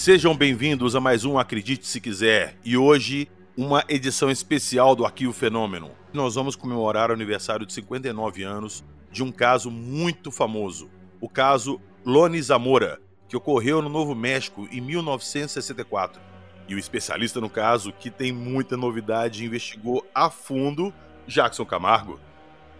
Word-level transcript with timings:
Sejam 0.00 0.34
bem-vindos 0.34 0.96
a 0.96 1.00
mais 1.00 1.26
um 1.26 1.38
Acredite 1.38 1.86
Se 1.86 2.00
Quiser 2.00 2.56
e 2.64 2.74
hoje 2.74 3.28
uma 3.54 3.84
edição 3.86 4.30
especial 4.30 4.96
do 4.96 5.04
Arquivo 5.04 5.34
Fenômeno. 5.34 5.90
Nós 6.10 6.36
vamos 6.36 6.56
comemorar 6.56 7.10
o 7.10 7.12
aniversário 7.12 7.66
de 7.66 7.74
59 7.74 8.42
anos 8.42 8.82
de 9.12 9.22
um 9.22 9.30
caso 9.30 9.70
muito 9.70 10.30
famoso, 10.30 10.88
o 11.20 11.28
caso 11.28 11.78
Loni 12.02 12.40
Zamora, 12.40 12.98
que 13.28 13.36
ocorreu 13.36 13.82
no 13.82 13.90
Novo 13.90 14.14
México 14.14 14.66
em 14.72 14.80
1964. 14.80 16.18
E 16.66 16.74
o 16.74 16.78
especialista 16.78 17.38
no 17.38 17.50
caso, 17.50 17.92
que 17.92 18.10
tem 18.10 18.32
muita 18.32 18.78
novidade, 18.78 19.44
investigou 19.44 20.02
a 20.14 20.30
fundo 20.30 20.94
Jackson 21.26 21.66
Camargo. 21.66 22.18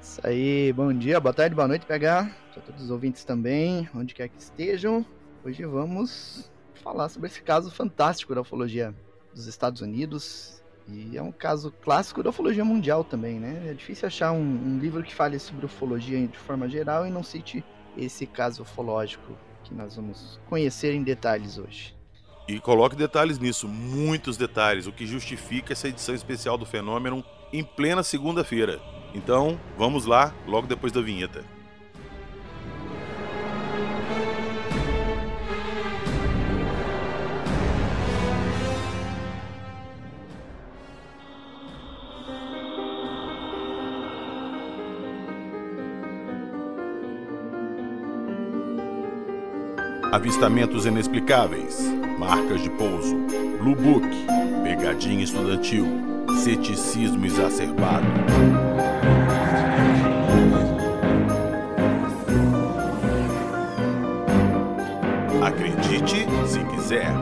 Isso 0.00 0.22
aí, 0.24 0.72
bom 0.72 0.90
dia, 0.90 1.20
boa 1.20 1.34
tarde, 1.34 1.54
boa 1.54 1.68
noite, 1.68 1.84
pegar 1.84 2.34
para 2.54 2.62
todos 2.62 2.84
os 2.84 2.90
ouvintes 2.90 3.24
também, 3.24 3.86
onde 3.94 4.14
quer 4.14 4.30
que 4.30 4.40
estejam. 4.40 5.04
Hoje 5.44 5.66
vamos 5.66 6.50
falar 6.80 7.08
sobre 7.08 7.28
esse 7.28 7.42
caso 7.42 7.70
fantástico 7.70 8.34
da 8.34 8.40
ufologia 8.40 8.94
dos 9.34 9.46
Estados 9.46 9.80
Unidos. 9.80 10.60
E 10.88 11.16
é 11.16 11.22
um 11.22 11.30
caso 11.30 11.72
clássico 11.82 12.22
da 12.22 12.30
ufologia 12.30 12.64
mundial 12.64 13.04
também, 13.04 13.38
né? 13.38 13.68
É 13.70 13.74
difícil 13.74 14.08
achar 14.08 14.32
um, 14.32 14.40
um 14.40 14.78
livro 14.78 15.02
que 15.02 15.14
fale 15.14 15.38
sobre 15.38 15.66
ufologia 15.66 16.26
de 16.26 16.38
forma 16.38 16.68
geral 16.68 17.06
e 17.06 17.10
não 17.10 17.22
cite 17.22 17.64
esse 17.96 18.26
caso 18.26 18.62
ufológico 18.62 19.36
que 19.62 19.74
nós 19.74 19.94
vamos 19.94 20.40
conhecer 20.48 20.94
em 20.94 21.02
detalhes 21.02 21.58
hoje. 21.58 21.94
E 22.48 22.58
coloque 22.58 22.96
detalhes 22.96 23.38
nisso, 23.38 23.68
muitos 23.68 24.36
detalhes, 24.36 24.86
o 24.88 24.92
que 24.92 25.06
justifica 25.06 25.72
essa 25.72 25.86
edição 25.86 26.14
especial 26.14 26.58
do 26.58 26.66
Fenômeno 26.66 27.24
em 27.52 27.62
plena 27.62 28.02
segunda-feira. 28.02 28.80
Então, 29.14 29.60
vamos 29.78 30.06
lá, 30.06 30.34
logo 30.46 30.66
depois 30.66 30.92
da 30.92 31.00
vinheta. 31.00 31.44
Avistamentos 50.12 50.86
inexplicáveis, 50.86 51.78
marcas 52.18 52.60
de 52.60 52.70
pouso, 52.70 53.16
Blue 53.60 53.76
Book, 53.76 54.08
pegadinha 54.64 55.22
estudantil, 55.22 55.86
ceticismo 56.42 57.24
exacerbado. 57.26 58.06
Acredite 65.44 66.26
se 66.48 66.58
quiser. 66.64 67.19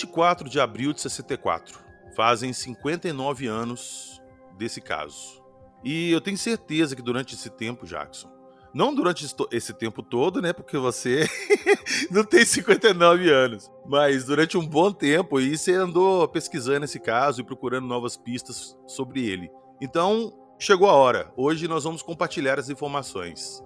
24 0.00 0.48
de 0.48 0.58
abril 0.60 0.92
de 0.92 1.00
64. 1.00 1.78
Fazem 2.16 2.52
59 2.52 3.46
anos 3.46 4.20
desse 4.56 4.80
caso. 4.80 5.42
E 5.84 6.10
eu 6.10 6.20
tenho 6.20 6.36
certeza 6.36 6.94
que 6.96 7.02
durante 7.02 7.34
esse 7.34 7.50
tempo, 7.50 7.86
Jackson, 7.86 8.30
não 8.72 8.94
durante 8.94 9.26
esse 9.50 9.74
tempo 9.74 10.02
todo, 10.02 10.40
né? 10.40 10.52
Porque 10.52 10.76
você 10.78 11.28
não 12.10 12.24
tem 12.24 12.44
59 12.44 13.30
anos. 13.30 13.70
Mas 13.86 14.24
durante 14.24 14.56
um 14.56 14.66
bom 14.66 14.92
tempo 14.92 15.38
aí 15.38 15.56
você 15.56 15.74
andou 15.74 16.26
pesquisando 16.28 16.84
esse 16.84 17.00
caso 17.00 17.40
e 17.40 17.44
procurando 17.44 17.86
novas 17.86 18.16
pistas 18.16 18.76
sobre 18.86 19.26
ele. 19.26 19.50
Então, 19.80 20.32
chegou 20.58 20.88
a 20.88 20.94
hora. 20.94 21.32
Hoje 21.36 21.66
nós 21.66 21.84
vamos 21.84 22.02
compartilhar 22.02 22.58
as 22.58 22.68
informações. 22.68 23.62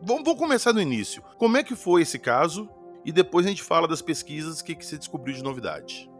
Vamos, 0.00 0.34
começar 0.38 0.72
do 0.72 0.80
início. 0.80 1.22
Como 1.36 1.56
é 1.56 1.62
que 1.62 1.74
foi 1.74 2.02
esse 2.02 2.18
caso 2.18 2.68
e 3.08 3.12
depois 3.12 3.46
a 3.46 3.48
gente 3.48 3.62
fala 3.62 3.88
das 3.88 4.02
pesquisas, 4.02 4.60
o 4.60 4.64
que, 4.64 4.74
que 4.74 4.84
você 4.84 4.98
descobriu 4.98 5.34
de 5.34 5.42
novidade. 5.42 6.10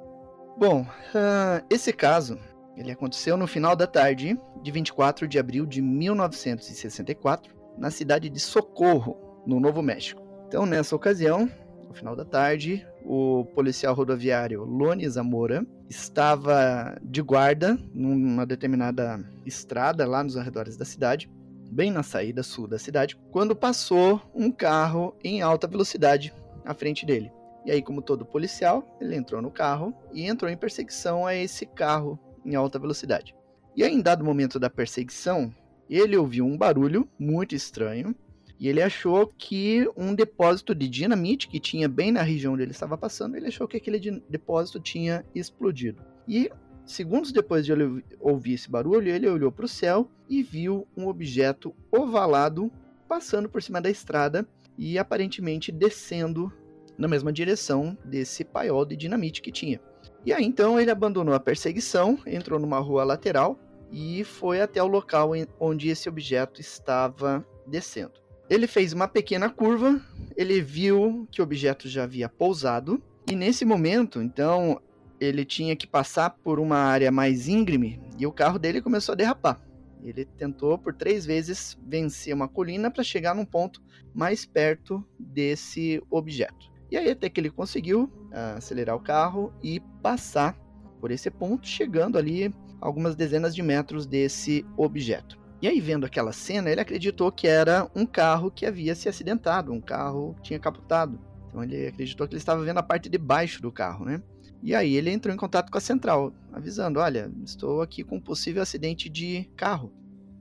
Bom, 0.57 0.81
uh, 0.81 1.63
esse 1.69 1.93
caso 1.93 2.39
ele 2.79 2.91
aconteceu 2.91 3.37
no 3.37 3.47
final 3.47 3.77
da 3.77 3.87
tarde 3.87 4.41
de 4.63 4.71
24 4.71 5.29
de 5.29 5.39
abril 5.39 5.67
de 5.67 5.83
1964, 5.83 7.55
na 7.77 7.91
cidade 7.91 8.31
de 8.31 8.41
Socorro, 8.41 9.43
no 9.47 9.61
Novo 9.61 9.83
México. 9.83 10.23
Então, 10.47 10.65
nessa 10.65 10.97
ocasião, 10.97 11.51
no 11.87 11.93
final 11.93 12.17
da 12.17 12.25
tarde, 12.25 12.87
o 13.05 13.45
policial 13.55 13.95
rodoviário 13.95 14.65
Loni 14.65 15.07
Zamora 15.11 15.67
estava 15.91 16.97
de 17.03 17.21
guarda 17.21 17.79
numa 17.93 18.47
determinada 18.47 19.23
estrada 19.45 20.07
lá 20.07 20.25
nos 20.25 20.39
arredores 20.39 20.75
da 20.79 20.87
cidade, 20.87 21.31
bem 21.71 21.91
na 21.91 22.03
saída 22.03 22.43
sul 22.43 22.67
da 22.67 22.79
cidade, 22.79 23.15
quando 23.31 23.55
passou 23.55 24.23
um 24.35 24.51
carro 24.51 25.15
em 25.23 25.43
alta 25.43 25.67
velocidade 25.67 26.33
à 26.69 26.75
frente 26.75 27.07
dele. 27.07 27.33
E 27.65 27.71
aí, 27.71 27.83
como 27.83 28.03
todo 28.03 28.27
policial, 28.27 28.87
ele 29.01 29.17
entrou 29.17 29.41
no 29.41 29.51
carro 29.51 29.95
e 30.13 30.27
entrou 30.27 30.51
em 30.51 30.57
perseguição 30.57 31.27
a 31.27 31.35
esse 31.35 31.65
carro 31.65 32.19
em 32.45 32.55
alta 32.55 32.79
velocidade. 32.79 33.35
E 33.75 33.83
aí, 33.83 33.93
em 33.93 34.03
dado 34.03 34.23
momento 34.23 34.59
da 34.59 34.69
perseguição, 34.69 35.53
ele 35.89 36.15
ouviu 36.15 36.45
um 36.45 36.59
barulho 36.59 37.09
muito 37.19 37.55
estranho 37.55 38.15
e 38.61 38.69
ele 38.69 38.83
achou 38.83 39.27
que 39.27 39.89
um 39.97 40.15
depósito 40.15 40.75
de 40.75 40.89
dinamite 40.89 41.49
que 41.49 41.59
tinha 41.59 41.89
bem 41.89 42.13
na 42.13 42.23
região 42.23 42.53
onde 42.53 42.63
ele 42.63 42.73
estava 42.73 42.99
passando, 42.99 43.37
ele 43.37 43.47
achou 43.47 43.67
que 43.67 43.79
aquele 43.79 44.23
depósito 44.29 44.79
tinha 44.79 45.25
explodido. 45.35 46.03
E 46.27 46.51
segundos 46.85 47.33
depois 47.33 47.65
de 47.65 47.73
ele 47.73 48.05
ouvir 48.21 48.55
esse 48.55 48.71
barulho, 48.71 49.09
ele 49.09 49.29
olhou 49.29 49.51
para 49.51 49.65
o 49.65 49.69
céu 49.69 50.11
e 50.29 50.43
viu 50.43 50.87
um 50.97 51.07
objeto 51.07 51.75
ovalado 51.91 52.71
passando 53.09 53.49
por 53.49 53.63
cima 53.63 53.81
da 53.81 53.89
estrada 53.89 54.47
e 54.79 54.99
aparentemente 54.99 55.73
descendo 55.73 56.53
na 56.97 57.09
mesma 57.09 57.33
direção 57.33 57.99
desse 58.05 58.45
paiol 58.45 58.85
de 58.85 58.97
dinamite 58.97 59.43
que 59.43 59.53
tinha. 59.53 59.81
E 60.25 60.33
aí 60.33 60.45
então 60.45 60.81
ele 60.81 60.91
abandonou 60.91 61.35
a 61.35 61.41
perseguição, 61.41 62.19
entrou 62.27 62.59
numa 62.59 62.79
rua 62.79 63.05
lateral 63.05 63.59
e 63.91 64.25
foi 64.25 64.61
até 64.61 64.83
o 64.83 64.87
local 64.87 65.33
onde 65.59 65.89
esse 65.89 66.09
objeto 66.09 66.61
estava 66.61 67.45
descendo. 67.67 68.13
Ele 68.49 68.67
fez 68.67 68.93
uma 68.93 69.07
pequena 69.07 69.51
curva, 69.51 70.01
ele 70.37 70.61
viu 70.63 71.29
que 71.31 71.41
o 71.41 71.45
objeto 71.45 71.89
já 71.89 72.05
havia 72.05 72.29
pousado 72.29 73.03
e 73.31 73.37
nesse 73.37 73.63
momento, 73.63 74.23
então, 74.23 74.81
ele 75.21 75.45
tinha 75.45 75.77
que 75.77 75.87
passar 75.87 76.31
por 76.31 76.59
uma 76.59 76.79
área 76.79 77.13
mais 77.13 77.47
íngreme 77.47 78.01
e 78.19 78.27
o 78.27 78.33
carro 78.33 78.59
dele 78.59 78.81
começou 78.81 79.13
a 79.13 79.17
derrapar. 79.17 79.61
Ele 80.03 80.25
tentou 80.25 80.79
por 80.79 80.95
três 80.95 81.27
vezes 81.27 81.79
vencer 81.87 82.35
uma 82.35 82.49
colina 82.49 82.91
para 82.91 83.03
chegar 83.03 83.35
num 83.35 83.45
ponto 83.45 83.83
mais 84.15 84.45
perto 84.45 85.05
desse 85.19 86.03
objeto. 86.11 86.71
E 86.91 86.97
aí 86.97 87.11
até 87.11 87.29
que 87.29 87.41
ele 87.41 87.51
conseguiu 87.51 88.05
uh, 88.05 88.57
acelerar 88.57 88.97
o 88.97 89.01
carro 89.01 89.53
e 89.63 89.81
passar 90.03 90.57
por 91.01 91.11
esse 91.11 91.31
ponto, 91.31 91.67
chegando 91.67 92.19
ali 92.19 92.53
algumas 92.81 93.15
dezenas 93.15 93.55
de 93.55 93.63
metros 93.63 94.07
desse 94.07 94.65
objeto. 94.77 95.39
E 95.61 95.67
aí, 95.67 95.81
vendo 95.81 96.07
aquela 96.07 96.33
cena, 96.33 96.71
ele 96.71 96.81
acreditou 96.81 97.33
que 97.33 97.49
era 97.49 97.91
um 97.95 98.07
carro 98.07 98.51
que 98.51 98.65
havia 98.65 98.95
se 98.95 99.09
acidentado, 99.09 99.73
um 99.73 99.81
carro 99.81 100.37
tinha 100.41 100.59
capotado. 100.59 101.19
Então 101.49 101.63
ele 101.65 101.89
acreditou 101.89 102.29
que 102.29 102.35
ele 102.35 102.41
estava 102.41 102.63
vendo 102.63 102.79
a 102.79 102.83
parte 102.83 103.09
de 103.09 103.19
baixo 103.19 103.61
do 103.61 103.73
carro, 103.73 104.05
né? 104.05 104.23
E 104.63 104.75
aí 104.75 104.95
ele 104.95 105.11
entrou 105.11 105.35
em 105.35 105.39
contato 105.39 105.71
com 105.71 105.79
a 105.79 105.81
central, 105.81 106.33
avisando: 106.53 106.99
olha, 106.99 107.31
estou 107.45 107.81
aqui 107.83 108.03
com 108.03 108.17
um 108.17 108.21
possível 108.21 108.63
acidente 108.63 109.09
de 109.09 109.49
carro. 109.57 109.93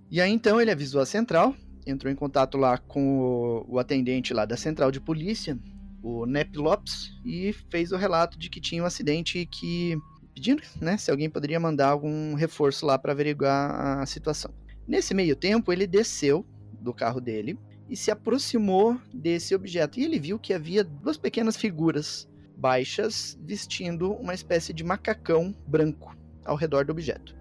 E 0.10 0.22
aí 0.22 0.32
então 0.32 0.60
ele 0.60 0.72
avisou 0.72 1.02
a 1.02 1.06
central, 1.06 1.56
entrou 1.86 2.12
em 2.12 2.16
contato 2.16 2.58
lá 2.58 2.78
com 2.78 3.20
o, 3.20 3.66
o 3.68 3.80
atendente 3.80 4.34
lá 4.34 4.46
da 4.46 4.58
central 4.58 4.92
de 4.92 5.02
polícia, 5.02 5.58
o 6.02 6.26
Nep 6.26 6.58
Lopes, 6.58 7.12
e 7.26 7.54
fez 7.70 7.92
o 7.92 7.98
relato 7.98 8.38
de 8.38 8.50
que 8.50 8.62
tinha 8.62 8.82
um 8.82 8.86
acidente 8.86 9.46
que 9.46 9.98
pedindo, 10.34 10.62
né, 10.80 10.98
se 10.98 11.10
alguém 11.10 11.30
poderia 11.30 11.60
mandar 11.60 11.90
algum 11.90 12.36
reforço 12.36 12.86
lá 12.86 12.98
para 12.98 13.12
averiguar 13.12 14.00
a 14.00 14.06
situação. 14.06 14.54
Nesse 14.88 15.14
meio 15.14 15.36
tempo, 15.36 15.74
ele 15.74 15.88
desceu 15.88 16.46
do 16.80 16.94
carro 16.94 17.20
dele 17.20 17.58
e 17.90 17.98
se 17.98 18.12
aproximou 18.12 19.00
desse 19.12 19.56
objeto 19.56 20.00
e 20.00 20.04
ele 20.04 20.20
viu 20.20 20.38
que 20.38 20.54
havia 20.54 20.84
duas 20.84 21.18
pequenas 21.18 21.58
figuras 21.58 22.30
baixas 22.58 23.38
vestindo 23.42 24.12
uma 24.14 24.34
espécie 24.34 24.74
de 24.74 24.84
macacão 24.84 25.56
branco 25.68 26.18
ao 26.44 26.56
redor 26.56 26.86
do 26.86 26.92
objeto. 26.92 27.36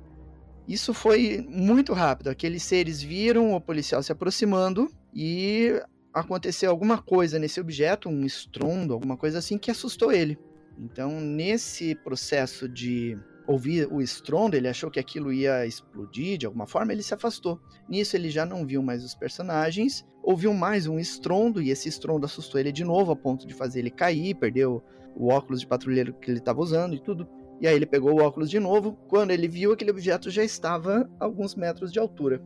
Isso 0.69 0.93
foi 0.93 1.47
muito 1.49 1.93
rápido. 1.93 2.29
Aqueles 2.29 2.63
seres 2.63 3.01
viram 3.01 3.55
o 3.55 3.61
policial 3.61 4.03
se 4.03 4.13
aproximando 4.13 4.91
e 5.15 5.81
aconteceu 6.13 6.71
alguma 6.71 6.99
coisa 6.99 7.39
nesse 7.39 7.61
objeto, 7.61 8.09
um 8.09 8.25
estrondo, 8.25 8.93
alguma 8.95 9.17
coisa 9.17 9.39
assim, 9.39 9.59
que 9.59 9.71
assustou 9.71 10.13
ele. 10.13 10.39
Então, 10.79 11.21
nesse 11.21 11.95
processo 11.95 12.69
de 12.69 13.17
ouvir 13.47 13.87
o 13.91 14.03
estrondo, 14.03 14.57
ele 14.57 14.67
achou 14.67 14.91
que 14.91 14.99
aquilo 14.99 15.33
ia 15.33 15.65
explodir 15.65 16.37
de 16.37 16.47
alguma 16.47 16.67
forma, 16.67 16.93
ele 16.93 17.03
se 17.03 17.15
afastou. 17.15 17.61
Nisso 17.89 18.17
ele 18.17 18.29
já 18.29 18.45
não 18.45 18.67
viu 18.67 18.83
mais 18.83 19.05
os 19.05 19.15
personagens, 19.15 20.05
ouviu 20.23 20.53
mais 20.53 20.87
um 20.87 20.99
estrondo 20.99 21.63
e 21.63 21.71
esse 21.71 21.89
estrondo 21.89 22.27
assustou 22.27 22.61
ele 22.61 22.73
de 22.73 22.83
novo 22.83 23.13
a 23.13 23.17
ponto 23.17 23.47
de 23.47 23.55
fazer 23.55 23.79
ele 23.79 23.91
cair, 23.91 24.35
perdeu 24.35 24.83
o 25.17 25.29
óculos 25.29 25.61
de 25.61 25.67
patrulheiro 25.67 26.13
que 26.15 26.31
ele 26.31 26.39
estava 26.39 26.61
usando 26.61 26.95
e 26.95 27.01
tudo. 27.01 27.27
E 27.61 27.67
aí 27.67 27.75
ele 27.75 27.87
pegou 27.87 28.13
o 28.13 28.23
óculos 28.23 28.51
de 28.51 28.61
novo. 28.61 28.93
Quando 29.09 29.31
ele 29.31 29.49
viu, 29.49 29.73
aquele 29.73 29.91
objeto 29.91 30.31
já 30.31 30.45
estava 30.45 31.09
a 31.19 31.25
alguns 31.25 31.55
metros 31.55 31.91
de 31.91 31.99
altura. 31.99 32.43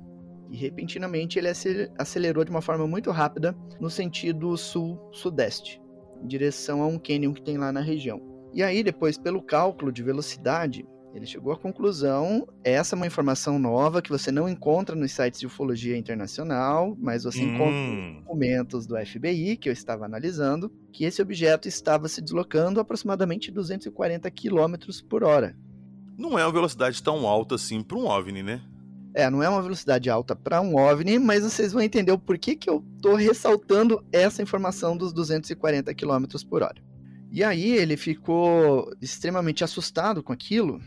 E 0.50 0.56
repentinamente 0.56 1.38
ele 1.38 1.48
acelerou 1.98 2.44
de 2.44 2.50
uma 2.50 2.62
forma 2.62 2.86
muito 2.86 3.10
rápida 3.10 3.56
no 3.80 3.90
sentido 3.90 4.56
sul-sudeste, 4.56 5.80
em 6.22 6.26
direção 6.26 6.82
a 6.82 6.86
um 6.86 6.98
cânion 6.98 7.32
que 7.32 7.42
tem 7.42 7.58
lá 7.58 7.72
na 7.72 7.80
região. 7.80 8.20
E 8.52 8.62
aí, 8.62 8.82
depois, 8.82 9.16
pelo 9.16 9.42
cálculo 9.42 9.92
de 9.92 10.02
velocidade, 10.02 10.84
ele 11.14 11.26
chegou 11.26 11.52
à 11.52 11.56
conclusão: 11.56 12.46
essa 12.62 12.94
é 12.94 12.96
uma 12.96 13.06
informação 13.06 13.58
nova 13.58 14.00
que 14.00 14.10
você 14.10 14.30
não 14.30 14.48
encontra 14.48 14.94
nos 14.94 15.12
sites 15.12 15.40
de 15.40 15.46
ufologia 15.46 15.96
internacional, 15.96 16.96
mas 16.98 17.24
você 17.24 17.42
hum. 17.42 17.54
encontra 17.54 18.20
documentos 18.20 18.86
do 18.86 18.96
FBI 18.96 19.56
que 19.56 19.68
eu 19.68 19.72
estava 19.72 20.04
analisando, 20.04 20.72
que 20.92 21.04
esse 21.04 21.20
objeto 21.20 21.68
estava 21.68 22.08
se 22.08 22.20
deslocando 22.20 22.80
aproximadamente 22.80 23.50
240 23.50 24.30
km 24.30 24.74
por 25.08 25.24
hora. 25.24 25.56
Não 26.16 26.38
é 26.38 26.44
uma 26.44 26.52
velocidade 26.52 27.02
tão 27.02 27.26
alta 27.26 27.54
assim 27.54 27.82
para 27.82 27.96
um 27.96 28.06
OVNI, 28.06 28.42
né? 28.42 28.62
É, 29.12 29.28
não 29.28 29.42
é 29.42 29.48
uma 29.48 29.62
velocidade 29.62 30.08
alta 30.08 30.36
para 30.36 30.60
um 30.60 30.76
OVNI, 30.76 31.18
mas 31.18 31.42
vocês 31.42 31.72
vão 31.72 31.82
entender 31.82 32.12
o 32.12 32.18
porquê 32.18 32.54
que 32.54 32.70
eu 32.70 32.84
estou 32.94 33.16
ressaltando 33.16 34.04
essa 34.12 34.42
informação 34.42 34.96
dos 34.96 35.12
240 35.12 35.92
km 35.94 36.24
por 36.48 36.62
hora. 36.62 36.80
E 37.32 37.42
aí 37.42 37.72
ele 37.76 37.96
ficou 37.96 38.92
extremamente 39.00 39.64
assustado 39.64 40.22
com 40.22 40.32
aquilo, 40.32 40.80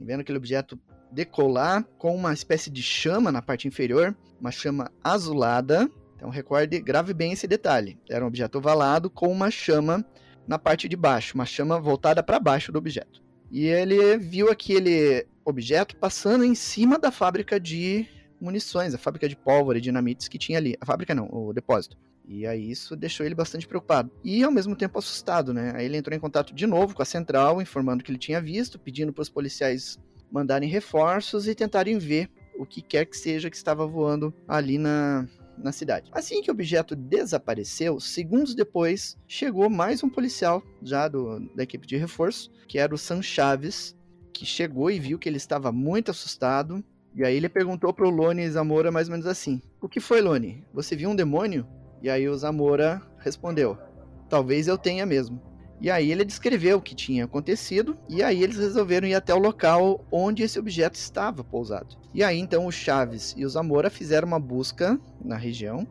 vendo 0.00 0.20
aquele 0.20 0.38
objeto 0.38 0.78
decolar 1.12 1.84
com 1.98 2.14
uma 2.14 2.32
espécie 2.32 2.70
de 2.70 2.82
chama 2.82 3.30
na 3.30 3.42
parte 3.42 3.68
inferior, 3.68 4.16
uma 4.40 4.50
chama 4.50 4.90
azulada. 5.02 5.90
Então 6.16 6.30
recorde, 6.30 6.80
grave 6.80 7.12
bem 7.12 7.32
esse 7.32 7.46
detalhe. 7.46 7.98
Era 8.08 8.24
um 8.24 8.28
objeto 8.28 8.58
ovalado 8.58 9.10
com 9.10 9.28
uma 9.30 9.50
chama 9.50 10.04
na 10.46 10.58
parte 10.58 10.88
de 10.88 10.96
baixo, 10.96 11.34
uma 11.34 11.46
chama 11.46 11.80
voltada 11.80 12.22
para 12.22 12.40
baixo 12.40 12.72
do 12.72 12.78
objeto. 12.78 13.22
E 13.50 13.66
ele 13.66 14.16
viu 14.16 14.50
aquele 14.50 15.26
objeto 15.44 15.96
passando 15.96 16.44
em 16.44 16.54
cima 16.54 16.98
da 16.98 17.10
fábrica 17.10 17.58
de 17.58 18.06
munições, 18.40 18.94
a 18.94 18.98
fábrica 18.98 19.28
de 19.28 19.36
pólvora 19.36 19.78
e 19.78 19.80
dinamites 19.80 20.28
que 20.28 20.38
tinha 20.38 20.58
ali. 20.58 20.76
A 20.80 20.86
fábrica 20.86 21.14
não, 21.14 21.28
o 21.30 21.52
depósito. 21.52 21.96
E 22.26 22.46
aí 22.46 22.70
isso 22.70 22.94
deixou 22.94 23.26
ele 23.26 23.34
bastante 23.34 23.66
preocupado. 23.66 24.10
E 24.22 24.42
ao 24.42 24.52
mesmo 24.52 24.76
tempo 24.76 24.98
assustado, 24.98 25.52
né? 25.52 25.72
Aí 25.74 25.84
ele 25.84 25.96
entrou 25.96 26.16
em 26.16 26.20
contato 26.20 26.54
de 26.54 26.66
novo 26.66 26.94
com 26.94 27.02
a 27.02 27.04
central, 27.04 27.60
informando 27.60 28.04
que 28.04 28.10
ele 28.10 28.18
tinha 28.18 28.40
visto, 28.40 28.78
pedindo 28.78 29.12
para 29.12 29.22
os 29.22 29.28
policiais 29.28 29.98
mandarem 30.30 30.68
reforços 30.68 31.48
e 31.48 31.54
tentarem 31.54 31.98
ver 31.98 32.30
o 32.56 32.64
que 32.64 32.82
quer 32.82 33.06
que 33.06 33.16
seja 33.16 33.50
que 33.50 33.56
estava 33.56 33.86
voando 33.86 34.32
ali 34.46 34.78
na, 34.78 35.26
na 35.58 35.72
cidade. 35.72 36.10
Assim 36.12 36.42
que 36.42 36.50
o 36.50 36.54
objeto 36.54 36.94
desapareceu, 36.94 37.98
segundos 37.98 38.54
depois, 38.54 39.16
chegou 39.26 39.68
mais 39.68 40.02
um 40.02 40.08
policial 40.08 40.62
já 40.82 41.08
do, 41.08 41.40
da 41.54 41.62
equipe 41.62 41.86
de 41.86 41.96
reforço, 41.96 42.50
que 42.68 42.78
era 42.78 42.94
o 42.94 42.98
Sam 42.98 43.22
Chaves, 43.22 43.96
que 44.32 44.46
chegou 44.46 44.90
e 44.90 44.98
viu 44.98 45.18
que 45.18 45.28
ele 45.28 45.36
estava 45.36 45.72
muito 45.72 46.10
assustado. 46.10 46.84
E 47.14 47.24
aí 47.24 47.36
ele 47.36 47.48
perguntou 47.48 47.92
para 47.92 48.06
o 48.06 48.10
Lone 48.10 48.48
Zamora 48.50 48.90
mais 48.90 49.08
ou 49.08 49.12
menos 49.12 49.26
assim: 49.26 49.60
O 49.80 49.88
que 49.88 50.00
foi, 50.00 50.20
Lone? 50.20 50.64
Você 50.72 50.94
viu 50.94 51.10
um 51.10 51.16
demônio? 51.16 51.66
E 52.02 52.08
aí 52.08 52.28
o 52.28 52.36
Zamora 52.36 53.02
respondeu: 53.18 53.76
Talvez 54.28 54.68
eu 54.68 54.78
tenha 54.78 55.04
mesmo. 55.04 55.40
E 55.80 55.90
aí 55.90 56.12
ele 56.12 56.26
descreveu 56.26 56.76
o 56.76 56.82
que 56.82 56.94
tinha 56.94 57.24
acontecido, 57.24 57.96
e 58.06 58.22
aí 58.22 58.42
eles 58.42 58.58
resolveram 58.58 59.08
ir 59.08 59.14
até 59.14 59.34
o 59.34 59.38
local 59.38 60.04
onde 60.12 60.42
esse 60.42 60.58
objeto 60.58 60.96
estava 60.96 61.42
pousado. 61.42 61.96
E 62.12 62.22
aí 62.22 62.38
então 62.38 62.66
o 62.66 62.72
Chaves 62.72 63.34
e 63.36 63.46
o 63.46 63.48
Zamora 63.48 63.88
fizeram 63.88 64.28
uma 64.28 64.38
busca 64.38 65.00
na 65.24 65.36
região 65.36 65.88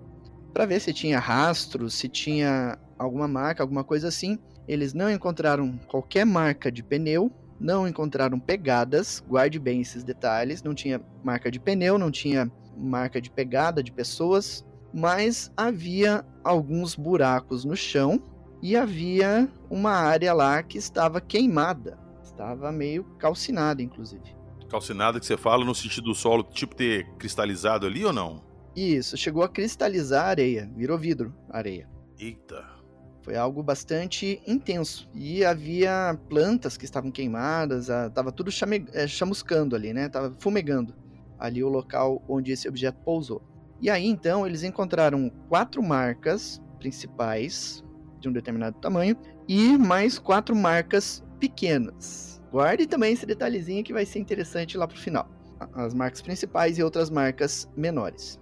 para 0.54 0.68
ver 0.68 0.80
se 0.80 0.94
tinha 0.94 1.20
rastros, 1.20 1.96
se 1.96 2.08
tinha 2.08 2.78
alguma 3.00 3.28
marca, 3.28 3.64
alguma 3.64 3.84
coisa 3.84 4.08
assim. 4.10 4.38
Eles 4.68 4.94
não 4.94 5.10
encontraram 5.10 5.80
qualquer 5.88 6.26
marca 6.26 6.72
de 6.72 6.84
pneu, 6.84 7.32
não 7.60 7.88
encontraram 7.88 8.40
pegadas, 8.40 9.24
guarde 9.28 9.60
bem 9.60 9.82
esses 9.82 10.04
detalhes, 10.04 10.64
não 10.64 10.74
tinha 10.74 11.02
marca 11.24 11.52
de 11.52 11.60
pneu, 11.60 11.98
não 11.98 12.10
tinha 12.10 12.52
marca 12.78 13.20
de 13.20 13.30
pegada 13.30 13.84
de 13.84 13.92
pessoas, 13.92 14.66
mas 14.94 15.52
havia 15.58 16.26
alguns 16.44 16.96
buracos 16.96 17.66
no 17.66 17.76
chão 17.76 18.22
e 18.62 18.76
havia 18.76 19.50
uma 19.70 19.92
área 19.92 20.34
lá 20.34 20.64
que 20.64 20.78
estava 20.78 21.20
queimada, 21.20 21.98
estava 22.24 22.72
meio 22.72 23.04
calcinada, 23.18 23.82
inclusive. 23.82 24.38
Calcinada 24.70 25.20
que 25.20 25.26
você 25.26 25.36
fala 25.36 25.66
no 25.66 25.76
sentido 25.76 26.06
do 26.06 26.16
solo, 26.16 26.44
tipo 26.44 26.76
ter 26.76 27.06
cristalizado 27.18 27.86
ali 27.86 28.06
ou 28.06 28.14
não? 28.14 28.44
Isso, 28.76 29.18
chegou 29.18 29.44
a 29.44 29.50
cristalizar 29.50 30.26
a 30.26 30.30
areia, 30.30 30.72
virou 30.76 30.98
vidro 30.98 31.34
areia. 31.50 31.90
Eita. 32.18 32.79
Foi 33.22 33.36
algo 33.36 33.62
bastante 33.62 34.42
intenso. 34.48 35.10
E 35.14 35.44
havia 35.44 36.18
plantas 36.30 36.78
que 36.78 36.86
estavam 36.86 37.12
queimadas, 37.12 37.90
estava 37.90 38.32
tudo 38.32 38.52
chame, 38.52 38.86
é, 38.94 39.08
chamuscando 39.08 39.76
ali, 39.76 39.94
né? 39.94 40.10
Tava 40.10 40.34
fumegando 40.40 40.96
ali 41.38 41.64
o 41.64 41.70
local 41.70 42.24
onde 42.28 42.52
esse 42.52 42.68
objeto 42.68 43.00
pousou. 43.04 43.42
E 43.82 43.90
aí 43.90 44.06
então 44.06 44.46
eles 44.46 44.64
encontraram 44.64 45.30
quatro 45.48 45.82
marcas 45.82 46.62
principais 46.80 47.84
de 48.20 48.28
um 48.28 48.34
determinado 48.34 48.78
tamanho 48.80 49.16
e 49.48 49.78
mais 49.78 50.20
quatro 50.20 50.56
marcas 50.56 51.24
pequenas. 51.40 52.42
Guarde 52.52 52.88
também 52.88 53.14
esse 53.14 53.26
detalhezinho 53.26 53.84
que 53.84 53.94
vai 53.94 54.06
ser 54.06 54.20
interessante 54.20 54.78
lá 54.78 54.88
pro 54.88 54.98
final. 54.98 55.30
As 55.74 55.94
marcas 55.94 56.22
principais 56.22 56.78
e 56.78 56.84
outras 56.84 57.10
marcas 57.10 57.70
menores. 57.76 58.40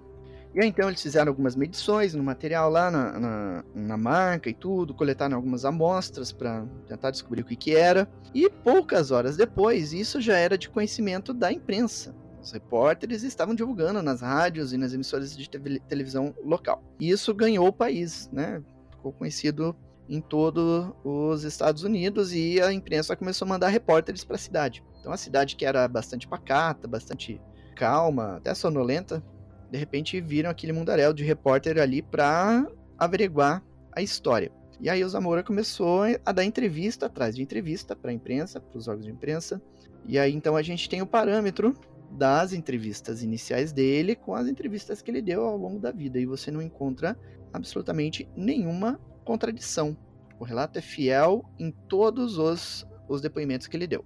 E 0.57 0.59
aí 0.59 0.69
então 0.69 0.87
eles 0.87 1.03
fizeram 1.03 1.29
algumas 1.29 1.55
medições 1.55 2.15
no 2.15 2.23
material 2.23 2.67
lá 2.67 2.89
na, 2.89 3.19
na, 3.19 3.63
na 3.75 3.95
marca 3.95 4.49
e 4.49 4.55
tudo, 4.55 4.91
coletaram 4.91 5.35
algumas 5.35 5.63
amostras 5.63 6.31
para 6.31 6.65
tentar 6.87 7.11
descobrir 7.11 7.43
o 7.43 7.45
que, 7.45 7.55
que 7.55 7.75
era. 7.75 8.09
E 8.33 8.49
poucas 8.49 9.11
horas 9.11 9.37
depois, 9.37 9.93
isso 9.93 10.19
já 10.19 10.35
era 10.35 10.57
de 10.57 10.67
conhecimento 10.67 11.31
da 11.31 11.53
imprensa. 11.53 12.15
Os 12.41 12.51
repórteres 12.51 13.21
estavam 13.21 13.53
divulgando 13.53 14.01
nas 14.01 14.21
rádios 14.21 14.73
e 14.73 14.77
nas 14.77 14.93
emissoras 14.93 15.37
de 15.37 15.47
televisão 15.47 16.33
local. 16.43 16.83
E 16.99 17.11
isso 17.11 17.35
ganhou 17.35 17.67
o 17.67 17.73
país, 17.73 18.27
né? 18.33 18.59
Ficou 18.89 19.13
conhecido 19.13 19.75
em 20.09 20.19
todos 20.19 20.91
os 21.03 21.43
Estados 21.43 21.83
Unidos 21.83 22.33
e 22.33 22.59
a 22.59 22.73
imprensa 22.73 23.15
começou 23.15 23.45
a 23.45 23.49
mandar 23.49 23.67
repórteres 23.67 24.23
para 24.23 24.37
a 24.37 24.39
cidade. 24.39 24.83
Então 24.99 25.11
a 25.11 25.17
cidade 25.17 25.55
que 25.55 25.67
era 25.67 25.87
bastante 25.87 26.27
pacata, 26.27 26.87
bastante 26.87 27.39
calma, 27.75 28.37
até 28.37 28.55
sonolenta, 28.55 29.23
de 29.69 29.77
repente 29.77 30.19
viram 30.21 30.49
aquele 30.49 30.73
mundaréu 30.73 31.13
de 31.13 31.23
repórter 31.23 31.79
ali 31.79 32.01
para 32.01 32.67
averiguar 32.97 33.63
a 33.91 34.01
história. 34.01 34.51
E 34.79 34.89
aí 34.89 35.03
o 35.03 35.09
Zamora 35.09 35.43
começou 35.43 36.03
a 36.23 36.31
dar 36.31 36.45
entrevista 36.45 37.07
atrás 37.07 37.35
de 37.35 37.41
entrevista 37.41 37.95
para 37.95 38.11
a 38.11 38.13
imprensa, 38.13 38.59
para 38.59 38.77
os 38.77 38.87
órgãos 38.87 39.05
de 39.05 39.11
imprensa. 39.11 39.61
E 40.05 40.19
aí 40.19 40.33
então 40.33 40.55
a 40.55 40.61
gente 40.61 40.87
tem 40.87 41.01
o 41.01 41.07
parâmetro 41.07 41.73
das 42.11 42.53
entrevistas 42.53 43.23
iniciais 43.23 43.73
dele 43.73 44.15
com 44.15 44.33
as 44.33 44.47
entrevistas 44.47 45.01
que 45.01 45.11
ele 45.11 45.21
deu 45.21 45.43
ao 45.43 45.57
longo 45.57 45.79
da 45.79 45.91
vida. 45.91 46.19
E 46.19 46.25
você 46.25 46.51
não 46.51 46.61
encontra 46.61 47.17
absolutamente 47.51 48.29
nenhuma 48.35 48.99
contradição. 49.25 49.97
O 50.39 50.43
relato 50.43 50.77
é 50.77 50.81
fiel 50.81 51.43
em 51.57 51.71
todos 51.71 52.37
os, 52.37 52.85
os 53.09 53.19
depoimentos 53.19 53.67
que 53.67 53.75
ele 53.75 53.87
deu. 53.87 54.05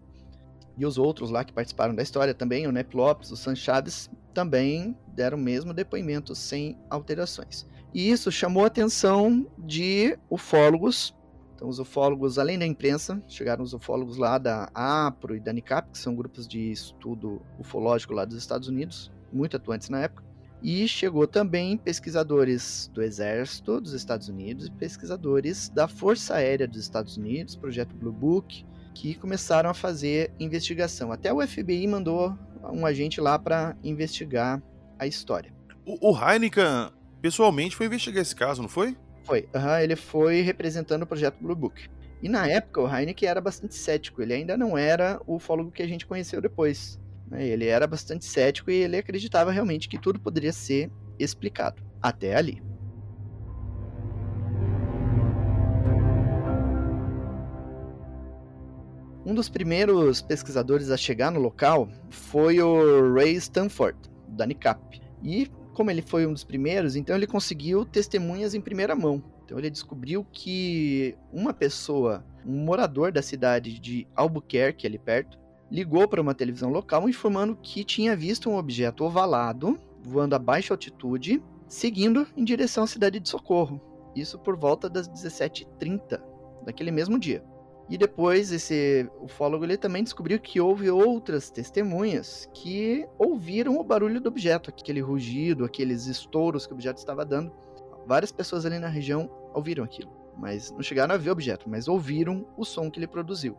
E 0.78 0.86
os 0.86 0.98
outros 0.98 1.30
lá 1.30 1.44
que 1.44 1.54
participaram 1.54 1.94
da 1.94 2.04
história 2.04 2.34
também, 2.34 2.68
o 2.68 2.72
Nep 2.72 2.96
Lopes, 2.96 3.32
o 3.32 3.38
San 3.38 3.56
Chaves, 3.56 4.10
também 4.34 4.98
deram 5.08 5.38
o 5.38 5.42
mesmo 5.42 5.74
depoimento 5.74 6.34
sem 6.34 6.78
alterações. 6.90 7.68
E 7.94 8.10
isso 8.10 8.32
chamou 8.32 8.64
a 8.64 8.68
atenção 8.68 9.46
de 9.58 10.18
ufólogos 10.30 11.14
então, 11.62 11.70
os 11.70 11.78
ufólogos, 11.78 12.40
além 12.40 12.58
da 12.58 12.66
imprensa, 12.66 13.22
chegaram 13.28 13.64
os 13.64 13.72
ufólogos 13.72 14.18
lá 14.18 14.40
da 14.40 14.68
APRO 14.74 15.36
e 15.36 15.40
da 15.40 15.54
NICAP, 15.54 15.92
que 15.92 15.98
são 16.00 16.16
grupos 16.16 16.48
de 16.48 16.72
estudo 16.72 17.40
ufológico 17.60 18.16
lá 18.16 18.26
dos 18.26 18.36
Estados 18.36 18.68
Unidos, 18.68 19.12
muito 19.32 19.58
atuantes 19.58 19.88
na 19.88 20.00
época. 20.00 20.24
E 20.64 20.88
chegou 20.88 21.28
também 21.28 21.78
pesquisadores 21.78 22.90
do 22.92 23.04
Exército 23.04 23.80
dos 23.80 23.94
Estados 23.94 24.28
Unidos 24.28 24.66
e 24.66 24.72
pesquisadores 24.72 25.70
da 25.70 25.88
Força 25.88 26.34
Aérea 26.34 26.68
dos 26.68 26.82
Estados 26.82 27.16
Unidos, 27.16 27.56
projeto 27.56 27.96
Blue 27.96 28.12
Book, 28.12 28.66
que 28.94 29.16
começaram 29.16 29.70
a 29.70 29.74
fazer 29.74 30.32
investigação. 30.40 31.12
Até 31.12 31.34
o 31.34 31.46
FBI 31.46 31.88
mandou 31.88 32.38
um 32.72 32.86
agente 32.86 33.20
lá 33.20 33.40
para 33.40 33.76
investigar 33.84 34.62
a 35.00 35.08
história. 35.08 35.54
O, 35.86 36.12
o 36.12 36.18
Heineken 36.18 36.92
pessoalmente 37.22 37.76
foi 37.76 37.86
investigar 37.86 38.22
esse 38.22 38.36
caso, 38.36 38.62
não 38.62 38.70
foi? 38.70 38.96
Foi. 39.24 39.48
Uhum, 39.54 39.78
ele 39.78 39.96
foi 39.96 40.42
representando 40.42 41.04
o 41.04 41.08
projeto 41.08 41.38
Blue 41.42 41.56
Book. 41.56 41.90
E 42.22 42.30
na 42.30 42.48
época 42.48 42.82
o 42.82 42.96
Heineken 42.96 43.28
era 43.28 43.42
bastante 43.42 43.76
cético, 43.76 44.22
ele 44.22 44.34
ainda 44.34 44.56
não 44.56 44.78
era 44.78 45.20
o 45.26 45.36
ufólogo 45.36 45.72
que 45.72 45.82
a 45.82 45.88
gente 45.88 46.06
conheceu 46.06 46.40
depois. 46.42 47.00
Né? 47.28 47.48
Ele 47.48 47.66
era 47.66 47.88
bastante 47.88 48.26
cético 48.26 48.70
e 48.70 48.76
ele 48.76 48.98
acreditava 48.98 49.52
realmente 49.52 49.90
que 49.90 49.98
tudo 49.98 50.20
poderia 50.20 50.54
ser 50.54 50.92
explicado. 51.18 51.82
Até 52.02 52.36
ali. 52.36 52.62
Um 59.26 59.36
dos 59.36 59.50
primeiros 59.50 60.22
pesquisadores 60.22 60.90
a 60.90 60.98
chegar 60.98 61.32
no 61.32 61.40
local 61.40 61.88
foi 62.10 62.60
o 62.60 63.14
Ray 63.14 63.34
Stanford, 63.34 63.98
da 64.28 64.46
NICAP. 64.46 65.02
E 65.24 65.48
como 65.74 65.92
ele 65.92 66.02
foi 66.02 66.26
um 66.26 66.34
dos 66.34 66.44
primeiros, 66.44 66.96
então 66.96 67.16
ele 67.16 67.28
conseguiu 67.28 67.86
testemunhas 67.86 68.54
em 68.54 68.62
primeira 68.62 68.96
mão. 68.96 69.24
Então 69.46 69.60
ele 69.60 69.70
descobriu 69.70 70.26
que 70.32 71.16
uma 71.32 71.54
pessoa, 71.54 72.26
um 72.46 72.64
morador 72.64 73.12
da 73.12 73.22
cidade 73.22 73.80
de 73.80 74.08
Albuquerque, 74.16 74.88
ali 74.88 74.98
perto, 74.98 75.38
ligou 75.70 76.08
para 76.08 76.22
uma 76.22 76.34
televisão 76.34 76.70
local 76.70 77.08
informando 77.08 77.56
que 77.56 77.84
tinha 77.84 78.16
visto 78.16 78.50
um 78.50 78.58
objeto 78.58 79.04
ovalado 79.04 79.80
voando 80.04 80.36
a 80.36 80.40
baixa 80.40 80.74
altitude, 80.74 81.42
seguindo 81.68 82.28
em 82.36 82.44
direção 82.44 82.84
à 82.84 82.88
cidade 82.88 83.20
de 83.20 83.30
Socorro. 83.30 83.80
Isso 84.16 84.38
por 84.40 84.58
volta 84.58 84.90
das 84.90 85.08
17h30 85.08 86.20
daquele 86.66 86.92
mesmo 86.92 87.20
dia. 87.20 87.44
E 87.92 87.98
depois 87.98 88.54
esse 88.54 89.06
ufólogo 89.22 89.66
ele 89.66 89.76
também 89.76 90.02
descobriu 90.02 90.40
que 90.40 90.62
houve 90.62 90.90
outras 90.90 91.50
testemunhas 91.50 92.50
que 92.54 93.06
ouviram 93.20 93.78
o 93.78 93.84
barulho 93.84 94.22
do 94.22 94.30
objeto, 94.30 94.70
aquele 94.70 95.02
rugido, 95.02 95.66
aqueles 95.66 96.06
estouros 96.06 96.66
que 96.66 96.72
o 96.72 96.76
objeto 96.76 97.00
estava 97.00 97.26
dando. 97.26 97.52
Várias 98.08 98.32
pessoas 98.32 98.66
ali 98.66 98.80
na 98.80 98.88
região 98.88 99.30
ouviram 99.54 99.84
aquilo, 99.84 100.10
mas 100.38 100.72
não 100.72 100.82
chegaram 100.82 101.14
a 101.14 101.18
ver 101.18 101.32
o 101.32 101.34
objeto, 101.34 101.70
mas 101.70 101.90
ouviram 101.90 102.48
o 102.56 102.64
som 102.64 102.90
que 102.90 102.98
ele 102.98 103.08
produziu. 103.08 103.58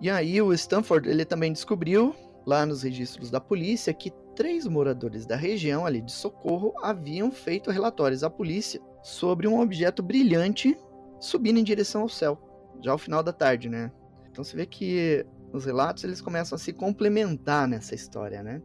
E 0.00 0.08
aí 0.08 0.40
o 0.40 0.52
Stanford 0.52 1.08
ele 1.08 1.24
também 1.24 1.52
descobriu 1.52 2.14
lá 2.46 2.64
nos 2.64 2.84
registros 2.84 3.32
da 3.32 3.40
polícia 3.40 3.92
que 3.92 4.12
três 4.36 4.64
moradores 4.64 5.26
da 5.26 5.34
região 5.34 5.84
ali 5.84 6.00
de 6.00 6.12
Socorro 6.12 6.72
haviam 6.84 7.32
feito 7.32 7.72
relatórios 7.72 8.22
à 8.22 8.30
polícia 8.30 8.80
sobre 9.02 9.48
um 9.48 9.60
objeto 9.60 10.04
brilhante 10.04 10.78
subindo 11.18 11.58
em 11.58 11.64
direção 11.64 12.02
ao 12.02 12.08
céu 12.08 12.49
já 12.82 12.92
ao 12.92 12.98
final 12.98 13.22
da 13.22 13.32
tarde, 13.32 13.68
né? 13.68 13.90
Então 14.30 14.44
você 14.44 14.56
vê 14.56 14.66
que 14.66 15.24
os 15.52 15.64
relatos 15.64 16.04
eles 16.04 16.20
começam 16.20 16.56
a 16.56 16.58
se 16.58 16.72
complementar 16.72 17.66
nessa 17.66 17.94
história, 17.94 18.42
né? 18.42 18.62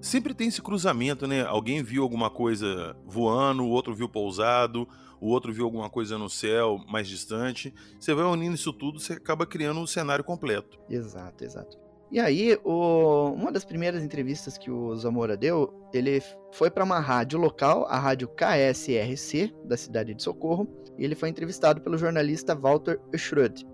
Sempre 0.00 0.34
tem 0.34 0.48
esse 0.48 0.60
cruzamento, 0.60 1.26
né? 1.26 1.42
Alguém 1.42 1.82
viu 1.82 2.02
alguma 2.02 2.28
coisa 2.28 2.96
voando, 3.06 3.62
o 3.62 3.68
outro 3.68 3.94
viu 3.94 4.08
pousado, 4.08 4.88
o 5.20 5.28
outro 5.28 5.52
viu 5.52 5.64
alguma 5.64 5.88
coisa 5.88 6.18
no 6.18 6.28
céu 6.28 6.80
mais 6.88 7.06
distante. 7.06 7.72
Você 8.00 8.12
vai 8.12 8.24
unindo 8.24 8.56
isso 8.56 8.72
tudo, 8.72 8.98
você 8.98 9.12
acaba 9.12 9.46
criando 9.46 9.78
um 9.78 9.86
cenário 9.86 10.24
completo. 10.24 10.80
Exato, 10.90 11.44
exato. 11.44 11.81
E 12.12 12.20
aí, 12.20 12.58
o... 12.62 13.30
uma 13.30 13.50
das 13.50 13.64
primeiras 13.64 14.04
entrevistas 14.04 14.58
que 14.58 14.70
o 14.70 14.94
Zamora 14.96 15.34
deu, 15.34 15.72
ele 15.94 16.22
foi 16.52 16.70
para 16.70 16.84
uma 16.84 17.00
rádio 17.00 17.38
local, 17.38 17.86
a 17.88 17.98
rádio 17.98 18.28
KSRC, 18.28 19.50
da 19.64 19.78
cidade 19.78 20.12
de 20.12 20.22
Socorro, 20.22 20.68
e 20.98 21.04
ele 21.04 21.14
foi 21.14 21.30
entrevistado 21.30 21.80
pelo 21.80 21.96
jornalista 21.96 22.54
Walter 22.54 23.00
Schröd. 23.16 23.66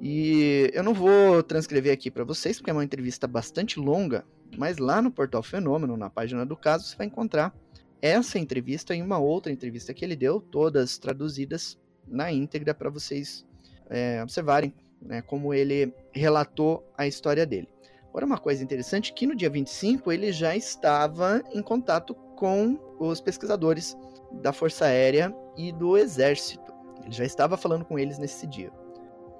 E 0.00 0.70
eu 0.72 0.82
não 0.82 0.94
vou 0.94 1.42
transcrever 1.42 1.92
aqui 1.92 2.10
para 2.10 2.24
vocês, 2.24 2.56
porque 2.56 2.70
é 2.70 2.72
uma 2.72 2.82
entrevista 2.82 3.26
bastante 3.26 3.78
longa, 3.78 4.24
mas 4.56 4.78
lá 4.78 5.02
no 5.02 5.10
Portal 5.10 5.42
Fenômeno, 5.42 5.94
na 5.94 6.08
página 6.08 6.46
do 6.46 6.56
caso, 6.56 6.86
você 6.86 6.96
vai 6.96 7.08
encontrar 7.08 7.54
essa 8.00 8.38
entrevista 8.38 8.94
e 8.94 9.02
uma 9.02 9.18
outra 9.18 9.52
entrevista 9.52 9.92
que 9.92 10.02
ele 10.02 10.16
deu, 10.16 10.40
todas 10.40 10.96
traduzidas 10.96 11.78
na 12.08 12.32
íntegra 12.32 12.72
para 12.72 12.88
vocês 12.88 13.44
é, 13.90 14.22
observarem 14.22 14.72
né, 15.02 15.20
como 15.20 15.52
ele 15.52 15.92
relatou 16.10 16.90
a 16.96 17.06
história 17.06 17.44
dele. 17.44 17.68
Agora, 18.12 18.26
uma 18.26 18.36
coisa 18.36 18.62
interessante 18.62 19.14
que 19.14 19.26
no 19.26 19.34
dia 19.34 19.48
25 19.48 20.12
ele 20.12 20.32
já 20.32 20.54
estava 20.54 21.42
em 21.50 21.62
contato 21.62 22.14
com 22.36 22.78
os 22.98 23.22
pesquisadores 23.22 23.96
da 24.42 24.52
Força 24.52 24.84
Aérea 24.84 25.34
e 25.56 25.72
do 25.72 25.96
Exército. 25.96 26.74
Ele 27.02 27.10
já 27.10 27.24
estava 27.24 27.56
falando 27.56 27.86
com 27.86 27.98
eles 27.98 28.18
nesse 28.18 28.46
dia. 28.46 28.70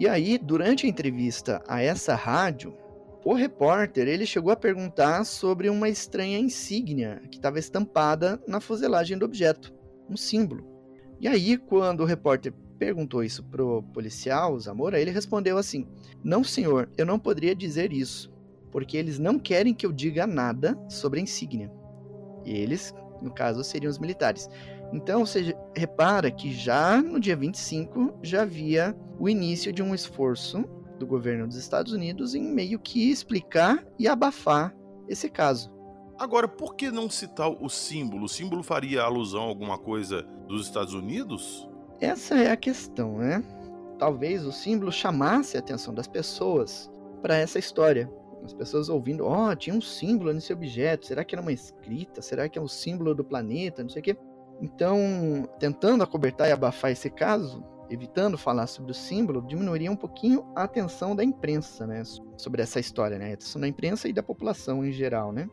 E 0.00 0.08
aí, 0.08 0.38
durante 0.38 0.86
a 0.86 0.88
entrevista 0.88 1.62
a 1.68 1.82
essa 1.82 2.14
rádio, 2.14 2.74
o 3.22 3.34
repórter 3.34 4.08
ele 4.08 4.24
chegou 4.24 4.50
a 4.50 4.56
perguntar 4.56 5.24
sobre 5.24 5.68
uma 5.68 5.90
estranha 5.90 6.38
insígnia 6.38 7.20
que 7.30 7.36
estava 7.36 7.58
estampada 7.58 8.42
na 8.48 8.58
fuselagem 8.58 9.18
do 9.18 9.26
objeto, 9.26 9.70
um 10.08 10.16
símbolo. 10.16 10.66
E 11.20 11.28
aí, 11.28 11.58
quando 11.58 12.00
o 12.00 12.06
repórter 12.06 12.54
perguntou 12.78 13.22
isso 13.22 13.44
pro 13.44 13.82
policial, 13.92 14.58
Zamora, 14.58 14.98
ele 14.98 15.10
respondeu 15.10 15.58
assim: 15.58 15.86
"Não, 16.24 16.42
senhor, 16.42 16.88
eu 16.96 17.04
não 17.04 17.18
poderia 17.18 17.54
dizer 17.54 17.92
isso, 17.92 18.31
porque 18.72 18.96
eles 18.96 19.20
não 19.20 19.38
querem 19.38 19.72
que 19.72 19.86
eu 19.86 19.92
diga 19.92 20.26
nada 20.26 20.76
sobre 20.88 21.20
a 21.20 21.22
insígnia." 21.22 21.70
E 22.44 22.50
eles, 22.50 22.92
no 23.20 23.30
caso, 23.30 23.62
seriam 23.62 23.90
os 23.90 24.00
militares. 24.00 24.48
Então 24.92 25.24
você 25.24 25.56
repara 25.76 26.30
que 26.30 26.52
já 26.52 27.00
no 27.00 27.20
dia 27.20 27.36
25 27.36 28.18
já 28.22 28.42
havia 28.42 28.96
o 29.18 29.28
início 29.28 29.72
de 29.72 29.82
um 29.82 29.94
esforço 29.94 30.64
do 30.98 31.06
governo 31.06 31.46
dos 31.46 31.56
Estados 31.56 31.92
Unidos 31.92 32.34
em 32.34 32.42
meio 32.42 32.78
que 32.78 33.10
explicar 33.10 33.84
e 33.98 34.06
abafar 34.06 34.74
esse 35.08 35.28
caso. 35.28 35.72
Agora, 36.18 36.46
por 36.46 36.76
que 36.76 36.90
não 36.90 37.10
citar 37.10 37.50
o 37.50 37.68
símbolo? 37.68 38.24
O 38.24 38.28
símbolo 38.28 38.62
faria 38.62 39.02
alusão 39.02 39.42
a 39.42 39.46
alguma 39.46 39.78
coisa 39.78 40.22
dos 40.46 40.66
Estados 40.66 40.94
Unidos? 40.94 41.68
Essa 42.00 42.36
é 42.36 42.50
a 42.50 42.56
questão, 42.56 43.18
né? 43.18 43.42
Talvez 43.98 44.44
o 44.44 44.52
símbolo 44.52 44.92
chamasse 44.92 45.56
a 45.56 45.60
atenção 45.60 45.94
das 45.94 46.06
pessoas 46.06 46.90
para 47.20 47.36
essa 47.36 47.58
história. 47.58 48.12
As 48.44 48.52
pessoas 48.52 48.88
ouvindo, 48.88 49.24
ó, 49.24 49.50
oh, 49.50 49.56
tinha 49.56 49.74
um 49.74 49.80
símbolo 49.80 50.32
nesse 50.32 50.52
objeto, 50.52 51.06
será 51.06 51.24
que 51.24 51.34
era 51.34 51.42
uma 51.42 51.52
escrita? 51.52 52.20
Será 52.20 52.48
que 52.48 52.58
é 52.58 52.62
um 52.62 52.68
símbolo 52.68 53.14
do 53.14 53.24
planeta? 53.24 53.82
Não 53.82 53.90
sei 53.90 54.00
o 54.00 54.04
quê. 54.04 54.16
Então, 54.60 55.48
tentando 55.58 56.02
acobertar 56.02 56.48
e 56.48 56.52
abafar 56.52 56.90
esse 56.90 57.10
caso, 57.10 57.64
evitando 57.90 58.38
falar 58.38 58.66
sobre 58.66 58.92
o 58.92 58.94
símbolo, 58.94 59.42
diminuiria 59.42 59.90
um 59.90 59.96
pouquinho 59.96 60.46
a 60.54 60.62
atenção 60.64 61.14
da 61.14 61.22
imprensa, 61.22 61.86
né, 61.86 62.02
sobre 62.36 62.62
essa 62.62 62.80
história, 62.80 63.18
né, 63.18 63.30
a 63.30 63.34
atenção 63.34 63.60
da 63.60 63.68
imprensa 63.68 64.08
e 64.08 64.12
da 64.12 64.22
população 64.22 64.84
em 64.84 64.92
geral, 64.92 65.32
né. 65.32 65.48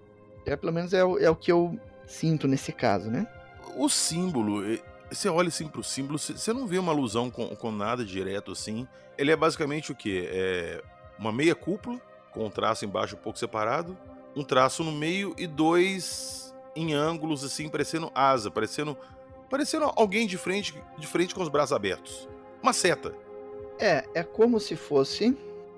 É, 0.46 0.56
pelo 0.56 0.72
menos 0.72 0.94
é 0.94 1.04
o, 1.04 1.18
é 1.20 1.30
o 1.30 1.36
que 1.36 1.52
eu 1.52 1.78
sinto 2.08 2.48
nesse 2.48 2.72
caso, 2.72 3.10
né. 3.10 3.28
O 3.76 3.90
símbolo, 3.90 4.64
você 5.12 5.28
olha 5.28 5.50
assim 5.50 5.68
pro 5.68 5.84
símbolo, 5.84 6.18
você 6.18 6.54
não 6.54 6.66
vê 6.66 6.78
uma 6.78 6.92
alusão 6.92 7.30
com, 7.30 7.48
com 7.56 7.72
nada 7.72 8.04
direto 8.06 8.52
assim. 8.52 8.88
Ele 9.18 9.32
é 9.32 9.36
basicamente 9.36 9.92
o 9.92 9.96
quê? 9.96 10.28
É 10.32 10.84
uma 11.20 11.32
meia 11.32 11.54
cúpula, 11.54 12.00
com 12.32 12.46
um 12.46 12.50
traço 12.50 12.86
embaixo 12.86 13.16
um 13.16 13.20
pouco 13.20 13.40
separado, 13.40 13.98
um 14.36 14.44
traço 14.44 14.84
no 14.84 14.92
meio 14.92 15.34
e 15.38 15.48
dois 15.48 16.54
em 16.76 16.94
ângulos 16.94 17.44
assim, 17.44 17.68
parecendo 17.68 18.12
asa, 18.14 18.50
parecendo 18.50 18.98
parecendo 19.50 19.92
alguém 19.96 20.28
de 20.28 20.38
frente, 20.38 20.76
de 20.98 21.08
frente 21.08 21.34
com 21.34 21.42
os 21.42 21.50
braços 21.50 21.74
abertos. 21.74 22.30
Uma 22.62 22.72
seta. 22.72 23.14
É, 23.80 24.06
é 24.14 24.24
como 24.24 24.60
se 24.60 24.76
fosse 24.76 25.36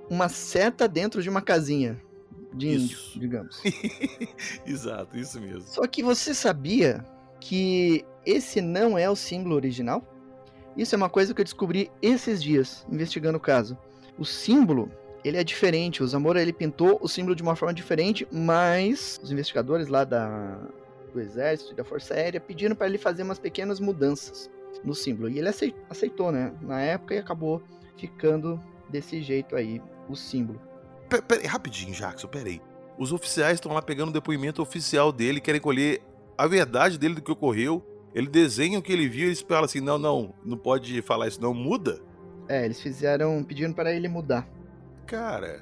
uma 0.10 0.27
seta 0.27 0.88
dentro 0.88 1.22
de 1.24 1.29
uma 1.29 1.41
casinha 1.41 2.01
de 2.53 2.67
índio, 2.67 2.98
isso. 2.98 3.17
digamos. 3.20 3.62
Exato, 4.65 5.17
isso 5.17 5.39
mesmo. 5.39 5.62
Só 5.62 5.88
que 5.88 6.03
você 6.03 6.34
sabia 6.34 7.05
que 7.39 8.05
esse 8.25 8.62
não 8.62 8.98
é 8.98 9.10
o 9.10 9.15
símbolo 9.15 9.55
original? 9.55 10.03
Isso 10.75 10.96
é 10.96 10.98
uma 10.98 11.10
coisa 11.10 11.34
que 11.34 11.41
eu 11.41 11.46
descobri 11.46 11.91
esses 12.01 12.41
dias, 12.41 12.86
investigando 12.89 13.38
o 13.38 13.41
caso. 13.41 13.77
O 14.17 14.25
símbolo, 14.25 14.91
ele 15.23 15.37
é 15.37 15.43
diferente. 15.43 16.03
O 16.03 16.07
Zamora, 16.07 16.41
ele 16.41 16.53
pintou 16.53 16.99
o 17.01 17.07
símbolo 17.07 17.35
de 17.35 17.43
uma 17.43 17.55
forma 17.55 17.73
diferente, 17.73 18.27
mas 18.31 19.19
os 19.23 19.31
investigadores 19.31 19.87
lá 19.87 20.03
da 20.03 20.59
do 21.13 21.19
Exército 21.19 21.73
e 21.73 21.75
da 21.75 21.83
Força 21.83 22.13
Aérea 22.13 22.39
pedindo 22.39 22.75
para 22.75 22.87
ele 22.87 22.97
fazer 22.97 23.23
umas 23.23 23.37
pequenas 23.37 23.79
mudanças 23.79 24.49
no 24.83 24.95
símbolo. 24.95 25.29
E 25.29 25.39
ele 25.39 25.49
aceitou, 25.89 26.31
né? 26.31 26.53
Na 26.61 26.81
época 26.81 27.13
e 27.13 27.17
acabou 27.17 27.61
ficando 27.97 28.59
desse 28.89 29.21
jeito 29.21 29.55
aí, 29.55 29.81
o 30.09 30.15
símbolo. 30.15 30.59
Pera, 31.09 31.21
pera, 31.21 31.47
rapidinho, 31.47 31.93
Jackson, 31.93 32.27
peraí. 32.27 32.61
Os 32.97 33.11
oficiais 33.11 33.55
estão 33.55 33.73
lá 33.73 33.81
pegando 33.81 34.09
o 34.09 34.13
depoimento 34.13 34.61
oficial 34.61 35.11
dele, 35.11 35.41
querem 35.41 35.61
colher 35.61 36.01
a 36.37 36.47
verdade 36.47 36.97
dele 36.97 37.15
do 37.15 37.21
que 37.21 37.31
ocorreu. 37.31 37.85
Ele 38.13 38.27
desenha 38.27 38.79
o 38.79 38.81
que 38.81 38.91
ele 38.91 39.07
viu 39.07 39.23
e 39.23 39.27
eles 39.27 39.41
falam 39.41 39.65
assim: 39.65 39.79
não, 39.79 39.97
não, 39.97 40.33
não 40.43 40.57
pode 40.57 41.01
falar 41.01 41.27
isso, 41.27 41.41
não, 41.41 41.53
muda. 41.53 42.01
É, 42.47 42.65
eles 42.65 42.81
fizeram 42.81 43.43
pedindo 43.43 43.73
para 43.73 43.93
ele 43.93 44.07
mudar. 44.07 44.47
Cara, 45.12 45.62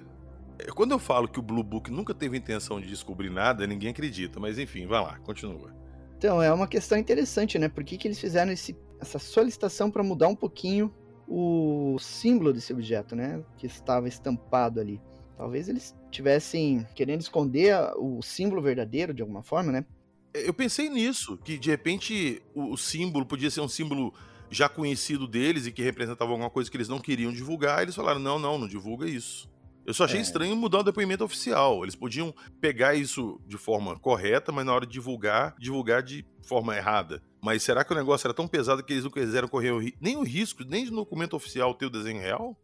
quando 0.75 0.91
eu 0.91 0.99
falo 0.99 1.27
que 1.27 1.39
o 1.39 1.41
Blue 1.41 1.63
Book 1.63 1.89
nunca 1.89 2.13
teve 2.13 2.37
intenção 2.37 2.79
de 2.79 2.87
descobrir 2.87 3.31
nada, 3.31 3.65
ninguém 3.65 3.89
acredita, 3.89 4.39
mas 4.39 4.59
enfim, 4.59 4.85
vai 4.85 5.01
lá, 5.01 5.17
continua. 5.21 5.73
Então, 6.19 6.39
é 6.39 6.53
uma 6.53 6.67
questão 6.67 6.95
interessante, 6.95 7.57
né? 7.57 7.67
Por 7.67 7.83
que, 7.83 7.97
que 7.97 8.07
eles 8.07 8.19
fizeram 8.19 8.51
esse, 8.51 8.77
essa 8.99 9.17
solicitação 9.17 9.89
para 9.89 10.03
mudar 10.03 10.27
um 10.27 10.35
pouquinho 10.35 10.93
o 11.27 11.97
símbolo 11.99 12.53
desse 12.53 12.71
objeto, 12.71 13.15
né? 13.15 13.43
Que 13.57 13.65
estava 13.65 14.07
estampado 14.07 14.79
ali. 14.79 15.01
Talvez 15.35 15.67
eles 15.67 15.95
tivessem 16.11 16.85
querendo 16.93 17.21
esconder 17.21 17.75
o 17.97 18.21
símbolo 18.21 18.61
verdadeiro 18.61 19.15
de 19.15 19.23
alguma 19.23 19.41
forma, 19.41 19.71
né? 19.71 19.83
Eu 20.31 20.53
pensei 20.53 20.89
nisso, 20.89 21.39
que 21.43 21.57
de 21.57 21.71
repente 21.71 22.39
o 22.53 22.77
símbolo 22.77 23.25
podia 23.25 23.49
ser 23.49 23.61
um 23.61 23.67
símbolo 23.67 24.13
já 24.49 24.67
conhecido 24.67 25.27
deles 25.27 25.65
e 25.65 25.71
que 25.71 25.81
representava 25.81 26.31
alguma 26.31 26.49
coisa 26.49 26.69
que 26.69 26.77
eles 26.77 26.87
não 26.87 26.99
queriam 26.99 27.31
divulgar. 27.31 27.81
Eles 27.81 27.95
falaram: 27.95 28.19
não, 28.19 28.39
não, 28.39 28.57
não 28.57 28.67
divulga 28.67 29.07
isso. 29.07 29.49
Eu 29.85 29.93
só 29.93 30.03
achei 30.03 30.19
é. 30.19 30.21
estranho 30.21 30.55
mudar 30.55 30.79
o 30.79 30.83
depoimento 30.83 31.23
oficial. 31.23 31.83
Eles 31.83 31.95
podiam 31.95 32.33
pegar 32.61 32.93
isso 32.93 33.41
de 33.47 33.57
forma 33.57 33.97
correta, 33.97 34.51
mas 34.51 34.65
na 34.65 34.73
hora 34.73 34.85
de 34.85 34.91
divulgar, 34.91 35.55
divulgar 35.57 36.03
de 36.03 36.23
forma 36.43 36.75
errada. 36.75 37.23
Mas 37.41 37.63
será 37.63 37.83
que 37.83 37.91
o 37.91 37.95
negócio 37.95 38.27
era 38.27 38.33
tão 38.33 38.47
pesado 38.47 38.83
que 38.83 38.93
eles 38.93 39.03
não 39.03 39.11
quiseram 39.11 39.47
correr 39.47 39.71
o 39.71 39.81
nem 39.99 40.15
o 40.15 40.23
risco, 40.23 40.63
nem 40.63 40.85
de 40.85 40.91
documento 40.91 41.35
oficial 41.35 41.73
ter 41.73 41.87
o 41.87 41.89
desenho 41.89 42.21
real? 42.21 42.55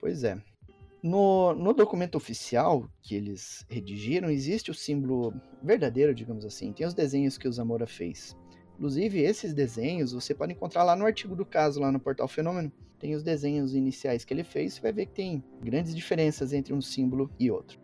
Pois 0.00 0.24
é. 0.24 0.40
No, 1.02 1.54
no 1.54 1.72
documento 1.72 2.14
oficial 2.14 2.88
que 3.02 3.14
eles 3.14 3.64
redigiram, 3.68 4.30
existe 4.30 4.70
o 4.70 4.74
símbolo 4.74 5.34
verdadeiro, 5.62 6.14
digamos 6.14 6.44
assim. 6.44 6.72
Tem 6.72 6.86
os 6.86 6.94
desenhos 6.94 7.36
que 7.36 7.48
o 7.48 7.52
Zamora 7.52 7.86
fez. 7.86 8.36
Inclusive, 8.80 9.20
esses 9.20 9.52
desenhos 9.52 10.14
você 10.14 10.32
pode 10.32 10.54
encontrar 10.54 10.82
lá 10.84 10.96
no 10.96 11.04
artigo 11.04 11.36
do 11.36 11.44
caso, 11.44 11.78
lá 11.78 11.92
no 11.92 12.00
portal 12.00 12.26
Fenômeno. 12.26 12.72
Tem 12.98 13.14
os 13.14 13.22
desenhos 13.22 13.74
iniciais 13.74 14.24
que 14.24 14.32
ele 14.32 14.42
fez, 14.42 14.72
você 14.72 14.80
vai 14.80 14.90
ver 14.90 15.04
que 15.04 15.12
tem 15.12 15.44
grandes 15.62 15.94
diferenças 15.94 16.54
entre 16.54 16.72
um 16.72 16.80
símbolo 16.80 17.30
e 17.38 17.50
outro. 17.50 17.78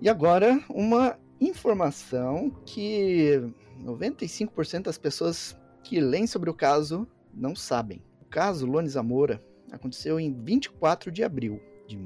E 0.00 0.08
agora, 0.08 0.62
uma 0.68 1.18
informação 1.40 2.52
que 2.64 3.52
95% 3.84 4.82
das 4.84 4.96
pessoas 4.96 5.58
que 5.82 5.98
leem 5.98 6.28
sobre 6.28 6.50
o 6.50 6.54
caso 6.54 7.04
não 7.34 7.56
sabem. 7.56 8.00
O 8.22 8.26
caso 8.26 8.64
Lone 8.64 8.88
Zamora 8.88 9.42
aconteceu 9.72 10.20
em 10.20 10.32
24 10.32 11.10
de 11.10 11.24
abril 11.24 11.60
de 11.88 11.96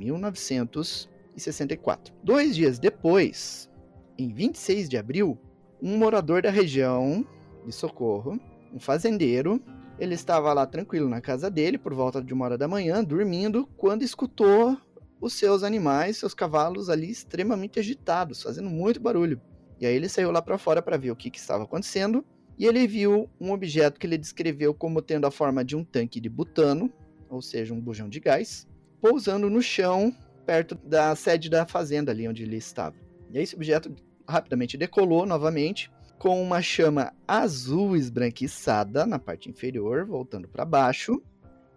1964. 1.35 2.14
Dois 2.23 2.55
dias 2.55 2.79
depois, 2.79 3.71
em 4.19 4.33
26 4.33 4.88
de 4.88 4.97
abril, 4.97 5.38
um 5.83 5.97
morador 5.97 6.43
da 6.43 6.50
região 6.50 7.26
de 7.67 7.73
Socorro, 7.73 8.38
um 8.73 8.79
fazendeiro, 8.79 9.61
ele 9.99 10.14
estava 10.14 10.53
lá 10.53 10.67
tranquilo 10.67 11.09
na 11.09 11.21
casa 11.21 11.50
dele 11.50 11.79
por 11.79 11.95
volta 11.95 12.23
de 12.23 12.33
uma 12.33 12.45
hora 12.45 12.59
da 12.59 12.67
manhã, 12.67 13.03
dormindo, 13.03 13.69
quando 13.76 14.03
escutou 14.03 14.76
os 15.21 15.35
seus 15.35 15.62
animais, 15.62 16.17
seus 16.17 16.35
cavalos 16.35 16.91
ali 16.91 17.11
extremamente 17.11 17.79
agitados, 17.79 18.43
fazendo 18.43 18.69
muito 18.69 19.00
barulho. 19.00 19.41
E 19.81 19.87
aí 19.87 19.95
ele 19.95 20.09
saiu 20.09 20.31
lá 20.31 20.43
para 20.43 20.59
fora 20.59 20.83
para 20.83 20.97
ver 20.97 21.11
o 21.11 21.17
que, 21.17 21.31
que 21.31 21.38
estava 21.38 21.64
acontecendo 21.64 22.25
e 22.59 22.67
ele 22.67 22.87
viu 22.87 23.29
um 23.41 23.53
objeto 23.53 23.99
que 23.99 24.07
ele 24.07 24.19
descreveu 24.19 24.73
como 24.73 25.03
tendo 25.03 25.26
a 25.26 25.31
forma 25.31 25.64
de 25.64 25.75
um 25.75 25.85
tanque 25.85 26.21
de 26.21 26.29
butano, 26.29 26.93
ou 27.29 27.43
seja, 27.43 27.75
um 27.75 27.81
bujão 27.81 28.09
de 28.09 28.21
gás, 28.21 28.69
pousando 29.00 29.50
no 29.50 29.61
chão 29.61 30.14
perto 30.45 30.75
da 30.75 31.15
sede 31.15 31.49
da 31.49 31.67
fazenda 31.67 32.13
ali 32.13 32.29
onde 32.29 32.43
ele 32.43 32.57
estava. 32.57 32.97
E 33.33 33.39
esse 33.39 33.55
objeto 33.55 33.95
rapidamente 34.29 34.77
decolou 34.77 35.27
novamente 35.27 35.91
com 36.19 36.43
uma 36.43 36.63
chama 36.63 37.13
azul 37.27 37.97
esbranquiçada 37.97 39.05
na 39.05 39.19
parte 39.19 39.51
inferior, 39.51 40.07
voltando 40.07 40.49
para 40.49 40.65
baixo. 40.65 41.23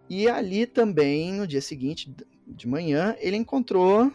E 0.10 0.30
ali 0.30 0.66
também, 0.66 1.34
no 1.34 1.46
dia 1.46 1.62
seguinte, 1.62 2.14
de 2.48 2.68
manhã, 2.68 3.16
ele 3.20 3.36
encontrou 3.36 4.12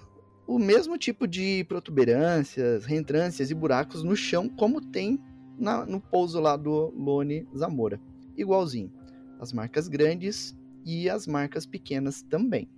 o 0.47 0.59
mesmo 0.59 0.97
tipo 0.97 1.27
de 1.27 1.65
protuberâncias, 1.65 2.85
reentrâncias 2.85 3.51
e 3.51 3.55
buracos 3.55 4.03
no 4.03 4.17
chão, 4.17 4.49
como 4.49 4.81
tem 4.81 5.21
na, 5.59 5.85
no 5.85 6.01
pouso 6.01 6.41
lá 6.41 6.57
do 6.57 6.93
Lone 6.97 7.47
Zamora. 7.57 8.01
Igualzinho. 8.37 8.93
As 9.39 9.53
marcas 9.53 9.89
grandes 9.89 10.57
e 10.85 11.11
as 11.11 11.27
marcas 11.27 11.67
pequenas 11.67 12.23
também. 12.23 12.69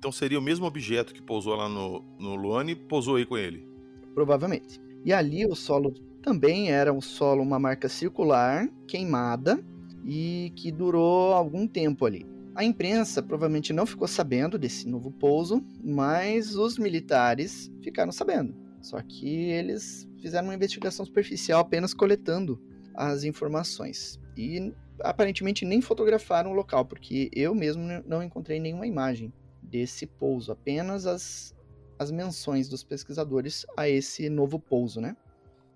Então 0.00 0.10
seria 0.10 0.38
o 0.38 0.42
mesmo 0.42 0.64
objeto 0.64 1.12
que 1.12 1.20
pousou 1.20 1.54
lá 1.54 1.68
no, 1.68 2.02
no 2.18 2.34
Lone, 2.34 2.74
pousou 2.74 3.16
aí 3.16 3.26
com 3.26 3.36
ele? 3.36 3.68
Provavelmente. 4.14 4.80
E 5.04 5.12
ali 5.12 5.44
o 5.44 5.54
solo 5.54 5.92
também 6.22 6.70
era 6.72 6.90
um 6.90 7.02
solo, 7.02 7.42
uma 7.42 7.58
marca 7.58 7.86
circular, 7.86 8.66
queimada, 8.88 9.62
e 10.02 10.54
que 10.56 10.72
durou 10.72 11.34
algum 11.34 11.66
tempo 11.66 12.06
ali. 12.06 12.26
A 12.54 12.64
imprensa 12.64 13.22
provavelmente 13.22 13.74
não 13.74 13.84
ficou 13.84 14.08
sabendo 14.08 14.58
desse 14.58 14.88
novo 14.88 15.10
pouso, 15.10 15.62
mas 15.84 16.56
os 16.56 16.78
militares 16.78 17.70
ficaram 17.82 18.10
sabendo. 18.10 18.54
Só 18.80 19.02
que 19.02 19.50
eles 19.50 20.08
fizeram 20.18 20.48
uma 20.48 20.54
investigação 20.54 21.04
superficial 21.04 21.60
apenas 21.60 21.92
coletando 21.92 22.58
as 22.94 23.22
informações. 23.22 24.18
E 24.34 24.72
aparentemente 25.00 25.66
nem 25.66 25.82
fotografaram 25.82 26.52
o 26.52 26.54
local, 26.54 26.86
porque 26.86 27.30
eu 27.34 27.54
mesmo 27.54 27.82
não 28.06 28.22
encontrei 28.22 28.58
nenhuma 28.58 28.86
imagem 28.86 29.30
desse 29.70 30.06
pouso, 30.06 30.52
apenas 30.52 31.06
as, 31.06 31.54
as 31.98 32.10
menções 32.10 32.68
dos 32.68 32.82
pesquisadores 32.82 33.64
a 33.76 33.88
esse 33.88 34.28
novo 34.28 34.58
pouso, 34.58 35.00
né? 35.00 35.16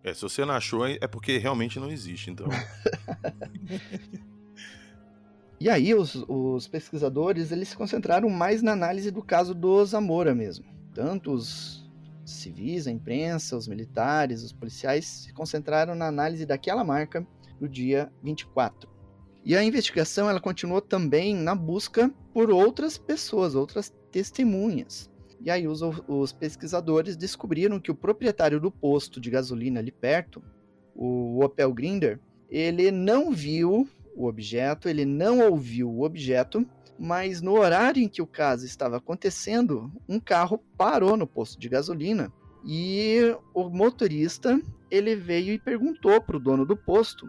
É, 0.03 0.13
se 0.13 0.23
você 0.23 0.45
não 0.45 0.55
achou, 0.55 0.87
é 0.87 1.07
porque 1.07 1.39
realmente 1.39 1.81
não 1.81 1.91
existe, 1.91 2.31
então. 2.31 2.47
E 5.61 5.71
aí 5.71 5.95
os, 5.95 6.15
os, 6.29 6.69
pesquisadores 6.69 7.51
eles 7.51 7.69
se 7.69 7.77
concentraram 7.77 8.29
mais 8.29 8.61
na 8.61 8.73
análise 8.73 9.11
do 9.11 9.23
caso 9.23 9.55
do 9.55 9.83
Zamora 9.87 10.35
mesmo. 10.35 10.67
Tanto 10.93 11.33
os 11.33 11.91
civis, 12.23 12.87
a 12.87 12.91
imprensa, 12.91 13.57
os 13.57 13.67
militares, 13.67 14.43
os 14.43 14.53
policiais 14.53 15.07
se 15.07 15.33
concentraram 15.33 15.95
na 15.95 16.07
análise 16.07 16.45
daquela 16.45 16.85
marca 16.85 17.27
no 17.59 17.67
dia 17.67 18.13
24. 18.23 18.91
E 19.45 19.55
a 19.55 19.63
investigação 19.63 20.29
ela 20.29 20.41
continuou 20.41 20.81
também 20.81 21.35
na 21.35 21.55
busca 21.55 22.11
por 22.33 22.51
outras 22.51 22.97
pessoas, 22.97 23.55
outras 23.55 23.93
testemunhas. 24.11 25.11
E 25.41 25.51
aí 25.51 25.69
os, 25.69 25.83
os 26.09 26.33
pesquisadores 26.33 27.15
descobriram 27.15 27.79
que 27.79 27.91
o 27.91 27.95
proprietário 27.95 28.59
do 28.59 28.71
posto 28.71 29.21
de 29.21 29.29
gasolina 29.29 29.81
ali 29.81 29.93
perto, 29.93 30.43
o 30.95 31.45
Opel 31.45 31.75
Grinder, 31.75 32.19
ele 32.49 32.91
não 32.91 33.31
viu 33.31 33.87
o 34.17 34.27
objeto, 34.27 34.89
ele 34.89 35.05
não 35.05 35.41
ouviu 35.41 35.91
o 35.91 36.03
objeto, 36.03 36.67
mas 36.99 37.43
no 37.43 37.59
horário 37.59 38.03
em 38.03 38.09
que 38.09 38.23
o 38.23 38.27
caso 38.27 38.65
estava 38.65 38.97
acontecendo, 38.97 39.93
um 40.09 40.19
carro 40.19 40.59
parou 40.79 41.17
no 41.17 41.27
posto 41.27 41.61
de 41.61 41.69
gasolina 41.69 42.33
e 42.65 43.37
o 43.53 43.69
motorista 43.69 44.59
ele 44.91 45.15
veio 45.15 45.53
e 45.53 45.59
perguntou 45.59 46.19
para 46.21 46.37
o 46.37 46.41
dono 46.41 46.65
do 46.65 46.77
posto 46.77 47.27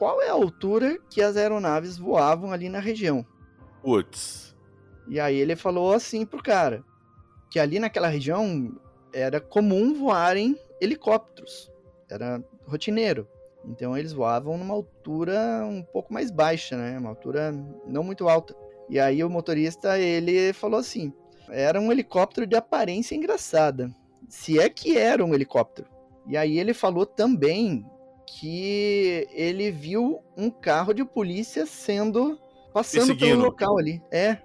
qual 0.00 0.22
é 0.22 0.30
a 0.30 0.32
altura 0.32 0.98
que 1.10 1.20
as 1.20 1.36
aeronaves 1.36 1.98
voavam 1.98 2.52
ali 2.52 2.70
na 2.70 2.78
região. 2.78 3.22
Putz. 3.82 4.56
E 5.06 5.20
aí 5.20 5.36
ele 5.36 5.54
falou 5.54 5.92
assim 5.92 6.24
pro 6.24 6.42
cara 6.42 6.82
que 7.50 7.58
ali 7.58 7.78
naquela 7.78 8.08
região 8.08 8.74
era 9.12 9.38
comum 9.42 9.92
voarem 9.92 10.58
helicópteros, 10.80 11.70
era 12.08 12.42
rotineiro. 12.66 13.28
Então 13.62 13.94
eles 13.94 14.14
voavam 14.14 14.56
numa 14.56 14.72
altura 14.72 15.66
um 15.66 15.82
pouco 15.82 16.14
mais 16.14 16.30
baixa, 16.30 16.78
né? 16.78 16.98
Uma 16.98 17.10
altura 17.10 17.52
não 17.86 18.02
muito 18.02 18.26
alta. 18.26 18.56
E 18.88 18.98
aí 18.98 19.22
o 19.22 19.28
motorista 19.28 19.98
ele 19.98 20.54
falou 20.54 20.80
assim: 20.80 21.12
era 21.50 21.78
um 21.78 21.92
helicóptero 21.92 22.46
de 22.46 22.56
aparência 22.56 23.14
engraçada. 23.14 23.94
Se 24.30 24.58
é 24.58 24.70
que 24.70 24.96
era 24.96 25.22
um 25.22 25.34
helicóptero. 25.34 25.90
E 26.26 26.38
aí 26.38 26.58
ele 26.58 26.72
falou 26.72 27.04
também 27.04 27.84
que 28.38 29.26
ele 29.32 29.70
viu 29.72 30.22
um 30.36 30.50
carro 30.50 30.92
de 30.92 31.04
polícia 31.04 31.66
sendo 31.66 32.38
passando 32.72 33.16
pelo 33.16 33.42
local 33.42 33.76
ali. 33.76 34.00
É, 34.10 34.38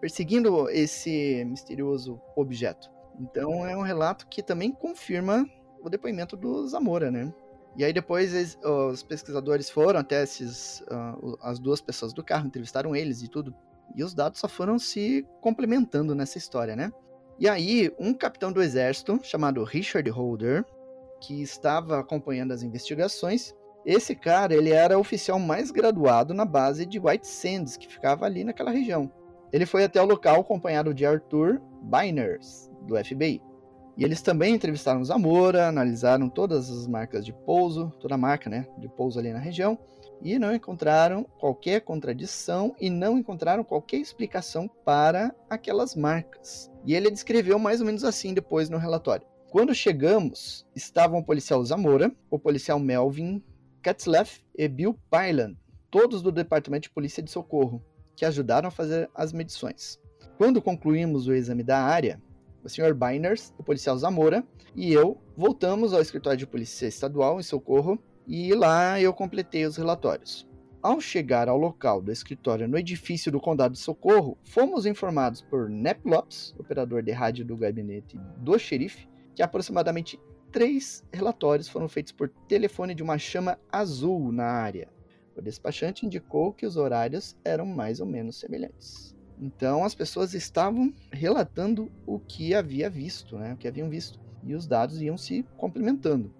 perseguindo 0.00 0.68
esse 0.70 1.44
misterioso 1.44 2.20
objeto. 2.36 2.88
Então 3.20 3.66
é 3.66 3.76
um 3.76 3.82
relato 3.82 4.26
que 4.28 4.42
também 4.42 4.70
confirma 4.70 5.44
o 5.82 5.90
depoimento 5.90 6.36
do 6.36 6.66
Zamora, 6.68 7.10
né? 7.10 7.32
E 7.76 7.84
aí 7.84 7.92
depois 7.92 8.32
eles, 8.34 8.58
os 8.62 9.02
pesquisadores 9.02 9.68
foram 9.68 9.98
até 9.98 10.22
esses, 10.22 10.80
uh, 10.82 11.36
as 11.42 11.58
duas 11.58 11.80
pessoas 11.80 12.12
do 12.12 12.22
carro, 12.22 12.46
entrevistaram 12.46 12.94
eles 12.94 13.22
e 13.22 13.28
tudo. 13.28 13.54
E 13.94 14.04
os 14.04 14.14
dados 14.14 14.40
só 14.40 14.48
foram 14.48 14.78
se 14.78 15.26
complementando 15.40 16.14
nessa 16.14 16.38
história, 16.38 16.76
né? 16.76 16.92
E 17.38 17.48
aí, 17.48 17.92
um 17.98 18.14
capitão 18.14 18.52
do 18.52 18.62
exército, 18.62 19.18
chamado 19.22 19.64
Richard 19.64 20.08
Holder, 20.10 20.64
que 21.22 21.40
estava 21.40 22.00
acompanhando 22.00 22.52
as 22.52 22.62
investigações, 22.62 23.54
esse 23.86 24.14
cara, 24.14 24.54
ele 24.54 24.70
era 24.70 24.96
o 24.96 25.00
oficial 25.00 25.38
mais 25.38 25.70
graduado 25.70 26.34
na 26.34 26.44
base 26.44 26.84
de 26.84 26.98
White 26.98 27.26
Sands, 27.26 27.76
que 27.76 27.88
ficava 27.88 28.26
ali 28.26 28.44
naquela 28.44 28.70
região. 28.70 29.10
Ele 29.52 29.66
foi 29.66 29.84
até 29.84 30.02
o 30.02 30.06
local 30.06 30.40
acompanhado 30.40 30.92
de 30.92 31.06
Arthur 31.06 31.60
Byners, 31.82 32.70
do 32.82 32.96
FBI. 32.96 33.40
E 33.96 34.04
eles 34.04 34.22
também 34.22 34.54
entrevistaram 34.54 35.04
Zamora, 35.04 35.68
analisaram 35.68 36.28
todas 36.28 36.70
as 36.70 36.86
marcas 36.86 37.24
de 37.24 37.32
pouso, 37.32 37.92
toda 38.00 38.14
a 38.14 38.18
marca 38.18 38.48
né, 38.48 38.66
de 38.78 38.88
pouso 38.88 39.18
ali 39.18 39.32
na 39.32 39.38
região, 39.38 39.78
e 40.22 40.38
não 40.38 40.54
encontraram 40.54 41.24
qualquer 41.38 41.80
contradição 41.80 42.74
e 42.80 42.88
não 42.88 43.18
encontraram 43.18 43.62
qualquer 43.62 43.98
explicação 43.98 44.68
para 44.84 45.34
aquelas 45.50 45.94
marcas. 45.94 46.70
E 46.86 46.94
ele 46.94 47.10
descreveu 47.10 47.58
mais 47.58 47.80
ou 47.80 47.86
menos 47.86 48.04
assim 48.04 48.32
depois 48.32 48.70
no 48.70 48.78
relatório. 48.78 49.31
Quando 49.52 49.74
chegamos, 49.74 50.66
estavam 50.74 51.18
o 51.18 51.22
policial 51.22 51.62
Zamora, 51.62 52.10
o 52.30 52.38
policial 52.38 52.78
Melvin 52.78 53.42
Katzleff 53.82 54.42
e 54.56 54.66
Bill 54.66 54.98
Pyland, 55.10 55.58
todos 55.90 56.22
do 56.22 56.32
Departamento 56.32 56.84
de 56.84 56.94
Polícia 56.94 57.22
de 57.22 57.30
Socorro, 57.30 57.84
que 58.16 58.24
ajudaram 58.24 58.68
a 58.68 58.70
fazer 58.70 59.10
as 59.14 59.30
medições. 59.30 60.00
Quando 60.38 60.62
concluímos 60.62 61.26
o 61.26 61.34
exame 61.34 61.62
da 61.62 61.78
área, 61.82 62.18
o 62.64 62.68
Sr. 62.70 62.94
Biners, 62.94 63.52
o 63.58 63.62
policial 63.62 63.94
Zamora, 63.98 64.42
e 64.74 64.90
eu 64.90 65.20
voltamos 65.36 65.92
ao 65.92 66.00
escritório 66.00 66.38
de 66.38 66.46
polícia 66.46 66.86
estadual 66.86 67.38
em 67.38 67.42
Socorro 67.42 68.02
e 68.26 68.54
lá 68.54 68.98
eu 68.98 69.12
completei 69.12 69.66
os 69.66 69.76
relatórios. 69.76 70.48
Ao 70.82 70.98
chegar 70.98 71.50
ao 71.50 71.58
local 71.58 72.00
do 72.00 72.10
escritório 72.10 72.66
no 72.66 72.78
edifício 72.78 73.30
do 73.30 73.38
Condado 73.38 73.74
de 73.74 73.80
Socorro, 73.80 74.38
fomos 74.44 74.86
informados 74.86 75.42
por 75.42 75.68
Nep 75.68 76.00
Lopes, 76.08 76.54
operador 76.58 77.02
de 77.02 77.12
rádio 77.12 77.44
do 77.44 77.54
gabinete 77.54 78.18
do 78.38 78.58
xerife, 78.58 79.11
que 79.34 79.42
aproximadamente 79.42 80.20
três 80.50 81.02
relatórios 81.12 81.68
foram 81.68 81.88
feitos 81.88 82.12
por 82.12 82.28
telefone 82.46 82.94
de 82.94 83.02
uma 83.02 83.18
chama 83.18 83.58
azul 83.70 84.30
na 84.30 84.44
área. 84.44 84.88
O 85.36 85.40
despachante 85.40 86.04
indicou 86.04 86.52
que 86.52 86.66
os 86.66 86.76
horários 86.76 87.36
eram 87.44 87.64
mais 87.64 88.00
ou 88.00 88.06
menos 88.06 88.36
semelhantes. 88.36 89.16
Então 89.40 89.84
as 89.84 89.94
pessoas 89.94 90.34
estavam 90.34 90.92
relatando 91.10 91.90
o 92.06 92.18
que 92.18 92.54
havia 92.54 92.90
visto, 92.90 93.38
né? 93.38 93.54
o 93.54 93.56
que 93.56 93.66
haviam 93.66 93.88
visto, 93.88 94.20
e 94.44 94.54
os 94.54 94.66
dados 94.66 95.00
iam 95.00 95.16
se 95.16 95.44
complementando. 95.56 96.32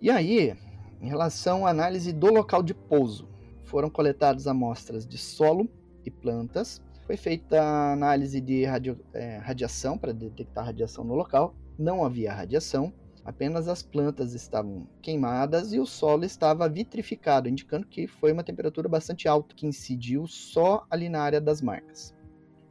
E 0.00 0.10
aí, 0.10 0.56
em 1.00 1.08
relação 1.08 1.66
à 1.66 1.70
análise 1.70 2.12
do 2.12 2.32
local 2.32 2.62
de 2.62 2.72
pouso, 2.72 3.28
foram 3.64 3.90
coletadas 3.90 4.46
amostras 4.46 5.06
de 5.06 5.18
solo 5.18 5.68
e 6.04 6.10
plantas, 6.10 6.80
foi 7.06 7.16
feita 7.16 7.62
a 7.62 7.92
análise 7.92 8.40
de 8.40 8.64
radio, 8.64 8.98
é, 9.12 9.38
radiação 9.38 9.98
para 9.98 10.12
detectar 10.12 10.64
radiação 10.64 11.04
no 11.04 11.14
local, 11.14 11.54
não 11.78 12.04
havia 12.04 12.32
radiação, 12.32 12.92
Apenas 13.28 13.68
as 13.68 13.82
plantas 13.82 14.32
estavam 14.32 14.88
queimadas 15.02 15.74
e 15.74 15.78
o 15.78 15.84
solo 15.84 16.24
estava 16.24 16.66
vitrificado, 16.66 17.46
indicando 17.46 17.86
que 17.86 18.06
foi 18.06 18.32
uma 18.32 18.42
temperatura 18.42 18.88
bastante 18.88 19.28
alta 19.28 19.54
que 19.54 19.66
incidiu 19.66 20.26
só 20.26 20.86
ali 20.88 21.10
na 21.10 21.20
área 21.20 21.38
das 21.38 21.60
marcas. 21.60 22.14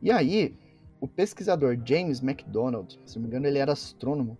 E 0.01 0.09
aí, 0.09 0.57
o 0.99 1.07
pesquisador 1.07 1.77
James 1.85 2.21
MacDonald, 2.21 2.99
se 3.05 3.17
não 3.17 3.21
me 3.21 3.27
engano 3.27 3.45
ele 3.45 3.59
era 3.59 3.73
astrônomo, 3.73 4.35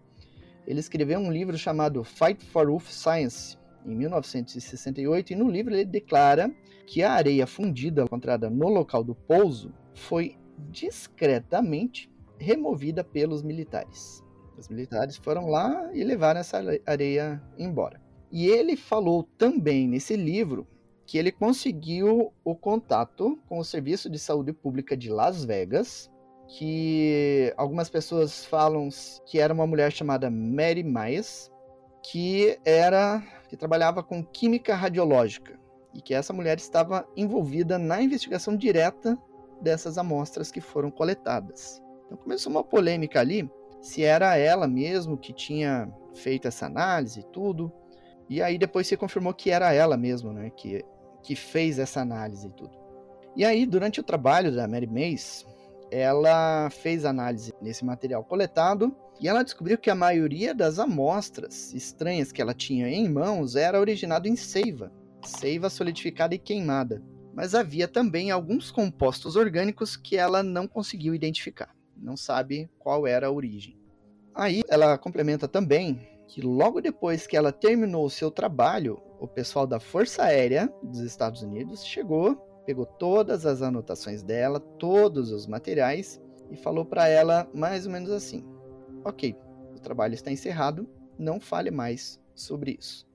ele 0.66 0.80
escreveu 0.80 1.20
um 1.20 1.32
livro 1.32 1.56
chamado 1.56 2.04
Fight 2.04 2.44
for 2.46 2.68
Earth 2.68 2.90
Science 2.90 3.56
em 3.86 3.96
1968 3.96 5.34
e 5.34 5.36
no 5.36 5.52
livro 5.52 5.76
ele 5.76 5.86
declara 5.86 6.52
que 6.88 7.04
a 7.04 7.12
areia 7.12 7.46
fundida 7.46 8.02
encontrada 8.02 8.50
no 8.50 8.70
local 8.70 9.04
do 9.04 9.14
pouso 9.14 9.72
foi 9.94 10.36
discretamente 10.72 12.12
removida 12.40 13.04
pelos 13.04 13.44
militares. 13.44 14.26
Os 14.58 14.68
militares 14.68 15.18
foram 15.18 15.48
lá 15.48 15.90
e 15.94 16.04
levaram 16.04 16.40
essa 16.40 16.60
areia 16.86 17.42
embora. 17.58 18.02
E 18.32 18.48
ele 18.48 18.76
falou 18.76 19.24
também 19.38 19.88
nesse 19.88 20.16
livro 20.16 20.68
que 21.06 21.18
ele 21.18 21.32
conseguiu 21.32 22.34
o 22.44 22.56
contato 22.56 23.40
com 23.48 23.60
o 23.60 23.64
Serviço 23.64 24.10
de 24.10 24.20
Saúde 24.20 24.52
Pública 24.52 24.98
de 24.98 25.10
Las 25.10 25.46
Vegas, 25.46 26.12
que 26.48 27.54
algumas 27.56 27.90
pessoas 27.90 28.46
falam 28.46 28.90
que 29.26 29.40
era 29.40 29.54
uma 29.54 29.68
mulher 29.68 29.92
chamada 29.92 30.30
Mary 30.30 30.84
Myers, 30.84 31.50
que 32.04 32.60
era 32.66 33.24
que 33.48 33.56
trabalhava 33.56 34.04
com 34.04 34.24
química 34.24 34.76
radiológica 34.76 35.58
e 35.94 36.02
que 36.02 36.14
essa 36.14 36.34
mulher 36.34 36.58
estava 36.58 37.08
envolvida 37.16 37.78
na 37.78 38.02
investigação 38.02 38.56
direta 38.56 39.18
dessas 39.62 39.98
amostras 39.98 40.52
que 40.52 40.60
foram 40.60 40.92
coletadas. 40.92 41.82
Então 42.06 42.18
começou 42.18 42.52
uma 42.52 42.64
polêmica 42.64 43.22
ali 43.22 43.50
se 43.88 44.04
era 44.04 44.36
ela 44.36 44.68
mesmo 44.68 45.18
que 45.18 45.32
tinha 45.32 45.90
feito 46.14 46.46
essa 46.46 46.66
análise 46.66 47.22
e 47.22 47.24
tudo. 47.24 47.72
E 48.30 48.42
aí 48.42 48.58
depois 48.58 48.86
se 48.86 48.98
confirmou 48.98 49.34
que 49.34 49.50
era 49.50 49.72
ela 49.72 49.96
mesmo, 49.96 50.34
né, 50.34 50.50
que, 50.50 50.84
que 51.24 51.38
fez 51.38 51.80
essa 51.80 52.02
análise 52.02 52.48
e 52.48 52.52
tudo. 52.52 52.78
E 53.34 53.46
aí, 53.46 53.66
durante 53.66 54.00
o 54.02 54.04
trabalho 54.04 54.54
da 54.54 54.68
Mary 54.68 54.88
Mays, 54.88 55.46
ela 55.90 56.70
fez 56.70 57.06
análise 57.06 57.54
nesse 57.62 57.86
material 57.86 58.26
coletado 58.26 58.94
e 59.22 59.28
ela 59.30 59.44
descobriu 59.44 59.78
que 59.78 59.90
a 59.90 59.96
maioria 59.96 60.54
das 60.54 60.80
amostras 60.80 61.74
estranhas 61.74 62.32
que 62.32 62.42
ela 62.42 62.54
tinha 62.54 62.90
em 62.90 63.08
mãos 63.08 63.56
era 63.56 63.80
originado 63.80 64.28
em 64.28 64.36
seiva, 64.36 64.92
seiva 65.24 65.70
solidificada 65.70 66.36
e 66.36 66.40
queimada. 66.40 67.02
Mas 67.34 67.56
havia 67.56 67.88
também 67.88 68.32
alguns 68.32 68.70
compostos 68.70 69.38
orgânicos 69.38 69.96
que 69.96 70.18
ela 70.18 70.44
não 70.44 70.68
conseguiu 70.68 71.16
identificar 71.16 71.77
não 72.02 72.18
sabe 72.18 72.70
qual 72.80 73.06
era 73.08 73.28
a 73.28 73.32
origem. 73.32 73.78
Aí 74.34 74.62
ela 74.70 74.98
complementa 74.98 75.48
também 75.48 76.00
que 76.28 76.42
logo 76.42 76.82
depois 76.82 77.26
que 77.26 77.36
ela 77.36 77.52
terminou 77.52 78.06
o 78.06 78.10
seu 78.10 78.30
trabalho, 78.30 79.02
o 79.20 79.28
pessoal 79.28 79.66
da 79.66 79.80
Força 79.80 80.24
Aérea 80.24 80.72
dos 80.84 81.00
Estados 81.00 81.42
Unidos 81.42 81.84
chegou, 81.84 82.36
pegou 82.66 82.86
todas 82.86 83.46
as 83.46 83.62
anotações 83.62 84.22
dela, 84.22 84.60
todos 84.60 85.32
os 85.32 85.48
materiais 85.48 86.22
e 86.52 86.56
falou 86.56 86.86
para 86.86 87.08
ela 87.08 87.50
mais 87.54 87.86
ou 87.86 87.92
menos 87.92 88.12
assim: 88.12 88.46
"OK, 89.04 89.36
o 89.76 89.80
trabalho 89.80 90.14
está 90.14 90.32
encerrado, 90.32 90.88
não 91.18 91.40
fale 91.40 91.72
mais 91.72 92.20
sobre 92.36 92.78
isso." 92.80 93.08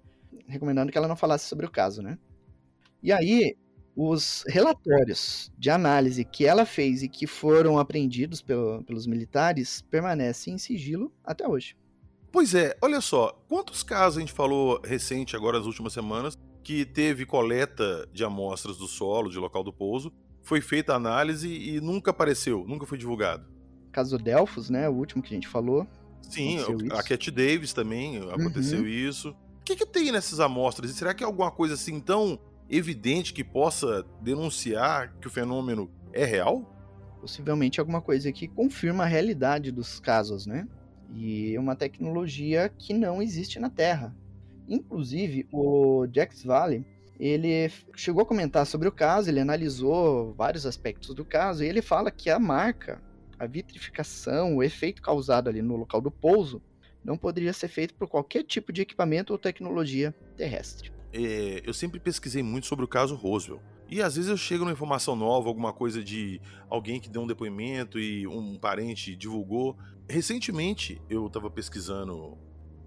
Recomendando 0.47 0.91
que 0.91 0.99
ela 0.99 1.09
não 1.09 1.17
falasse 1.17 1.47
sobre 1.47 1.67
o 1.67 1.71
caso, 1.71 2.03
né? 2.03 2.19
E 3.03 3.13
aí 3.13 3.57
os 3.95 4.45
relatórios 4.49 5.53
de 5.59 5.71
análise 5.71 6.25
que 6.25 6.47
ela 6.47 6.65
fez 6.65 7.03
e 7.03 7.09
que 7.09 7.27
foram 7.27 7.79
apreendidos 7.79 8.41
pelo, 8.41 8.83
pelos 8.85 9.07
militares 9.07 9.83
permanecem 9.83 10.55
em 10.55 10.59
sigilo 10.59 11.13
até 11.25 11.47
hoje. 11.47 11.77
Pois 12.31 12.55
é, 12.55 12.75
olha 12.81 13.01
só, 13.01 13.39
quantos 13.47 13.83
casos 13.83 14.17
a 14.17 14.21
gente 14.21 14.33
falou 14.33 14.81
recente 14.83 15.37
agora 15.37 15.59
nas 15.59 15.67
últimas 15.67 15.93
semanas 15.93 16.39
que 16.65 16.85
teve 16.87 17.27
coleta 17.27 18.09
de 18.13 18.25
amostras 18.25 18.79
do 18.79 18.87
solo, 18.87 19.31
de 19.31 19.39
local 19.39 19.63
do 19.63 19.73
pouso, 19.73 20.11
foi 20.43 20.61
feita 20.61 20.95
a 20.95 20.97
análise 20.97 21.49
e 21.49 21.81
nunca 21.81 22.11
apareceu, 22.11 22.65
nunca 22.67 22.87
foi 22.87 22.97
divulgado. 22.97 23.47
Caso 23.93 24.17
Delfos, 24.17 24.71
né, 24.71 24.89
o 24.89 24.93
último 24.93 25.23
que 25.23 25.35
a 25.35 25.37
gente 25.37 25.49
falou. 25.49 25.87
Sim, 26.23 26.59
a 26.93 27.03
Cat 27.03 27.31
Davis 27.31 27.73
também 27.75 28.19
aconteceu 28.31 28.81
uhum. 28.81 28.87
isso. 28.87 29.31
O 29.31 29.65
que, 29.65 29.77
que 29.77 29.87
tem 29.87 30.11
nessas 30.11 30.41
amostras? 30.41 30.91
E 30.91 30.95
será 30.95 31.13
que 31.13 31.23
é 31.23 31.27
alguma 31.27 31.51
coisa 31.51 31.75
assim 31.75 32.01
tão 32.01 32.39
evidente 32.73 33.35
que 33.35 33.45
possa 33.45 34.03
denunciar 34.23 35.13
que 35.21 35.27
o 35.27 35.31
fenômeno 35.31 35.91
é 36.11 36.25
real? 36.25 36.67
Possivelmente 37.21 37.79
alguma 37.79 38.01
coisa 38.01 38.33
que 38.33 38.49
confirma 38.49 39.05
a 39.05 39.07
realidade 39.07 39.71
dos 39.71 40.01
casos, 40.01 40.47
né? 40.47 40.67
E 41.15 41.57
uma 41.59 41.77
tecnologia 41.77 42.71
que 42.71 42.95
não 42.95 43.21
existe 43.21 43.61
na 43.61 43.69
Terra. 43.69 44.17
Inclusive, 44.67 45.47
o 45.53 46.07
Jax 46.11 46.43
Valley, 46.43 46.83
ele 47.21 47.71
chegou 47.95 48.23
a 48.23 48.27
comentar 48.27 48.65
sobre 48.65 48.89
o 48.89 48.93
caso, 48.93 49.29
ele 49.29 49.39
analisou 49.39 50.33
vários 50.33 50.65
aspectos 50.65 51.15
do 51.15 51.27
caso 51.27 51.63
e 51.63 51.69
ele 51.69 51.83
fala 51.83 52.11
que 52.11 52.31
a 52.31 52.39
marca, 52.39 53.03
a 53.39 53.47
vitrificação, 53.47 54.57
o 54.57 54.63
efeito 54.63 55.03
causado 55.03 55.49
ali 55.49 55.61
no 55.61 55.77
local 55.77 56.01
do 56.01 56.11
pouso, 56.11 56.63
não 57.05 57.19
poderia 57.19 57.53
ser 57.53 57.69
feito 57.69 57.95
por 57.95 58.09
qualquer 58.09 58.45
tipo 58.45 58.73
de 58.73 58.81
equipamento 58.81 59.33
ou 59.33 59.39
tecnologia 59.39 60.15
terrestre 60.37 60.91
é, 61.13 61.63
eu 61.65 61.75
sempre 61.75 62.01
pesquisei 62.01 62.43
muito 62.43 62.67
sobre 62.67 62.85
o 62.85 62.89
caso 62.89 63.15
Roswell. 63.15 63.61
E 63.89 64.01
às 64.01 64.17
vezes 64.17 64.31
eu 64.31 64.37
chego 64.37 64.65
numa 64.65 64.73
informação 64.73 65.15
nova, 65.15 65.49
alguma 65.49 65.73
coisa 65.73 66.03
de 66.03 66.41
alguém 66.69 66.99
que 66.99 67.11
deu 67.11 67.23
um 67.23 67.27
depoimento 67.27 67.99
e 67.99 68.27
um 68.27 68.59
parente 68.59 69.15
divulgou. 69.15 69.77
Recentemente 70.09 71.01
eu 71.11 71.27
estava 71.27 71.51
pesquisando 71.51 72.39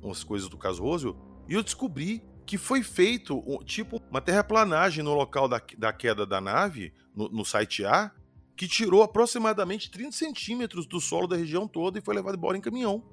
umas 0.01 0.23
coisas 0.23 0.49
do 0.49 0.57
caso 0.57 0.81
Roswell 0.81 1.15
e 1.47 1.53
eu 1.53 1.61
descobri 1.61 2.23
que 2.45 2.57
foi 2.57 2.81
feito 2.83 3.43
tipo 3.65 4.01
uma 4.09 4.21
terraplanagem 4.21 5.03
no 5.03 5.13
local 5.13 5.47
da, 5.47 5.61
da 5.77 5.93
queda 5.93 6.25
da 6.25 6.41
nave, 6.41 6.93
no, 7.15 7.29
no 7.29 7.45
site 7.45 7.85
A, 7.85 8.11
que 8.55 8.67
tirou 8.67 9.03
aproximadamente 9.03 9.91
30 9.91 10.11
centímetros 10.11 10.87
do 10.87 10.99
solo 10.99 11.27
da 11.27 11.35
região 11.35 11.67
toda 11.67 11.99
e 11.99 12.01
foi 12.01 12.15
levado 12.15 12.35
embora 12.35 12.57
em 12.57 12.61
caminhão. 12.61 13.03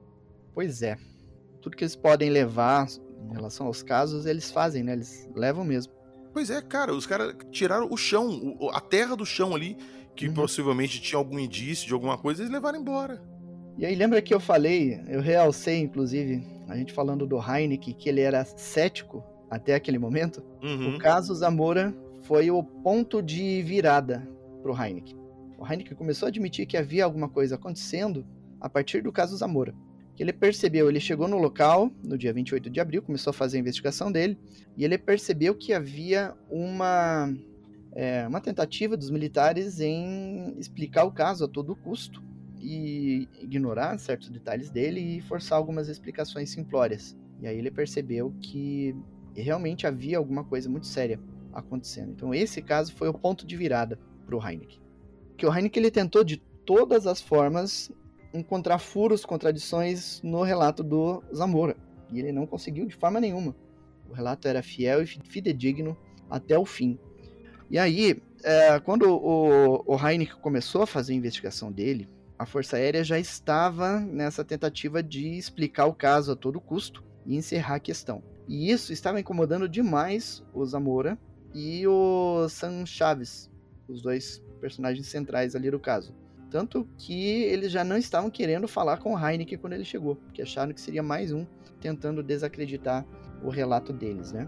Pois 0.55 0.83
é. 0.83 0.97
Tudo 1.61 1.77
que 1.77 1.85
eles 1.85 1.97
podem 1.97 2.31
levar 2.31 2.87
em 3.29 3.33
relação 3.33 3.67
aos 3.67 3.83
casos, 3.83 4.27
eles 4.27 4.51
fazem, 4.51 4.83
né? 4.83 4.93
Eles 4.93 5.29
levam 5.35 5.65
mesmo. 5.65 5.93
Pois 6.33 6.51
é, 6.51 6.63
cara, 6.63 6.95
os 6.95 7.07
caras 7.07 7.35
tiraram 7.51 7.89
o 7.91 7.97
chão, 7.97 8.57
a 8.73 8.81
terra 8.81 9.15
do 9.15 9.27
chão 9.27 9.55
ali, 9.55 9.77
que 10.17 10.29
uhum. 10.29 10.35
possivelmente 10.35 11.01
tinha 11.01 11.19
algum 11.19 11.39
indício 11.39 11.87
de 11.87 11.93
alguma 11.93 12.17
coisa, 12.17 12.43
eles 12.43 12.53
levaram 12.53 12.79
embora. 12.79 13.23
E 13.79 13.87
aí, 13.87 13.95
lembra 13.95 14.21
que 14.21 14.33
eu 14.33 14.41
falei, 14.41 15.01
eu 15.09 15.21
realcei, 15.21 15.79
inclusive, 15.81 16.47
a 16.69 16.77
gente 16.77 16.93
falando 16.93 17.27
do 17.27 17.39
Heineken, 17.39 17.95
que 17.95 18.09
ele 18.09 18.21
era 18.21 18.45
cético 18.45 19.25
até 19.51 19.75
aquele 19.75 19.99
momento? 19.99 20.43
Uhum. 20.63 20.97
O 20.97 20.99
caso 20.99 21.35
Zamora 21.35 21.95
foi 22.23 22.51
o 22.51 22.63
ponto 22.63 23.23
de 23.23 23.63
virada 23.63 24.27
pro 24.63 24.75
Heineken. 24.75 25.17
O 25.59 25.67
Heineken 25.67 25.97
começou 25.97 26.27
a 26.27 26.29
admitir 26.29 26.67
que 26.67 26.77
havia 26.77 27.05
alguma 27.05 27.29
coisa 27.29 27.55
acontecendo 27.55 28.27
a 28.61 28.69
partir 28.69 29.03
do 29.03 29.13
caso 29.13 29.37
Zamora 29.37 29.75
ele 30.23 30.33
percebeu, 30.33 30.89
ele 30.89 31.01
chegou 31.01 31.27
no 31.27 31.37
local 31.37 31.91
no 32.03 32.17
dia 32.17 32.33
28 32.33 32.71
de 32.71 32.79
abril, 32.79 33.03
começou 33.03 33.33
a 33.33 33.35
fazer 33.35 33.57
a 33.57 33.61
investigação 33.61 34.11
dele, 34.11 34.39
e 34.77 34.85
ele 34.85 34.97
percebeu 34.97 35.53
que 35.53 35.73
havia 35.73 36.33
uma, 36.49 37.35
é, 37.91 38.25
uma 38.29 38.41
tentativa 38.41 38.97
dos 38.97 39.11
militares 39.11 39.81
em 39.81 40.55
explicar 40.59 41.05
o 41.05 41.11
caso 41.11 41.45
a 41.45 41.49
todo 41.49 41.75
custo 41.75 42.23
e 42.57 43.29
ignorar 43.41 43.99
certos 43.99 44.31
detalhes 44.31 44.71
dele 44.71 45.01
e 45.01 45.21
forçar 45.21 45.59
algumas 45.59 45.89
explicações 45.89 46.51
simplórias. 46.51 47.17
E 47.41 47.49
aí 47.49 47.59
ele 47.59 47.73
percebeu 47.73 48.33
que 48.41 48.95
realmente 49.35 49.89
havia 49.89 50.19
alguma 50.19 50.45
coisa 50.45 50.71
muito 50.71 50.87
séria 50.87 51.19
acontecendo. 51.53 52.13
Então 52.13 52.33
esse 52.33 52.63
caso 52.63 52.95
foi 52.95 53.09
o 53.09 53.15
ponto 53.15 53.45
de 53.45 53.57
virada 53.57 53.99
para 54.25 54.37
o 54.37 54.49
Heineken. 54.49 54.81
Que 55.37 55.45
o 55.45 55.53
Heineken 55.53 55.83
ele 55.83 55.91
tentou 55.91 56.23
de 56.23 56.37
todas 56.65 57.09
as 57.09 57.21
formas 57.21 57.91
encontrar 58.33 58.79
furos, 58.79 59.25
contradições 59.25 60.21
no 60.23 60.43
relato 60.43 60.83
do 60.83 61.23
Zamora. 61.35 61.77
E 62.11 62.19
ele 62.19 62.33
não 62.33 62.47
conseguiu 62.47 62.87
de 62.87 62.95
forma 62.95 63.21
nenhuma. 63.21 63.55
O 64.09 64.13
relato 64.13 64.47
era 64.49 64.63
fiel 64.63 65.03
e 65.03 65.07
fidedigno 65.07 65.97
até 66.29 66.59
o 66.59 66.65
fim. 66.65 66.99
E 67.71 67.79
aí, 67.79 68.23
é, 68.43 68.79
quando 68.81 69.11
o, 69.11 69.83
o 69.87 69.97
Heineken 69.97 70.37
começou 70.41 70.83
a 70.83 70.87
fazer 70.87 71.13
a 71.13 71.17
investigação 71.17 71.73
dele, 71.73 72.09
a 72.39 72.45
Força 72.45 72.77
Aérea 72.77 73.05
já 73.05 73.19
estava 73.19 74.01
nessa 74.01 74.45
tentativa 74.45 75.03
de 75.03 75.39
explicar 75.39 75.87
o 75.87 75.95
caso 75.95 76.33
a 76.33 76.37
todo 76.37 76.61
custo 76.61 77.05
e 77.25 77.37
encerrar 77.37 77.77
a 77.77 77.81
questão. 77.81 78.23
E 78.49 78.71
isso 78.71 78.93
estava 78.93 79.21
incomodando 79.21 79.69
demais 79.69 80.43
o 80.53 80.65
Zamora, 80.67 81.19
e 81.55 81.87
o 81.87 82.49
Sam 82.49 82.87
Chaves, 82.87 83.51
os 83.89 84.03
dois 84.03 84.43
personagens 84.61 85.07
centrais 85.07 85.55
ali 85.55 85.71
do 85.71 85.79
caso. 85.79 86.15
Tanto 86.53 86.87
que 86.99 87.45
eles 87.45 87.73
já 87.73 87.83
não 87.83 87.97
estavam 87.97 88.29
querendo 88.29 88.69
falar 88.69 88.99
com 88.99 89.19
Heineken 89.19 89.57
quando 89.57 89.73
ele 89.73 89.87
chegou, 89.87 90.17
porque 90.17 90.43
acharam 90.43 90.75
que 90.75 90.81
seria 90.83 91.03
mais 91.03 91.33
um 91.33 91.47
tentando 91.81 92.23
desacreditar 92.23 93.07
o 93.43 93.49
relato 93.49 93.91
deles, 93.91 94.33
né? 94.33 94.47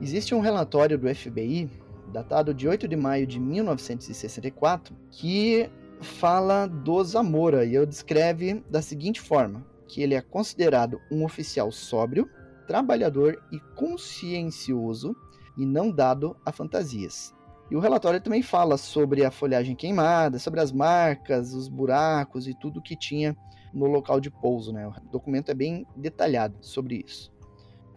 Existe 0.00 0.34
um 0.34 0.40
relatório 0.40 0.96
do 0.96 1.14
FBI, 1.14 1.70
datado 2.10 2.54
de 2.54 2.66
8 2.66 2.88
de 2.88 2.96
maio 2.96 3.26
de 3.26 3.38
1964, 3.38 4.96
que 5.10 5.68
fala 6.00 6.66
do 6.66 7.04
Zamora 7.04 7.66
e 7.66 7.78
o 7.78 7.84
descreve 7.84 8.64
da 8.70 8.80
seguinte 8.80 9.20
forma: 9.20 9.62
que 9.86 10.02
ele 10.02 10.14
é 10.14 10.22
considerado 10.22 10.98
um 11.12 11.26
oficial 11.26 11.70
sóbrio, 11.70 12.26
trabalhador 12.70 13.42
e 13.50 13.58
consciencioso 13.74 15.16
e 15.58 15.66
não 15.66 15.90
dado 15.90 16.36
a 16.46 16.52
fantasias. 16.52 17.34
E 17.68 17.74
o 17.74 17.80
relatório 17.80 18.20
também 18.20 18.42
fala 18.42 18.76
sobre 18.76 19.24
a 19.24 19.30
folhagem 19.32 19.74
queimada, 19.74 20.38
sobre 20.38 20.60
as 20.60 20.70
marcas, 20.70 21.52
os 21.52 21.66
buracos 21.66 22.46
e 22.46 22.54
tudo 22.54 22.80
que 22.80 22.94
tinha 22.94 23.36
no 23.74 23.86
local 23.86 24.20
de 24.20 24.30
pouso. 24.30 24.72
Né? 24.72 24.86
O 24.86 24.92
documento 25.10 25.50
é 25.50 25.54
bem 25.54 25.84
detalhado 25.96 26.58
sobre 26.60 27.04
isso. 27.04 27.32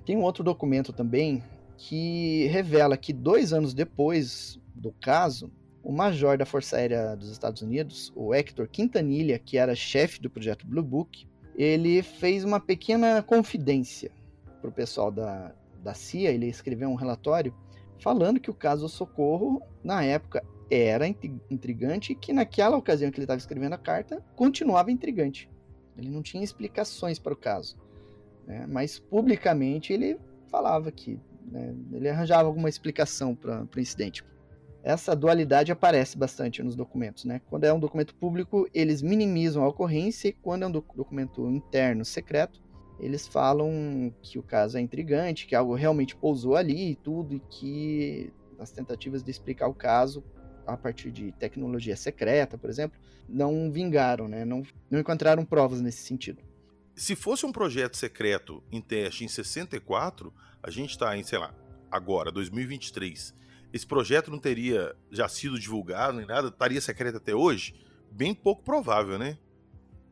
Tem 0.08 0.18
um 0.18 0.24
outro 0.24 0.44
documento 0.44 0.92
também 0.92 1.44
que 1.78 2.48
revela 2.48 2.98
que 2.98 3.14
dois 3.14 3.54
anos 3.54 3.76
depois 3.76 4.60
do 4.74 4.92
caso, 4.92 5.52
o 5.84 5.92
major 5.92 6.36
da 6.36 6.48
Força 6.48 6.78
Aérea 6.78 7.16
dos 7.16 7.30
Estados 7.30 7.62
Unidos, 7.62 8.12
o 8.16 8.34
Hector 8.34 8.68
Quintanilha, 8.68 9.38
que 9.38 9.56
era 9.56 9.76
chefe 9.76 10.20
do 10.20 10.32
projeto 10.32 10.66
Blue 10.66 10.82
Book, 10.82 11.28
ele 11.56 12.02
fez 12.02 12.44
uma 12.44 12.60
pequena 12.60 13.22
confidência 13.22 14.12
para 14.63 14.69
o 14.69 14.73
pessoal 14.73 15.12
da, 15.12 15.52
da 15.84 15.93
CIA. 15.93 16.32
Ele 16.32 16.47
escreveu 16.47 16.89
um 16.89 16.95
relatório 16.95 17.54
falando 17.99 18.39
que 18.39 18.49
o 18.49 18.54
caso 18.54 18.88
Socorro, 18.88 19.62
na 19.84 20.04
época, 20.04 20.41
era 20.71 21.06
intrigante 21.08 22.13
e 22.13 22.15
que 22.15 22.32
naquela 22.32 22.78
ocasião 22.78 23.12
que 23.12 23.17
ele 23.17 23.26
estava 23.26 23.38
escrevendo 23.38 23.73
a 23.73 23.78
carta, 23.78 24.23
continuava 24.36 24.91
intrigante. 24.91 25.49
Ele 25.97 26.10
não 26.10 26.21
tinha 26.21 26.43
explicações 26.43 27.19
para 27.19 27.34
o 27.34 27.38
caso. 27.38 27.78
Né? 28.47 28.65
Mas 28.67 28.97
publicamente 28.97 29.91
ele 29.91 30.17
falava 30.47 30.91
que 30.91 31.19
né? 31.45 31.76
ele 31.91 32.10
arranjava 32.10 32.47
alguma 32.47 32.69
explicação 32.69 33.36
para 33.36 33.67
o 33.76 33.80
incidente 33.80 34.23
essa 34.84 35.15
dualidade 35.15 35.71
aparece 35.71 36.17
bastante 36.17 36.62
nos 36.62 36.76
documentos, 36.76 37.23
né? 37.23 37.41
Quando 37.49 37.63
é 37.63 37.73
um 37.73 37.80
documento 37.80 38.13
público, 38.13 38.67
eles 38.73 39.02
minimizam 39.02 39.63
a 39.63 39.67
ocorrência 39.69 40.28
e 40.28 40.34
quando 40.34 40.63
é 40.63 40.67
um 40.67 40.71
documento 40.71 41.49
interno 41.49 42.04
secreto, 42.04 42.62
eles 42.99 43.27
falam 43.27 44.13
que 44.21 44.38
o 44.39 44.43
caso 44.43 44.77
é 44.77 44.82
intrigante, 44.82 45.45
que 45.45 45.56
algo 45.56 45.73
realmente 45.75 46.15
pousou 46.15 46.56
ali 46.56 46.91
e 46.91 46.95
tudo, 46.95 47.36
e 47.36 47.39
que 47.39 48.32
as 48.60 48.71
tentativas 48.71 49.23
de 49.23 49.32
explicar 49.32 49.67
o 49.67 49.73
caso 49.73 50.23
a 50.65 50.77
partir 50.77 51.12
de 51.12 51.32
tecnologia 51.34 51.95
secreta, 51.95 52.58
por 52.58 52.69
exemplo, 52.69 52.99
não 53.27 53.71
vingaram, 53.71 54.27
né? 54.27 54.45
Não, 54.45 54.63
não 54.89 54.99
encontraram 54.99 55.43
provas 55.43 55.82
nesse 55.82 56.03
sentido. 56.03 56.41
Se 56.95 57.15
fosse 57.15 57.45
um 57.45 57.51
projeto 57.51 57.97
secreto 57.97 58.63
em 58.71 58.79
teste 58.79 59.25
em 59.25 59.27
64, 59.27 60.34
a 60.62 60.69
gente 60.69 60.91
está 60.91 61.17
em, 61.17 61.23
sei 61.23 61.39
lá, 61.39 61.53
agora, 61.91 62.32
2023 62.32 63.43
esse 63.73 63.88
projeto 63.88 64.29
não 64.29 64.38
teria 64.38 64.95
já 65.10 65.27
sido 65.27 65.60
divulgado 65.60 66.15
nem 66.15 66.27
nada, 66.27 66.49
estaria 66.49 66.79
secreto 66.79 67.17
até 67.17 67.34
hoje? 67.34 67.73
Bem 68.12 68.36
pouco 68.36 68.62
provável, 68.62 69.17
né? 69.17 69.39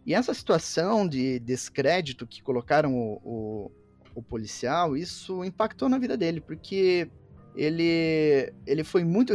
E 0.06 0.14
essa 0.14 0.34
situação 0.34 1.08
de 1.08 1.40
descrédito 1.40 2.26
que 2.26 2.42
colocaram 2.42 2.96
o, 2.96 3.22
o, 3.24 3.72
o 4.16 4.24
policial, 4.24 4.98
isso 4.98 5.44
impactou 5.44 5.88
na 5.88 5.98
vida 5.98 6.18
dele, 6.18 6.42
porque 6.42 7.10
ele, 7.56 8.54
ele 8.66 8.84
foi 8.84 9.04
muito 9.04 9.34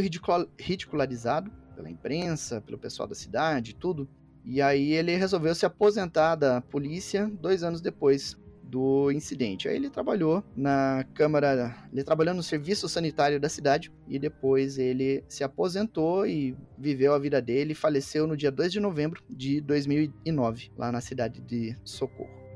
ridicularizado 0.58 1.50
pela 1.74 1.90
imprensa, 1.90 2.60
pelo 2.60 2.78
pessoal 2.78 3.08
da 3.08 3.14
cidade, 3.14 3.74
tudo. 3.74 4.08
E 4.44 4.62
aí 4.62 4.92
ele 4.92 5.14
resolveu 5.16 5.54
se 5.54 5.66
aposentar 5.66 6.36
da 6.36 6.60
polícia 6.60 7.30
dois 7.40 7.62
anos 7.62 7.80
depois 7.80 8.36
do 8.66 9.10
incidente. 9.10 9.68
Aí 9.68 9.76
ele 9.76 9.88
trabalhou 9.88 10.42
na 10.56 11.04
Câmara, 11.14 11.74
ele 11.92 12.04
trabalhou 12.04 12.34
no 12.34 12.42
serviço 12.42 12.88
sanitário 12.88 13.40
da 13.40 13.48
cidade 13.48 13.92
e 14.08 14.18
depois 14.18 14.78
ele 14.78 15.24
se 15.28 15.44
aposentou 15.44 16.26
e 16.26 16.56
viveu 16.76 17.14
a 17.14 17.18
vida 17.18 17.40
dele 17.40 17.72
e 17.72 17.76
faleceu 17.76 18.26
no 18.26 18.36
dia 18.36 18.50
2 18.50 18.72
de 18.72 18.80
novembro 18.80 19.22
de 19.28 19.60
2009, 19.60 20.72
lá 20.76 20.90
na 20.90 21.00
cidade 21.00 21.40
de 21.40 21.76
Socorro. 21.84 22.46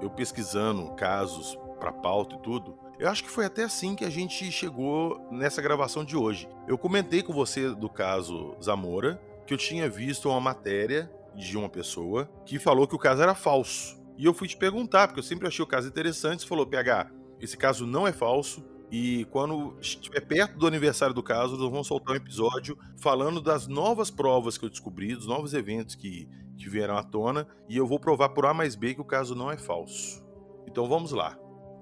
Eu 0.00 0.10
pesquisando 0.10 0.92
casos 0.94 1.58
para 1.80 1.92
pauta 1.92 2.36
e 2.36 2.38
tudo, 2.38 2.78
eu 2.98 3.08
acho 3.08 3.22
que 3.22 3.30
foi 3.30 3.44
até 3.44 3.62
assim 3.62 3.94
que 3.94 4.04
a 4.04 4.10
gente 4.10 4.50
chegou 4.50 5.20
nessa 5.30 5.62
gravação 5.62 6.04
de 6.04 6.16
hoje. 6.16 6.48
Eu 6.66 6.76
comentei 6.76 7.22
com 7.22 7.32
você 7.32 7.70
do 7.70 7.88
caso 7.88 8.56
Zamora, 8.60 9.20
que 9.48 9.54
eu 9.54 9.58
tinha 9.58 9.88
visto 9.88 10.28
uma 10.28 10.38
matéria 10.38 11.10
de 11.34 11.56
uma 11.56 11.70
pessoa 11.70 12.30
que 12.44 12.58
falou 12.58 12.86
que 12.86 12.94
o 12.94 12.98
caso 12.98 13.22
era 13.22 13.34
falso. 13.34 13.98
E 14.18 14.26
eu 14.26 14.34
fui 14.34 14.46
te 14.46 14.58
perguntar, 14.58 15.08
porque 15.08 15.20
eu 15.20 15.24
sempre 15.24 15.48
achei 15.48 15.64
o 15.64 15.66
caso 15.66 15.88
interessante. 15.88 16.42
Você 16.42 16.46
falou, 16.46 16.66
PH, 16.66 17.10
esse 17.40 17.56
caso 17.56 17.86
não 17.86 18.06
é 18.06 18.12
falso. 18.12 18.62
E 18.90 19.24
quando 19.30 19.74
estiver 19.80 20.20
perto 20.20 20.58
do 20.58 20.66
aniversário 20.66 21.14
do 21.14 21.22
caso, 21.22 21.56
nós 21.56 21.70
vamos 21.70 21.86
soltar 21.86 22.12
um 22.12 22.18
episódio 22.18 22.76
falando 22.98 23.40
das 23.40 23.66
novas 23.66 24.10
provas 24.10 24.58
que 24.58 24.66
eu 24.66 24.70
descobri, 24.70 25.14
dos 25.14 25.26
novos 25.26 25.54
eventos 25.54 25.94
que, 25.94 26.28
que 26.58 26.68
vieram 26.68 26.98
à 26.98 27.02
tona. 27.02 27.48
E 27.70 27.76
eu 27.78 27.86
vou 27.86 27.98
provar 27.98 28.28
por 28.30 28.44
A 28.44 28.52
mais 28.52 28.76
B 28.76 28.92
que 28.92 29.00
o 29.00 29.04
caso 29.04 29.34
não 29.34 29.50
é 29.50 29.56
falso. 29.56 30.22
Então 30.66 30.86
vamos 30.86 31.12
lá. 31.12 31.38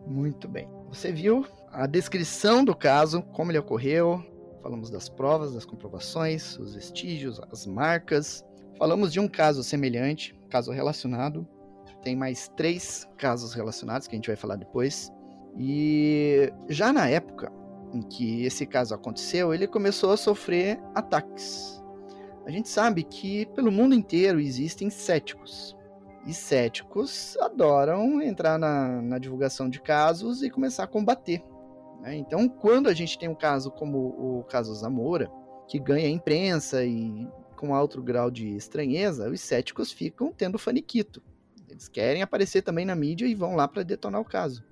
Muito 0.06 0.46
bem. 0.46 0.70
Você 0.90 1.10
viu 1.10 1.44
a 1.72 1.84
descrição 1.88 2.64
do 2.64 2.76
caso, 2.76 3.22
como 3.22 3.50
ele 3.50 3.58
ocorreu, 3.58 4.24
falamos 4.66 4.90
das 4.90 5.08
provas, 5.08 5.54
das 5.54 5.64
comprovações, 5.64 6.58
os 6.58 6.74
vestígios, 6.74 7.40
as 7.52 7.64
marcas. 7.64 8.44
Falamos 8.76 9.12
de 9.12 9.20
um 9.20 9.28
caso 9.28 9.62
semelhante, 9.62 10.36
caso 10.50 10.72
relacionado. 10.72 11.46
Tem 12.02 12.16
mais 12.16 12.48
três 12.56 13.08
casos 13.16 13.54
relacionados 13.54 14.08
que 14.08 14.16
a 14.16 14.18
gente 14.18 14.26
vai 14.26 14.34
falar 14.34 14.56
depois. 14.56 15.12
E 15.56 16.52
já 16.68 16.92
na 16.92 17.08
época 17.08 17.52
em 17.94 18.02
que 18.02 18.44
esse 18.44 18.66
caso 18.66 18.92
aconteceu, 18.92 19.54
ele 19.54 19.68
começou 19.68 20.10
a 20.10 20.16
sofrer 20.16 20.80
ataques. 20.96 21.80
A 22.44 22.50
gente 22.50 22.68
sabe 22.68 23.04
que 23.04 23.46
pelo 23.54 23.70
mundo 23.70 23.94
inteiro 23.94 24.40
existem 24.40 24.90
céticos. 24.90 25.76
E 26.26 26.34
céticos 26.34 27.36
adoram 27.40 28.20
entrar 28.20 28.58
na, 28.58 29.00
na 29.00 29.18
divulgação 29.20 29.70
de 29.70 29.80
casos 29.80 30.42
e 30.42 30.50
começar 30.50 30.82
a 30.82 30.88
combater 30.88 31.44
né? 32.00 32.16
Então, 32.16 32.48
quando 32.48 32.88
a 32.88 32.94
gente 32.94 33.18
tem 33.18 33.28
um 33.28 33.34
caso 33.34 33.70
como 33.70 33.98
o 33.98 34.44
caso 34.44 34.74
Zamora, 34.74 35.30
que 35.68 35.78
ganha 35.78 36.08
imprensa 36.08 36.84
e 36.84 37.28
com 37.56 37.74
alto 37.74 38.02
grau 38.02 38.30
de 38.30 38.56
estranheza, 38.56 39.30
os 39.30 39.40
céticos 39.40 39.90
ficam 39.90 40.32
tendo 40.32 40.58
faniquito. 40.58 41.22
Eles 41.68 41.88
querem 41.88 42.22
aparecer 42.22 42.62
também 42.62 42.84
na 42.84 42.94
mídia 42.94 43.26
e 43.26 43.34
vão 43.34 43.56
lá 43.56 43.66
para 43.66 43.82
detonar 43.82 44.20
o 44.20 44.24
caso. 44.24 44.62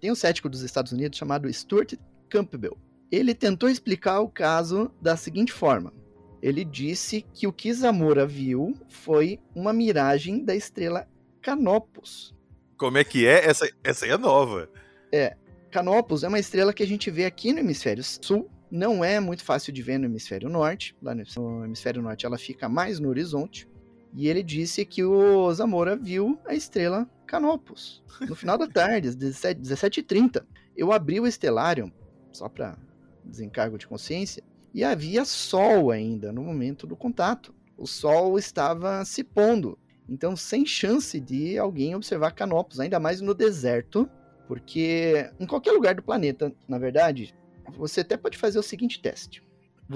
Tem 0.00 0.10
um 0.10 0.14
cético 0.14 0.48
dos 0.48 0.62
Estados 0.62 0.92
Unidos 0.92 1.18
chamado 1.18 1.52
Stuart 1.52 1.94
Campbell. 2.28 2.78
Ele 3.12 3.34
tentou 3.34 3.68
explicar 3.68 4.20
o 4.20 4.28
caso 4.28 4.90
da 5.00 5.16
seguinte 5.16 5.52
forma: 5.52 5.92
ele 6.40 6.64
disse 6.64 7.24
que 7.34 7.46
o 7.46 7.52
que 7.52 7.72
Zamora 7.72 8.26
viu 8.26 8.74
foi 8.88 9.38
uma 9.54 9.72
miragem 9.72 10.44
da 10.44 10.54
estrela 10.54 11.06
Canopus. 11.42 12.34
Como 12.78 12.96
é 12.96 13.04
que 13.04 13.26
é? 13.26 13.46
Essa, 13.46 13.68
essa 13.84 14.06
aí 14.06 14.10
é 14.10 14.16
nova. 14.16 14.70
É, 15.12 15.36
Canopus 15.70 16.24
é 16.24 16.28
uma 16.28 16.38
estrela 16.38 16.72
que 16.72 16.82
a 16.82 16.86
gente 16.86 17.10
vê 17.10 17.24
aqui 17.24 17.52
no 17.52 17.60
hemisfério 17.60 18.02
sul, 18.02 18.50
não 18.70 19.04
é 19.04 19.18
muito 19.18 19.44
fácil 19.44 19.72
de 19.72 19.82
ver 19.82 19.98
no 19.98 20.06
hemisfério 20.06 20.48
norte. 20.48 20.94
Lá 21.02 21.14
no 21.14 21.64
hemisfério 21.64 22.02
norte 22.02 22.26
ela 22.26 22.38
fica 22.38 22.68
mais 22.68 23.00
no 23.00 23.08
horizonte. 23.08 23.68
E 24.12 24.28
ele 24.28 24.42
disse 24.42 24.84
que 24.84 25.04
o 25.04 25.52
Zamora 25.52 25.96
viu 25.96 26.38
a 26.44 26.54
estrela 26.54 27.08
Canopus 27.26 28.02
no 28.28 28.34
final 28.34 28.58
da 28.58 28.66
tarde, 28.66 29.08
às 29.08 29.16
17h30. 29.16 30.44
Eu 30.76 30.92
abri 30.92 31.20
o 31.20 31.26
estelário, 31.26 31.92
só 32.32 32.48
para 32.48 32.76
desencargo 33.24 33.78
de 33.78 33.86
consciência, 33.86 34.42
e 34.74 34.82
havia 34.82 35.24
sol 35.24 35.90
ainda 35.90 36.32
no 36.32 36.42
momento 36.42 36.86
do 36.86 36.96
contato. 36.96 37.54
O 37.76 37.86
sol 37.86 38.38
estava 38.38 39.04
se 39.04 39.22
pondo, 39.22 39.78
então 40.08 40.34
sem 40.36 40.66
chance 40.66 41.20
de 41.20 41.56
alguém 41.56 41.94
observar 41.94 42.32
Canopus, 42.32 42.80
ainda 42.80 42.98
mais 42.98 43.20
no 43.20 43.34
deserto, 43.34 44.08
porque 44.50 45.30
em 45.38 45.46
qualquer 45.46 45.70
lugar 45.70 45.94
do 45.94 46.02
planeta, 46.02 46.52
na 46.66 46.76
verdade, 46.76 47.32
você 47.78 48.00
até 48.00 48.16
pode 48.16 48.36
fazer 48.36 48.58
o 48.58 48.64
seguinte 48.64 49.00
teste. 49.00 49.44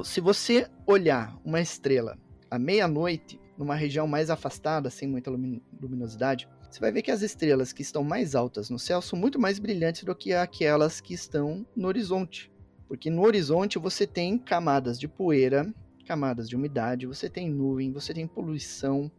Se 0.05 0.21
você 0.21 0.69
olhar 0.87 1.37
uma 1.45 1.61
estrela 1.61 2.17
à 2.49 2.57
meia-noite, 2.57 3.41
numa 3.59 3.75
região 3.75 4.07
mais 4.07 4.31
afastada, 4.31 4.91
sem 4.91 5.09
muita 5.09 5.29
luminosidade, 5.29 6.49
você 6.71 6.79
vai 6.79 6.93
ver 6.93 7.03
que 7.03 7.11
as 7.11 7.21
estrelas 7.21 7.73
que 7.73 7.83
estão 7.83 8.05
mais 8.05 8.37
altas 8.37 8.71
no 8.71 8.79
céu 8.79 9.03
são 9.03 9.19
muito 9.19 9.41
mais 9.41 9.59
brilhantes 9.59 10.05
do 10.05 10.15
que 10.15 10.33
aquelas 10.33 11.01
que 11.01 11.15
estão 11.15 11.67
no 11.75 11.89
horizonte. 11.89 12.49
Porque 12.87 13.11
no 13.11 13.25
horizonte 13.25 13.77
você 13.77 14.07
tem 14.07 14.39
camadas 14.39 15.01
de 15.01 15.09
poeira 15.09 15.67
camadas 16.07 16.49
de 16.49 16.55
umidade, 16.55 17.07
você 17.07 17.29
tem 17.29 17.51
nuvem, 17.51 17.91
você 17.91 18.15
tem 18.15 18.25
poluição. 18.25 19.11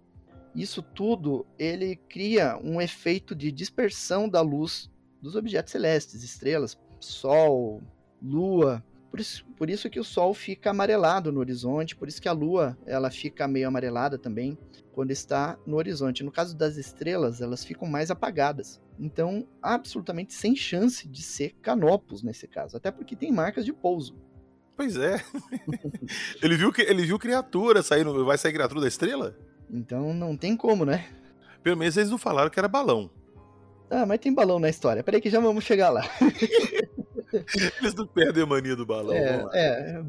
Isso 0.55 0.81
tudo 0.81 1.45
ele 1.59 1.97
cria 2.07 2.57
um 2.63 2.79
efeito 2.79 3.35
de 3.35 3.51
dispersão 3.51 4.29
da 4.29 4.39
luz 4.39 4.89
dos 5.25 5.35
objetos 5.35 5.71
celestes, 5.71 6.23
estrelas, 6.23 6.77
Sol, 6.99 7.81
Lua. 8.21 8.83
Por 9.09 9.19
isso, 9.19 9.45
por 9.57 9.69
isso 9.69 9.89
que 9.89 9.99
o 9.99 10.03
Sol 10.03 10.33
fica 10.33 10.69
amarelado 10.69 11.31
no 11.31 11.39
horizonte, 11.39 11.95
por 11.95 12.07
isso 12.07 12.21
que 12.21 12.27
a 12.27 12.31
Lua 12.31 12.77
ela 12.85 13.09
fica 13.09 13.47
meio 13.47 13.67
amarelada 13.67 14.19
também 14.19 14.57
quando 14.91 15.09
está 15.09 15.57
no 15.65 15.77
horizonte. 15.77 16.23
No 16.23 16.31
caso 16.31 16.55
das 16.55 16.77
estrelas, 16.77 17.41
elas 17.41 17.63
ficam 17.65 17.87
mais 17.87 18.11
apagadas. 18.11 18.79
Então, 18.99 19.47
absolutamente 19.61 20.33
sem 20.33 20.55
chance 20.55 21.07
de 21.07 21.23
ser 21.23 21.55
canopos 21.61 22.21
nesse 22.21 22.47
caso, 22.47 22.77
até 22.77 22.91
porque 22.91 23.15
tem 23.15 23.31
marcas 23.31 23.65
de 23.65 23.73
pouso. 23.73 24.15
Pois 24.77 24.95
é. 24.95 25.23
ele 26.43 26.55
viu 26.55 26.71
que 26.71 26.81
ele 26.81 27.03
viu 27.03 27.17
criatura 27.17 27.81
saindo, 27.81 28.23
vai 28.25 28.37
sair 28.37 28.53
criatura 28.53 28.81
da 28.81 28.87
estrela? 28.87 29.35
Então 29.71 30.13
não 30.13 30.37
tem 30.37 30.55
como, 30.55 30.85
né? 30.85 31.07
Pelo 31.63 31.77
menos 31.77 31.97
eles 31.97 32.11
não 32.11 32.17
falaram 32.17 32.51
que 32.51 32.59
era 32.59 32.67
balão. 32.67 33.09
Ah, 33.89 34.05
mas 34.05 34.19
tem 34.19 34.33
balão 34.33 34.59
na 34.59 34.69
história. 34.69 35.03
Peraí 35.03 35.21
que 35.21 35.29
já 35.29 35.39
vamos 35.39 35.63
chegar 35.63 35.89
lá. 35.89 36.03
eles 37.79 37.93
não 37.93 38.07
perdem 38.07 38.43
a 38.43 38.45
mania 38.45 38.75
do 38.75 38.85
balão. 38.85 39.15
É, 39.15 39.45
é, 39.53 40.03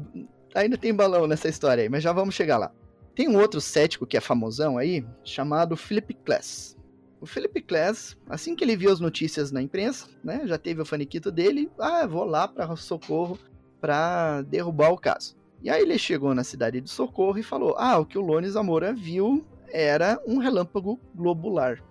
ainda 0.55 0.77
tem 0.77 0.93
balão 0.93 1.27
nessa 1.27 1.47
história 1.47 1.83
aí, 1.83 1.89
mas 1.89 2.03
já 2.03 2.11
vamos 2.11 2.35
chegar 2.35 2.57
lá. 2.57 2.71
Tem 3.15 3.27
um 3.27 3.39
outro 3.39 3.59
cético 3.59 4.05
que 4.05 4.17
é 4.17 4.21
famosão 4.21 4.77
aí, 4.77 5.05
chamado 5.23 5.75
Philip 5.75 6.17
Glass. 6.25 6.77
O 7.19 7.25
Philip 7.25 7.61
Glass, 7.61 8.15
assim 8.29 8.55
que 8.55 8.63
ele 8.63 8.75
viu 8.75 8.91
as 8.91 8.99
notícias 8.99 9.51
na 9.51 9.61
imprensa, 9.61 10.07
né, 10.23 10.41
já 10.45 10.57
teve 10.57 10.81
o 10.81 10.85
faniquito 10.85 11.31
dele, 11.31 11.71
ah, 11.79 12.05
vou 12.05 12.23
lá 12.23 12.47
para 12.47 12.75
Socorro 12.75 13.39
para 13.81 14.43
derrubar 14.43 14.91
o 14.91 14.97
caso. 14.97 15.35
E 15.61 15.69
aí 15.69 15.81
ele 15.81 15.97
chegou 15.97 16.35
na 16.35 16.43
cidade 16.43 16.79
de 16.79 16.89
Socorro 16.89 17.37
e 17.39 17.43
falou: 17.43 17.75
"Ah, 17.77 17.97
o 17.97 18.05
que 18.05 18.17
o 18.17 18.21
Lone 18.21 18.49
Zamora 18.49 18.93
viu 18.93 19.43
era 19.69 20.21
um 20.27 20.37
relâmpago 20.37 20.99
globular". 21.15 21.83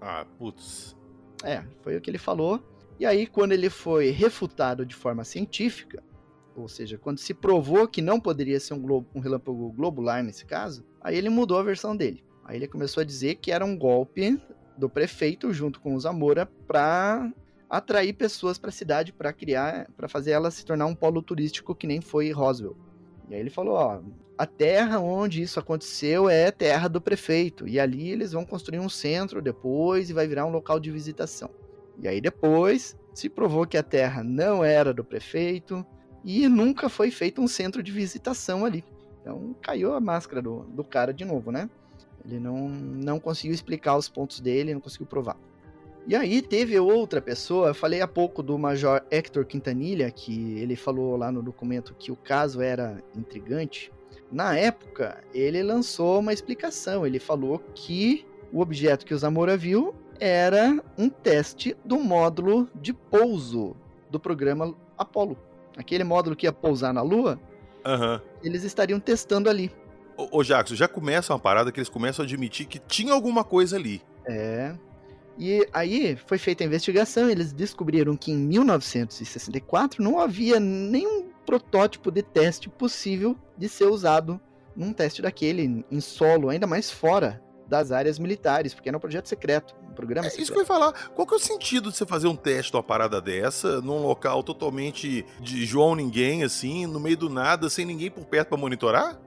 Ah, 0.00 0.26
putz. 0.38 0.95
É, 1.44 1.62
foi 1.82 1.96
o 1.96 2.00
que 2.00 2.10
ele 2.10 2.18
falou. 2.18 2.62
E 2.98 3.04
aí 3.04 3.26
quando 3.26 3.52
ele 3.52 3.68
foi 3.68 4.10
refutado 4.10 4.86
de 4.86 4.94
forma 4.94 5.24
científica, 5.24 6.02
ou 6.54 6.68
seja, 6.68 6.96
quando 6.96 7.18
se 7.18 7.34
provou 7.34 7.86
que 7.86 8.00
não 8.00 8.18
poderia 8.18 8.58
ser 8.58 8.74
um, 8.74 8.80
globo, 8.80 9.06
um 9.14 9.20
relâmpago 9.20 9.70
globular 9.72 10.22
nesse 10.22 10.46
caso, 10.46 10.84
aí 11.00 11.16
ele 11.16 11.28
mudou 11.28 11.58
a 11.58 11.62
versão 11.62 11.94
dele. 11.94 12.24
Aí 12.44 12.56
ele 12.56 12.68
começou 12.68 13.02
a 13.02 13.04
dizer 13.04 13.36
que 13.36 13.52
era 13.52 13.64
um 13.64 13.76
golpe 13.76 14.40
do 14.76 14.88
prefeito 14.88 15.52
junto 15.52 15.80
com 15.80 15.94
o 15.94 16.00
Zamora 16.00 16.46
para 16.66 17.30
atrair 17.68 18.12
pessoas 18.12 18.58
para 18.58 18.70
a 18.70 18.72
cidade 18.72 19.12
para 19.12 19.32
criar, 19.32 19.90
para 19.96 20.08
fazer 20.08 20.30
ela 20.30 20.50
se 20.50 20.64
tornar 20.64 20.86
um 20.86 20.94
polo 20.94 21.20
turístico 21.20 21.74
que 21.74 21.86
nem 21.86 22.00
foi 22.00 22.30
Roswell. 22.30 22.76
E 23.28 23.34
aí 23.34 23.40
ele 23.40 23.50
falou, 23.50 23.74
ó, 23.74 24.00
a 24.38 24.46
terra 24.46 24.98
onde 25.00 25.40
isso 25.40 25.58
aconteceu 25.58 26.28
é 26.28 26.50
terra 26.50 26.88
do 26.88 27.00
prefeito 27.00 27.66
e 27.66 27.80
ali 27.80 28.10
eles 28.10 28.32
vão 28.32 28.44
construir 28.44 28.78
um 28.78 28.88
centro 28.88 29.40
depois 29.40 30.10
e 30.10 30.12
vai 30.12 30.26
virar 30.26 30.44
um 30.44 30.50
local 30.50 30.78
de 30.78 30.90
visitação. 30.90 31.50
E 31.98 32.06
aí 32.06 32.20
depois 32.20 32.96
se 33.14 33.30
provou 33.30 33.66
que 33.66 33.78
a 33.78 33.82
terra 33.82 34.22
não 34.22 34.62
era 34.62 34.92
do 34.92 35.02
prefeito 35.02 35.84
e 36.22 36.46
nunca 36.48 36.88
foi 36.88 37.10
feito 37.10 37.40
um 37.40 37.48
centro 37.48 37.82
de 37.82 37.90
visitação 37.90 38.64
ali. 38.64 38.84
Então 39.22 39.56
caiu 39.62 39.94
a 39.94 40.00
máscara 40.00 40.42
do, 40.42 40.64
do 40.64 40.84
cara 40.84 41.14
de 41.14 41.24
novo, 41.24 41.50
né? 41.50 41.70
Ele 42.24 42.38
não, 42.38 42.68
não 42.68 43.18
conseguiu 43.18 43.54
explicar 43.54 43.96
os 43.96 44.08
pontos 44.08 44.40
dele, 44.40 44.74
não 44.74 44.80
conseguiu 44.80 45.06
provar. 45.06 45.38
E 46.06 46.14
aí 46.14 46.42
teve 46.42 46.78
outra 46.78 47.20
pessoa, 47.20 47.68
eu 47.68 47.74
falei 47.74 48.00
há 48.00 48.06
pouco 48.06 48.42
do 48.42 48.56
Major 48.56 49.02
Hector 49.10 49.44
Quintanilha, 49.44 50.10
que 50.10 50.56
ele 50.58 50.76
falou 50.76 51.16
lá 51.16 51.32
no 51.32 51.42
documento 51.42 51.94
que 51.98 52.12
o 52.12 52.16
caso 52.16 52.60
era 52.60 53.02
intrigante. 53.16 53.90
Na 54.30 54.56
época, 54.56 55.22
ele 55.32 55.62
lançou 55.62 56.20
uma 56.20 56.32
explicação. 56.32 57.06
Ele 57.06 57.18
falou 57.18 57.58
que 57.74 58.26
o 58.52 58.60
objeto 58.60 59.06
que 59.06 59.14
o 59.14 59.18
Zamora 59.18 59.56
viu 59.56 59.94
era 60.18 60.82
um 60.96 61.08
teste 61.08 61.76
do 61.84 61.98
módulo 61.98 62.68
de 62.74 62.92
pouso 62.92 63.76
do 64.10 64.18
programa 64.18 64.74
Apollo. 64.96 65.36
Aquele 65.76 66.04
módulo 66.04 66.34
que 66.34 66.46
ia 66.46 66.52
pousar 66.52 66.92
na 66.92 67.02
Lua, 67.02 67.38
uhum. 67.84 68.20
eles 68.42 68.64
estariam 68.64 68.98
testando 68.98 69.50
ali. 69.50 69.70
Ô, 70.16 70.38
ô 70.38 70.42
Jackson, 70.42 70.74
já 70.74 70.88
começa 70.88 71.32
uma 71.32 71.38
parada 71.38 71.70
que 71.70 71.78
eles 71.78 71.88
começam 71.88 72.22
a 72.22 72.26
admitir 72.26 72.66
que 72.66 72.78
tinha 72.78 73.12
alguma 73.12 73.44
coisa 73.44 73.76
ali. 73.76 74.02
É. 74.26 74.74
E 75.38 75.68
aí 75.70 76.16
foi 76.26 76.38
feita 76.38 76.64
a 76.64 76.66
investigação, 76.66 77.28
eles 77.28 77.52
descobriram 77.52 78.16
que 78.16 78.32
em 78.32 78.38
1964 78.38 80.02
não 80.02 80.18
havia 80.18 80.58
nenhum 80.58 81.25
protótipo 81.46 82.10
de 82.10 82.22
teste 82.22 82.68
possível 82.68 83.36
de 83.56 83.68
ser 83.68 83.86
usado 83.86 84.40
num 84.74 84.92
teste 84.92 85.22
daquele 85.22 85.86
em 85.90 86.00
solo, 86.00 86.50
ainda 86.50 86.66
mais 86.66 86.90
fora 86.90 87.42
das 87.66 87.90
áreas 87.90 88.18
militares, 88.18 88.74
porque 88.74 88.88
era 88.88 88.96
um 88.96 89.00
projeto 89.00 89.26
secreto, 89.26 89.74
um 89.82 89.94
programa 89.94 90.26
é, 90.26 90.30
secreto. 90.30 90.42
Isso 90.42 90.52
que 90.52 90.58
eu 90.58 90.62
ia 90.62 90.66
falar. 90.66 90.92
Qual 91.10 91.26
que 91.26 91.34
é 91.34 91.36
o 91.36 91.40
sentido 91.40 91.90
de 91.90 91.96
você 91.96 92.06
fazer 92.06 92.28
um 92.28 92.36
teste 92.36 92.70
de 92.70 92.76
uma 92.76 92.82
parada 92.82 93.20
dessa, 93.20 93.80
num 93.80 94.02
local 94.02 94.42
totalmente 94.42 95.24
de 95.40 95.64
João 95.64 95.94
ninguém, 95.94 96.44
assim, 96.44 96.86
no 96.86 97.00
meio 97.00 97.16
do 97.16 97.30
nada, 97.30 97.70
sem 97.70 97.84
ninguém 97.84 98.10
por 98.10 98.24
perto 98.26 98.48
para 98.48 98.58
monitorar? 98.58 99.20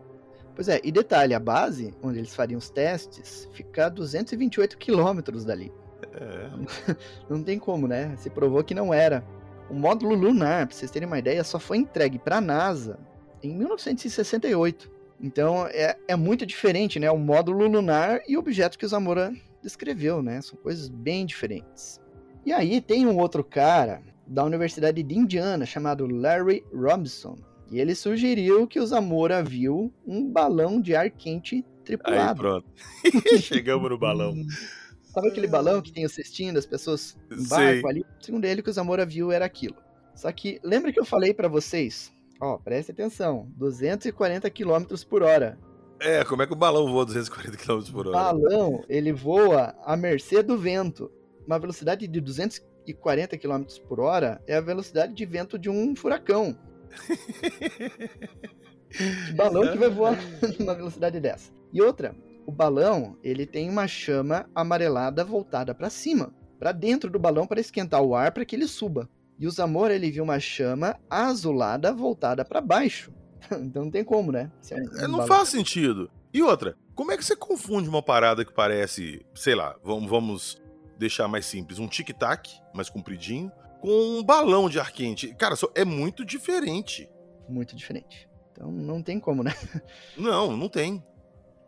Pois 0.56 0.68
é, 0.68 0.80
e 0.84 0.92
detalhe, 0.92 1.34
a 1.34 1.40
base 1.40 1.94
onde 2.04 2.20
eles 2.20 2.36
fariam 2.36 2.58
os 2.58 2.70
testes 2.70 3.48
fica 3.54 3.88
a 3.88 3.90
228 3.90 4.78
quilômetros 4.78 5.46
dali. 5.46 5.72
É. 6.14 6.96
Não 7.30 7.42
tem 7.44 7.58
como, 7.58 7.88
né? 7.88 8.16
Se 8.18 8.30
provou 8.30 8.64
que 8.64 8.74
não 8.74 8.94
era. 8.94 9.24
O 9.70 9.74
módulo 9.74 10.16
lunar, 10.16 10.66
pra 10.68 10.76
vocês 10.76 10.92
terem 10.92 11.08
uma 11.08 11.20
ideia, 11.20 11.44
só 11.44 11.60
foi 11.60 11.78
entregue 11.78 12.18
para 12.18 12.38
a 12.38 12.42
NASA 12.42 13.00
em 13.44 13.56
1968. 13.56 14.92
Então 15.22 15.68
é, 15.68 15.98
é 16.08 16.16
muito 16.16 16.46
diferente, 16.46 17.00
né? 17.00 17.12
O 17.12 17.18
módulo 17.18 17.68
lunar 17.68 18.22
e 18.28 18.36
o 18.36 18.40
objeto 18.40 18.78
que 18.78 18.86
o 18.86 18.90
Zamora 18.90 19.34
descreveu, 19.62 20.22
né? 20.22 20.42
São 20.42 20.58
coisas 20.58 20.90
bem 20.90 21.26
diferentes. 21.26 22.00
E 22.46 22.54
aí 22.54 22.82
tem 22.82 23.06
um 23.06 23.18
outro 23.18 23.44
cara 23.44 24.02
da 24.26 24.44
Universidade 24.44 25.04
de 25.04 25.18
Indiana 25.18 25.66
chamado 25.66 26.08
Larry 26.08 26.64
Robinson. 26.74 27.38
E 27.72 27.80
ele 27.80 27.94
sugeriu 27.94 28.66
que 28.66 28.80
o 28.80 28.86
Zamora 28.86 29.44
viu 29.44 29.94
um 30.08 30.28
balão 30.28 30.82
de 30.82 30.96
ar 30.96 31.10
quente 31.12 31.64
tripulado. 31.84 32.30
Aí 32.30 32.36
pronto. 32.36 32.68
Chegamos 33.42 33.90
no 33.90 33.98
balão. 33.98 34.34
Sabe 35.14 35.30
aquele 35.30 35.48
balão 35.48 35.82
que 35.82 35.92
tem 35.92 36.06
o 36.06 36.10
cestinho 36.10 36.54
das 36.54 36.66
pessoas 36.66 37.18
em 37.32 37.48
barco 37.48 37.88
ali? 37.88 38.06
Segundo 38.22 38.46
ele, 38.46 38.62
que 38.62 38.70
o 38.70 38.74
Zamora 38.74 39.06
viu 39.06 39.32
era 39.32 39.46
aquilo. 39.46 39.76
Só 40.16 40.32
que, 40.32 40.60
lembra 40.64 40.94
que 40.94 41.00
eu 41.00 41.06
falei 41.06 41.34
para 41.34 41.48
vocês? 41.48 42.12
Ó, 42.40 42.58
preste 42.58 42.92
atenção, 42.92 43.52
240 43.58 44.50
km 44.50 44.86
por 45.10 45.24
hora. 45.24 45.58
É, 46.00 46.24
como 46.24 46.42
é 46.42 46.48
que 46.48 46.54
o 46.54 46.56
balão 46.56 46.88
voa 46.88 47.06
240 47.06 47.58
km 47.58 47.92
por 47.92 48.08
hora? 48.08 48.18
O 48.18 48.40
balão, 48.40 48.86
ele 48.88 49.12
voa 49.12 49.76
à 49.84 49.98
mercê 49.98 50.44
do 50.44 50.58
vento. 50.58 51.12
Uma 51.46 51.60
velocidade 51.60 52.08
de 52.08 52.22
240 52.22 53.38
km 53.38 53.64
por 53.88 54.00
hora 54.00 54.42
é 54.48 54.56
a 54.56 54.62
velocidade 54.62 55.14
de 55.14 55.26
vento 55.26 55.58
de 55.58 55.70
um 55.70 55.96
furacão. 55.96 56.58
balão 59.36 59.72
que 59.72 59.78
vai 59.78 59.90
voar 59.90 60.18
numa 60.60 60.76
velocidade 60.76 61.20
dessa? 61.20 61.52
E 61.74 61.82
outra, 61.82 62.16
o 62.50 62.52
balão 62.52 63.16
ele 63.24 63.46
tem 63.46 63.70
uma 63.70 63.88
chama 63.88 64.50
amarelada 64.56 65.24
voltada 65.24 65.76
para 65.76 65.88
cima, 65.88 66.34
para 66.58 66.72
dentro 66.72 67.08
do 67.08 67.20
balão 67.20 67.46
para 67.46 67.62
esquentar 67.62 68.02
o 68.02 68.16
ar 68.16 68.32
para 68.32 68.44
que 68.44 68.56
ele 68.56 68.68
suba. 68.68 69.08
E 69.38 69.46
o 69.46 69.52
Zamora 69.52 69.94
ele 69.94 70.10
viu 70.10 70.24
uma 70.24 70.40
chama 70.40 71.00
azulada 71.08 71.94
voltada 71.94 72.44
para 72.44 72.60
baixo. 72.60 73.14
então 73.54 73.84
não 73.84 73.92
tem 73.92 74.04
como, 74.04 74.32
né? 74.32 74.52
É 74.72 74.76
um, 74.76 74.98
é, 74.98 75.08
não 75.08 75.28
faz 75.28 75.50
sentido. 75.50 76.10
E 76.34 76.42
outra, 76.42 76.76
como 76.96 77.12
é 77.12 77.18
que 77.18 77.24
você 77.24 77.36
confunde 77.36 77.88
uma 77.88 78.02
parada 78.02 78.44
que 78.44 78.52
parece, 78.52 79.24
sei 79.36 79.54
lá, 79.54 79.76
vamos, 79.84 80.10
vamos 80.10 80.62
deixar 80.98 81.28
mais 81.28 81.46
simples, 81.46 81.78
um 81.78 81.88
tic-tac 81.88 82.50
mais 82.74 82.90
compridinho, 82.90 83.52
com 83.80 84.18
um 84.18 84.24
balão 84.24 84.68
de 84.68 84.80
ar 84.80 84.92
quente? 84.92 85.36
Cara, 85.36 85.54
é 85.76 85.86
muito 85.86 86.26
diferente. 86.26 87.08
Muito 87.48 87.76
diferente. 87.76 88.28
Então 88.52 88.72
não 88.72 89.04
tem 89.04 89.20
como, 89.20 89.44
né? 89.44 89.54
Não, 90.18 90.58
não 90.58 90.68
tem. 90.68 91.02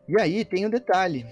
E 0.07 0.19
aí 0.19 0.43
tem 0.43 0.65
um 0.65 0.69
detalhe. 0.69 1.25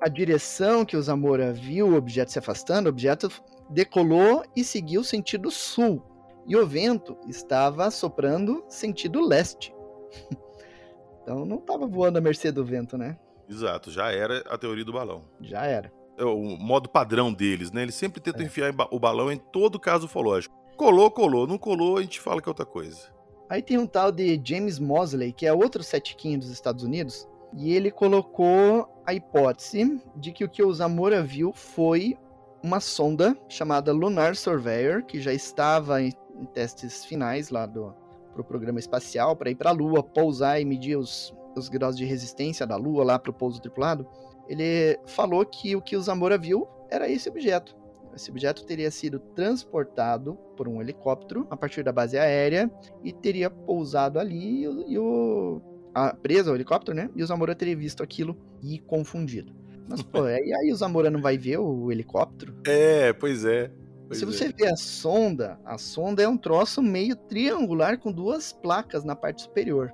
A 0.00 0.08
direção 0.08 0.84
que 0.84 0.96
o 0.96 1.02
Zamora 1.02 1.52
viu 1.52 1.88
o 1.88 1.96
objeto 1.96 2.32
se 2.32 2.38
afastando, 2.38 2.88
o 2.88 2.92
objeto 2.92 3.30
decolou 3.70 4.44
e 4.54 4.62
seguiu 4.62 5.02
sentido 5.02 5.50
sul. 5.50 6.02
E 6.46 6.56
o 6.56 6.66
vento 6.66 7.16
estava 7.26 7.90
soprando 7.90 8.64
sentido 8.68 9.26
leste. 9.26 9.74
então 11.22 11.44
não 11.44 11.58
estava 11.58 11.86
voando 11.86 12.18
a 12.18 12.20
mercê 12.20 12.52
do 12.52 12.64
vento, 12.64 12.98
né? 12.98 13.18
Exato, 13.48 13.90
já 13.90 14.10
era 14.10 14.38
a 14.48 14.58
teoria 14.58 14.84
do 14.84 14.92
balão. 14.92 15.24
Já 15.40 15.64
era. 15.64 15.92
É 16.16 16.24
o 16.24 16.56
modo 16.58 16.88
padrão 16.88 17.32
deles, 17.32 17.72
né? 17.72 17.82
Eles 17.82 17.94
sempre 17.94 18.20
tentam 18.20 18.42
é. 18.42 18.44
enfiar 18.44 18.74
o 18.90 18.98
balão 18.98 19.32
em 19.32 19.38
todo 19.38 19.80
caso 19.80 20.06
ufológico. 20.06 20.54
Colou, 20.76 21.10
colou. 21.10 21.46
Não 21.46 21.58
colou, 21.58 21.98
a 21.98 22.02
gente 22.02 22.20
fala 22.20 22.40
que 22.40 22.48
é 22.48 22.50
outra 22.50 22.66
coisa. 22.66 23.12
Aí 23.48 23.62
tem 23.62 23.78
um 23.78 23.86
tal 23.86 24.10
de 24.10 24.40
James 24.42 24.78
Mosley, 24.78 25.32
que 25.32 25.46
é 25.46 25.52
outro 25.52 25.82
setiquinho 25.82 26.38
dos 26.38 26.50
Estados 26.50 26.82
Unidos, 26.82 27.28
e 27.56 27.72
ele 27.72 27.90
colocou 27.90 28.88
a 29.06 29.14
hipótese 29.14 30.00
de 30.16 30.32
que 30.32 30.44
o 30.44 30.48
que 30.48 30.62
o 30.62 30.72
Zamora 30.72 31.22
viu 31.22 31.52
foi 31.52 32.16
uma 32.62 32.80
sonda 32.80 33.36
chamada 33.48 33.92
Lunar 33.92 34.34
Surveyor, 34.34 35.04
que 35.04 35.20
já 35.20 35.32
estava 35.32 36.02
em, 36.02 36.12
em 36.38 36.44
testes 36.46 37.04
finais 37.04 37.50
lá 37.50 37.66
do 37.66 37.94
pro 38.32 38.42
programa 38.42 38.80
espacial 38.80 39.36
para 39.36 39.50
ir 39.50 39.54
para 39.54 39.70
a 39.70 39.72
Lua, 39.72 40.02
pousar 40.02 40.60
e 40.60 40.64
medir 40.64 40.96
os 40.96 41.32
os 41.56 41.68
graus 41.68 41.96
de 41.96 42.04
resistência 42.04 42.66
da 42.66 42.76
Lua 42.76 43.04
lá 43.04 43.18
para 43.18 43.30
o 43.30 43.34
pouso 43.34 43.60
tripulado, 43.60 44.06
ele 44.48 44.98
falou 45.06 45.44
que 45.44 45.74
o 45.74 45.82
que 45.82 45.96
o 45.96 46.02
Zamora 46.02 46.36
viu 46.36 46.68
era 46.90 47.08
esse 47.08 47.28
objeto. 47.28 47.76
Esse 48.14 48.30
objeto 48.30 48.64
teria 48.64 48.90
sido 48.90 49.18
transportado 49.18 50.34
por 50.56 50.68
um 50.68 50.80
helicóptero 50.80 51.46
a 51.50 51.56
partir 51.56 51.82
da 51.82 51.92
base 51.92 52.16
aérea 52.16 52.70
e 53.02 53.12
teria 53.12 53.50
pousado 53.50 54.20
ali 54.20 54.62
e 54.62 54.68
o, 54.68 54.88
e 54.88 54.98
o 54.98 55.62
a, 55.94 56.14
preso 56.14 56.50
ao 56.50 56.56
helicóptero, 56.56 56.96
né? 56.96 57.08
E 57.14 57.22
o 57.22 57.26
Zamora 57.26 57.54
teria 57.54 57.76
visto 57.76 58.02
aquilo 58.02 58.36
e 58.62 58.78
confundido. 58.80 59.52
Mas, 59.88 60.02
pô, 60.02 60.26
e 60.28 60.52
aí 60.52 60.72
o 60.72 60.76
Zamora 60.76 61.10
não 61.10 61.22
vai 61.22 61.38
ver 61.38 61.58
o 61.58 61.90
helicóptero? 61.92 62.54
É, 62.66 63.12
pois 63.12 63.44
é. 63.44 63.70
Pois 64.06 64.18
Se 64.18 64.24
você 64.24 64.46
é. 64.46 64.52
ver 64.52 64.66
a 64.72 64.76
sonda, 64.76 65.58
a 65.64 65.78
sonda 65.78 66.22
é 66.22 66.28
um 66.28 66.36
troço 66.36 66.82
meio 66.82 67.16
triangular 67.16 67.98
com 67.98 68.12
duas 68.12 68.52
placas 68.52 69.04
na 69.04 69.16
parte 69.16 69.42
superior. 69.42 69.92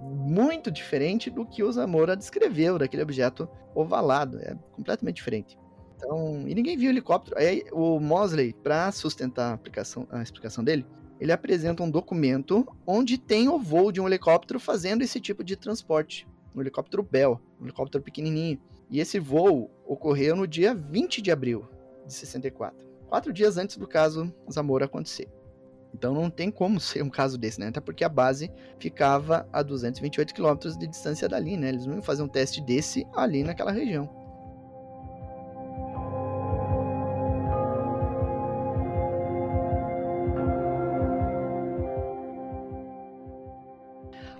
Muito 0.00 0.70
diferente 0.70 1.30
do 1.30 1.46
que 1.46 1.62
o 1.62 1.72
Zamora 1.72 2.16
descreveu 2.16 2.78
daquele 2.78 3.02
objeto 3.02 3.48
ovalado. 3.74 4.38
É 4.38 4.56
completamente 4.72 5.16
diferente. 5.16 5.56
Então, 5.96 6.44
e 6.46 6.54
ninguém 6.54 6.76
viu 6.76 6.90
o 6.90 6.92
helicóptero. 6.92 7.38
Aí 7.38 7.64
o 7.72 7.98
Mosley, 7.98 8.52
para 8.52 8.92
sustentar 8.92 9.50
a, 9.50 9.54
aplicação, 9.54 10.06
a 10.10 10.22
explicação 10.22 10.62
dele, 10.62 10.84
ele 11.20 11.32
apresenta 11.32 11.82
um 11.82 11.90
documento 11.90 12.66
onde 12.86 13.18
tem 13.18 13.48
o 13.48 13.58
voo 13.58 13.90
de 13.90 14.00
um 14.00 14.06
helicóptero 14.06 14.60
fazendo 14.60 15.02
esse 15.02 15.20
tipo 15.20 15.42
de 15.42 15.56
transporte. 15.56 16.26
Um 16.54 16.60
helicóptero 16.60 17.02
Bell, 17.02 17.40
um 17.60 17.64
helicóptero 17.64 18.02
pequenininho. 18.02 18.58
E 18.90 19.00
esse 19.00 19.18
voo 19.18 19.70
ocorreu 19.86 20.36
no 20.36 20.46
dia 20.46 20.74
20 20.74 21.20
de 21.20 21.30
abril 21.30 21.66
de 22.06 22.12
64. 22.12 22.86
Quatro 23.08 23.32
dias 23.32 23.56
antes 23.56 23.76
do 23.76 23.86
caso 23.86 24.32
Zamora 24.50 24.84
acontecer. 24.84 25.28
Então 25.94 26.12
não 26.12 26.28
tem 26.28 26.50
como 26.50 26.78
ser 26.78 27.02
um 27.02 27.08
caso 27.08 27.38
desse, 27.38 27.58
né? 27.58 27.68
Até 27.68 27.80
porque 27.80 28.04
a 28.04 28.08
base 28.08 28.50
ficava 28.78 29.48
a 29.52 29.62
228 29.62 30.34
quilômetros 30.34 30.76
de 30.76 30.86
distância 30.86 31.28
dali, 31.28 31.56
né? 31.56 31.70
Eles 31.70 31.86
não 31.86 31.94
iam 31.94 32.02
fazer 32.02 32.22
um 32.22 32.28
teste 32.28 32.60
desse 32.60 33.06
ali 33.14 33.42
naquela 33.42 33.72
região. 33.72 34.25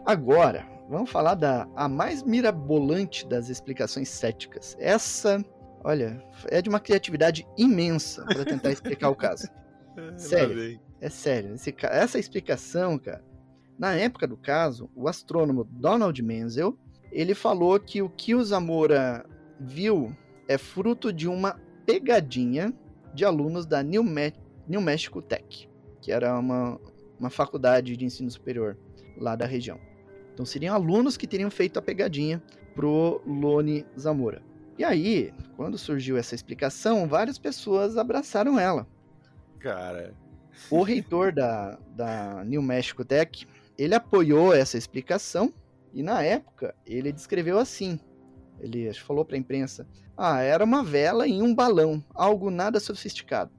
Agora, 0.07 0.65
vamos 0.89 1.11
falar 1.11 1.35
da 1.35 1.69
a 1.75 1.89
mais 1.89 2.23
mirabolante 2.23 3.27
das 3.27 3.49
explicações 3.49 4.09
céticas. 4.09 4.77
Essa, 4.79 5.45
olha, 5.83 6.23
é 6.47 6.63
de 6.63 6.69
uma 6.69 6.79
criatividade 6.79 7.45
imensa 7.59 8.25
para 8.25 8.45
tentar 8.45 8.71
explicar 8.71 9.11
o 9.11 9.17
caso. 9.17 9.49
Sério. 10.17 10.79
É 11.01 11.11
sério. 11.11 11.55
Esse, 11.55 11.75
essa 11.83 12.19
explicação, 12.21 12.99
cara. 12.99 13.25
Na 13.77 13.95
época 13.95 14.29
do 14.29 14.37
caso, 14.37 14.89
o 14.95 15.09
astrônomo 15.09 15.65
Donald 15.65 16.23
Menzel, 16.23 16.79
ele 17.11 17.35
falou 17.35 17.81
que 17.81 18.01
o 18.01 18.09
que 18.09 18.35
o 18.35 18.45
Zamora 18.45 19.27
viu 19.59 20.15
é 20.47 20.57
fruto 20.57 21.13
de 21.13 21.27
uma 21.27 21.61
pegadinha 21.85 22.73
de 23.13 23.25
alunos 23.25 23.67
da 23.67 23.83
New, 23.83 24.05
Me 24.05 24.33
New 24.69 24.81
Mexico 24.81 25.21
Tech, 25.21 25.69
que 26.01 26.13
era 26.13 26.39
uma, 26.39 26.81
uma 27.19 27.29
faculdade 27.29 27.97
de 27.97 28.05
ensino 28.05 28.31
superior 28.31 28.79
lá 29.19 29.35
da 29.35 29.47
região. 29.47 29.81
Então 30.37 30.45
seriam 30.45 30.75
alunos 30.75 31.17
que 31.17 31.27
teriam 31.27 31.51
feito 31.51 31.79
a 31.79 31.83
pegadinha 31.83 32.43
pro 32.75 33.23
Lone 33.27 33.87
Zamora. 33.99 34.43
E 34.79 34.85
aí, 34.85 35.33
quando 35.57 35.79
surgiu 35.79 36.19
essa 36.19 36.35
explicação, 36.35 37.09
várias 37.09 37.39
pessoas 37.39 37.97
abraçaram 37.97 38.61
ela. 38.61 38.87
Cara. 39.59 40.13
O 40.71 40.83
reitor 40.83 41.33
da, 41.33 41.79
da 41.97 42.45
New 42.45 42.61
Mexico 42.61 43.03
Tech, 43.03 43.49
ele 43.79 43.95
apoiou 43.95 44.53
essa 44.53 44.77
explicação 44.77 45.55
e 45.95 46.03
na 46.03 46.23
época 46.23 46.75
ele 46.85 47.11
descreveu 47.13 47.59
assim. 47.59 47.99
Ele 48.61 48.93
falou 48.93 49.25
para 49.25 49.37
a 49.37 49.41
imprensa: 49.41 49.89
"Ah, 50.15 50.43
era 50.43 50.63
uma 50.63 50.85
vela 50.85 51.27
em 51.27 51.41
um 51.41 51.55
balão, 51.55 52.05
algo 52.15 52.51
nada 52.51 52.79
sofisticado". 52.79 53.51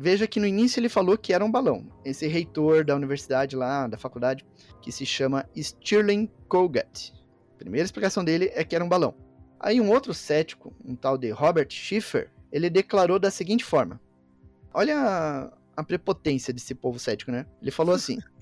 Veja 0.00 0.28
que 0.28 0.38
no 0.38 0.46
início 0.46 0.78
ele 0.78 0.88
falou 0.88 1.18
que 1.18 1.32
era 1.32 1.44
um 1.44 1.50
balão. 1.50 1.84
Esse 2.04 2.28
reitor 2.28 2.84
da 2.84 2.94
universidade 2.94 3.56
lá, 3.56 3.88
da 3.88 3.98
faculdade, 3.98 4.46
que 4.80 4.92
se 4.92 5.04
chama 5.04 5.44
Stirling 5.56 6.30
Colgate. 6.46 7.12
A 7.52 7.58
primeira 7.58 7.84
explicação 7.84 8.24
dele 8.24 8.48
é 8.54 8.62
que 8.62 8.76
era 8.76 8.84
um 8.84 8.88
balão. 8.88 9.12
Aí 9.58 9.80
um 9.80 9.90
outro 9.90 10.14
cético, 10.14 10.72
um 10.84 10.94
tal 10.94 11.18
de 11.18 11.30
Robert 11.30 11.66
Schiffer, 11.70 12.30
ele 12.52 12.70
declarou 12.70 13.18
da 13.18 13.28
seguinte 13.28 13.64
forma: 13.64 14.00
Olha 14.72 14.96
a, 14.96 15.52
a 15.76 15.82
prepotência 15.82 16.54
desse 16.54 16.76
povo 16.76 17.00
cético, 17.00 17.32
né? 17.32 17.44
Ele 17.60 17.72
falou 17.72 17.92
assim: 17.92 18.18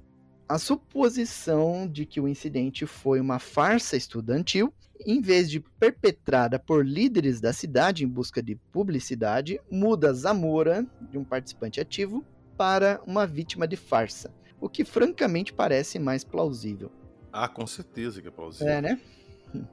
a 0.48 0.58
suposição 0.58 1.88
de 1.88 2.06
que 2.06 2.20
o 2.20 2.28
incidente 2.28 2.86
foi 2.86 3.20
uma 3.20 3.38
farsa 3.38 3.96
estudantil, 3.96 4.72
em 5.04 5.20
vez 5.20 5.50
de 5.50 5.60
perpetrada 5.60 6.58
por 6.58 6.86
líderes 6.86 7.40
da 7.40 7.52
cidade 7.52 8.04
em 8.04 8.08
busca 8.08 8.42
de 8.42 8.54
publicidade, 8.72 9.60
muda 9.70 10.12
Zamora, 10.12 10.86
de 11.10 11.18
um 11.18 11.24
participante 11.24 11.80
ativo, 11.80 12.24
para 12.56 13.00
uma 13.06 13.26
vítima 13.26 13.66
de 13.66 13.76
farsa, 13.76 14.32
o 14.60 14.68
que 14.68 14.84
francamente 14.84 15.52
parece 15.52 15.98
mais 15.98 16.24
plausível. 16.24 16.90
Ah, 17.32 17.48
com 17.48 17.66
certeza 17.66 18.22
que 18.22 18.28
é 18.28 18.30
plausível. 18.30 18.72
É, 18.72 18.80
né? 18.80 19.00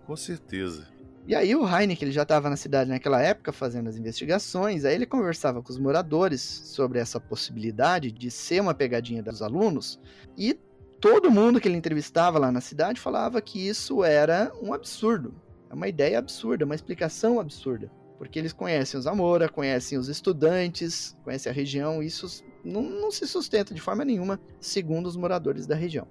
Com 0.05 0.15
certeza. 0.15 0.87
E 1.25 1.33
aí 1.33 1.55
o 1.55 1.65
Heineken 1.65 2.07
ele 2.07 2.11
já 2.11 2.23
estava 2.23 2.49
na 2.49 2.57
cidade 2.57 2.89
naquela 2.89 3.21
época 3.21 3.53
fazendo 3.53 3.87
as 3.87 3.95
investigações, 3.95 4.83
aí 4.83 4.93
ele 4.93 5.05
conversava 5.05 5.61
com 5.61 5.71
os 5.71 5.79
moradores 5.79 6.41
sobre 6.41 6.99
essa 6.99 7.17
possibilidade 7.17 8.11
de 8.11 8.29
ser 8.29 8.61
uma 8.61 8.73
pegadinha 8.73 9.23
dos 9.23 9.41
alunos, 9.41 9.97
e 10.37 10.53
todo 10.99 11.31
mundo 11.31 11.61
que 11.61 11.67
ele 11.67 11.77
entrevistava 11.77 12.37
lá 12.37 12.51
na 12.51 12.59
cidade 12.59 12.99
falava 12.99 13.41
que 13.41 13.65
isso 13.65 14.03
era 14.03 14.51
um 14.61 14.73
absurdo, 14.73 15.33
é 15.69 15.73
uma 15.73 15.87
ideia 15.87 16.19
absurda, 16.19 16.65
uma 16.65 16.75
explicação 16.75 17.39
absurda, 17.39 17.89
porque 18.17 18.37
eles 18.37 18.51
conhecem 18.51 18.99
os 18.99 19.07
Amora, 19.07 19.47
conhecem 19.47 19.97
os 19.97 20.09
estudantes, 20.09 21.15
conhecem 21.23 21.49
a 21.49 21.55
região, 21.55 22.03
isso 22.03 22.43
não, 22.65 22.81
não 22.81 23.11
se 23.11 23.25
sustenta 23.25 23.73
de 23.73 23.79
forma 23.79 24.03
nenhuma, 24.03 24.41
segundo 24.59 25.07
os 25.07 25.15
moradores 25.15 25.65
da 25.65 25.75
região. 25.75 26.05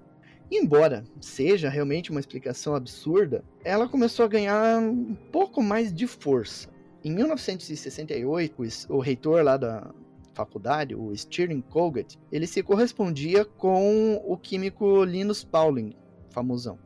Embora 0.55 1.03
seja 1.19 1.71
realmente 1.71 2.11
uma 2.11 2.21
explicação 2.21 2.75
absurda, 2.75 3.43
ela 3.65 3.89
começou 3.89 4.27
a 4.27 4.29
ganhar 4.29 4.83
um 4.83 5.15
pouco 5.15 5.63
mais 5.63 5.91
de 5.91 6.07
força. 6.07 6.69
Em 7.03 7.11
1968, 7.11 8.55
o 8.91 8.99
reitor 8.99 9.43
lá 9.43 9.57
da 9.57 9.91
faculdade, 10.35 10.95
o 10.95 11.11
Stirling 11.17 11.63
Colgate, 11.63 12.19
ele 12.31 12.47
se 12.47 12.63
correspondia 12.63 13.47
com 13.47 14.23
o 14.27 14.37
químico 14.37 15.05
Linus 15.05 15.43
Pauling, 15.43 15.95
famosão. 16.29 16.79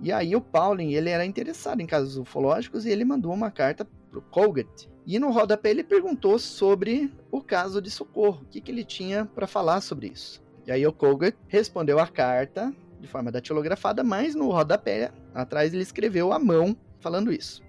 E 0.00 0.12
aí 0.12 0.36
o 0.36 0.40
Pauling, 0.40 0.94
ele 0.94 1.10
era 1.10 1.26
interessado 1.26 1.80
em 1.80 1.86
casos 1.86 2.16
ufológicos 2.16 2.86
e 2.86 2.90
ele 2.90 3.04
mandou 3.04 3.32
uma 3.32 3.50
carta 3.50 3.84
para 3.84 4.18
o 4.20 4.22
Colgate. 4.22 4.88
E 5.04 5.18
no 5.18 5.32
rodapé 5.32 5.70
ele 5.70 5.82
perguntou 5.82 6.38
sobre 6.38 7.12
o 7.32 7.40
caso 7.40 7.82
de 7.82 7.90
socorro, 7.90 8.42
o 8.42 8.46
que, 8.46 8.60
que 8.60 8.70
ele 8.70 8.84
tinha 8.84 9.24
para 9.24 9.48
falar 9.48 9.80
sobre 9.80 10.06
isso. 10.06 10.40
E 10.64 10.70
aí 10.70 10.86
o 10.86 10.92
Colgate 10.92 11.36
respondeu 11.48 11.98
a 11.98 12.06
carta 12.06 12.72
de 13.02 13.08
forma 13.08 13.32
datilografada, 13.32 14.04
mas 14.04 14.34
no 14.34 14.50
rodapé 14.50 15.10
atrás 15.34 15.74
ele 15.74 15.82
escreveu 15.82 16.32
à 16.32 16.38
mão 16.38 16.76
falando 17.00 17.32
isso. 17.32 17.62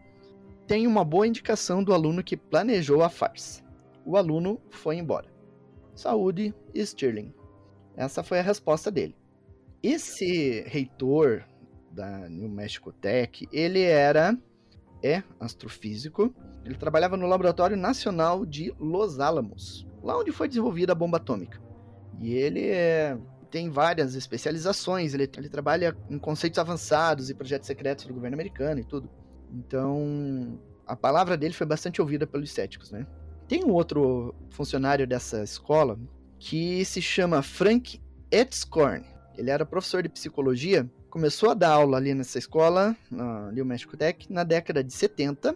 Tem 0.67 0.85
uma 0.85 1.03
boa 1.03 1.27
indicação 1.27 1.83
do 1.83 1.93
aluno 1.93 2.23
que 2.23 2.37
planejou 2.37 3.03
a 3.03 3.09
farsa. 3.09 3.63
O 4.05 4.15
aluno 4.15 4.61
foi 4.69 4.97
embora. 4.97 5.27
Saúde, 5.95 6.53
Stirling. 6.75 7.33
Essa 7.97 8.23
foi 8.23 8.39
a 8.39 8.43
resposta 8.43 8.91
dele. 8.91 9.15
Esse 9.81 10.61
reitor 10.67 11.43
da 11.91 12.29
New 12.29 12.47
Mexico 12.47 12.91
Tech, 12.91 13.47
ele 13.51 13.81
era 13.81 14.37
é 15.03 15.21
astrofísico. 15.39 16.33
Ele 16.63 16.75
trabalhava 16.75 17.17
no 17.17 17.27
Laboratório 17.27 17.75
Nacional 17.75 18.45
de 18.45 18.73
Los 18.79 19.19
Alamos, 19.19 19.85
lá 20.01 20.17
onde 20.17 20.31
foi 20.31 20.47
desenvolvida 20.47 20.93
a 20.93 20.95
bomba 20.95 21.17
atômica. 21.17 21.61
E 22.19 22.33
ele 22.33 22.67
é 22.67 23.17
tem 23.53 23.69
várias 23.69 24.15
especializações, 24.15 25.13
ele, 25.13 25.29
ele, 25.37 25.47
trabalha 25.47 25.95
em 26.09 26.17
conceitos 26.17 26.57
avançados 26.57 27.29
e 27.29 27.35
projetos 27.35 27.67
secretos 27.67 28.07
do 28.07 28.13
governo 28.15 28.33
americano 28.33 28.79
e 28.79 28.83
tudo. 28.83 29.07
Então, 29.53 30.59
a 30.87 30.95
palavra 30.95 31.37
dele 31.37 31.53
foi 31.53 31.67
bastante 31.67 32.01
ouvida 32.01 32.25
pelos 32.25 32.51
céticos, 32.51 32.89
né? 32.89 33.05
Tem 33.47 33.63
um 33.63 33.69
outro 33.69 34.33
funcionário 34.49 35.05
dessa 35.05 35.43
escola 35.43 35.99
que 36.39 36.83
se 36.83 36.99
chama 36.99 37.43
Frank 37.43 38.01
Etzkorn. 38.31 39.05
Ele 39.37 39.51
era 39.51 39.63
professor 39.67 40.01
de 40.01 40.09
psicologia, 40.09 40.89
começou 41.07 41.51
a 41.51 41.53
dar 41.53 41.73
aula 41.73 41.97
ali 41.97 42.15
nessa 42.15 42.39
escola, 42.39 42.97
na 43.11 43.51
New 43.51 43.65
Mexico 43.65 43.95
Tech, 43.95 44.33
na 44.33 44.43
década 44.43 44.83
de 44.83 44.91
70, 44.91 45.55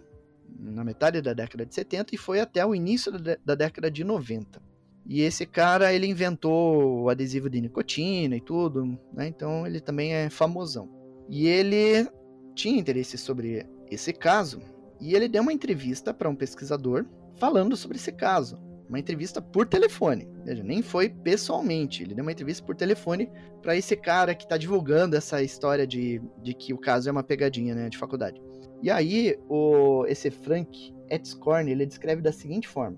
na 0.56 0.84
metade 0.84 1.20
da 1.20 1.32
década 1.32 1.66
de 1.66 1.74
70, 1.74 2.14
e 2.14 2.18
foi 2.18 2.38
até 2.38 2.64
o 2.64 2.76
início 2.76 3.10
da 3.44 3.56
década 3.56 3.90
de 3.90 4.04
90. 4.04 4.67
E 5.08 5.22
esse 5.22 5.46
cara, 5.46 5.92
ele 5.92 6.06
inventou 6.06 7.04
o 7.04 7.08
adesivo 7.08 7.48
de 7.48 7.62
nicotina 7.62 8.36
e 8.36 8.40
tudo, 8.42 8.84
né? 9.12 9.26
Então 9.26 9.66
ele 9.66 9.80
também 9.80 10.12
é 10.12 10.28
famosão. 10.28 10.86
E 11.30 11.48
ele 11.48 12.06
tinha 12.54 12.78
interesse 12.78 13.16
sobre 13.16 13.66
esse 13.90 14.12
caso, 14.12 14.60
e 15.00 15.14
ele 15.14 15.28
deu 15.28 15.42
uma 15.42 15.52
entrevista 15.52 16.12
para 16.12 16.28
um 16.28 16.36
pesquisador 16.36 17.06
falando 17.36 17.76
sobre 17.76 17.96
esse 17.96 18.12
caso. 18.12 18.58
uma 18.88 18.98
entrevista 18.98 19.40
por 19.40 19.66
telefone. 19.66 20.26
Veja, 20.44 20.62
nem 20.62 20.82
foi 20.82 21.08
pessoalmente. 21.08 22.02
Ele 22.02 22.14
deu 22.14 22.22
uma 22.24 22.32
entrevista 22.32 22.64
por 22.64 22.74
telefone 22.74 23.30
para 23.62 23.76
esse 23.76 23.94
cara 23.94 24.34
que 24.34 24.44
está 24.44 24.56
divulgando 24.56 25.16
essa 25.16 25.42
história 25.42 25.86
de, 25.86 26.20
de 26.42 26.54
que 26.54 26.72
o 26.72 26.78
caso 26.78 27.08
é 27.08 27.12
uma 27.12 27.22
pegadinha, 27.22 27.74
né, 27.74 27.88
de 27.88 27.98
faculdade. 27.98 28.40
E 28.82 28.90
aí, 28.90 29.38
o, 29.48 30.06
esse 30.06 30.30
Frank 30.30 30.94
Etzkorn, 31.10 31.70
ele 31.70 31.84
descreve 31.84 32.22
da 32.22 32.32
seguinte 32.32 32.66
forma. 32.66 32.96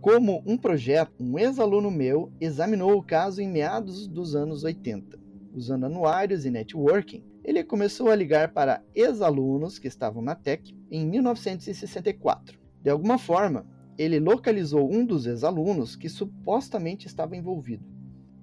Como 0.00 0.44
um 0.46 0.56
projeto, 0.56 1.12
um 1.18 1.36
ex-aluno 1.36 1.90
meu 1.90 2.32
examinou 2.40 2.96
o 2.96 3.02
caso 3.02 3.42
em 3.42 3.48
meados 3.48 4.06
dos 4.06 4.36
anos 4.36 4.62
80. 4.62 5.18
Usando 5.52 5.86
anuários 5.86 6.44
e 6.46 6.50
networking, 6.50 7.24
ele 7.42 7.64
começou 7.64 8.08
a 8.08 8.14
ligar 8.14 8.52
para 8.52 8.80
ex-alunos 8.94 9.76
que 9.76 9.88
estavam 9.88 10.22
na 10.22 10.36
Tech 10.36 10.72
em 10.88 11.04
1964. 11.04 12.60
De 12.80 12.90
alguma 12.90 13.18
forma, 13.18 13.66
ele 13.98 14.20
localizou 14.20 14.88
um 14.88 15.04
dos 15.04 15.26
ex-alunos 15.26 15.96
que 15.96 16.08
supostamente 16.08 17.08
estava 17.08 17.36
envolvido. 17.36 17.84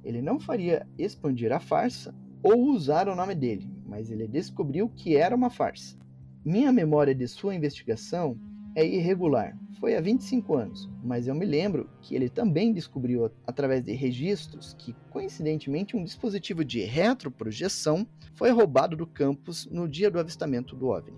Ele 0.04 0.22
não 0.22 0.38
faria 0.38 0.86
expandir 0.98 1.54
a 1.54 1.60
farsa 1.62 2.14
ou 2.44 2.66
usar 2.66 3.08
o 3.08 3.16
nome 3.16 3.34
dele, 3.34 3.72
mas 3.86 4.12
ele 4.12 4.28
descobriu 4.28 4.90
que 4.90 5.16
era 5.16 5.34
uma 5.34 5.50
farsa. 5.50 5.98
Minha 6.44 6.74
memória 6.74 7.16
de 7.16 7.28
sua 7.30 7.56
investigação 7.56 8.38
é 8.76 8.86
irregular. 8.86 9.58
Foi 9.80 9.96
há 9.96 10.02
25 10.02 10.56
anos, 10.56 10.90
mas 11.04 11.28
eu 11.28 11.34
me 11.34 11.46
lembro 11.46 11.90
que 12.02 12.14
ele 12.14 12.30
também 12.30 12.74
descobriu 12.74 13.32
através 13.48 13.84
de 13.84 13.94
registros 13.94 14.76
que, 14.78 14.94
coincidentemente, 15.10 15.96
um 15.96 16.04
dispositivo 16.04 16.64
de 16.64 16.82
retroprojeção 16.82 18.06
foi 18.34 18.52
roubado 18.52 18.96
do 18.96 19.08
campus 19.08 19.66
no 19.72 19.88
dia 19.88 20.12
do 20.12 20.20
avistamento 20.20 20.76
do 20.76 20.88
OVNI. 20.88 21.18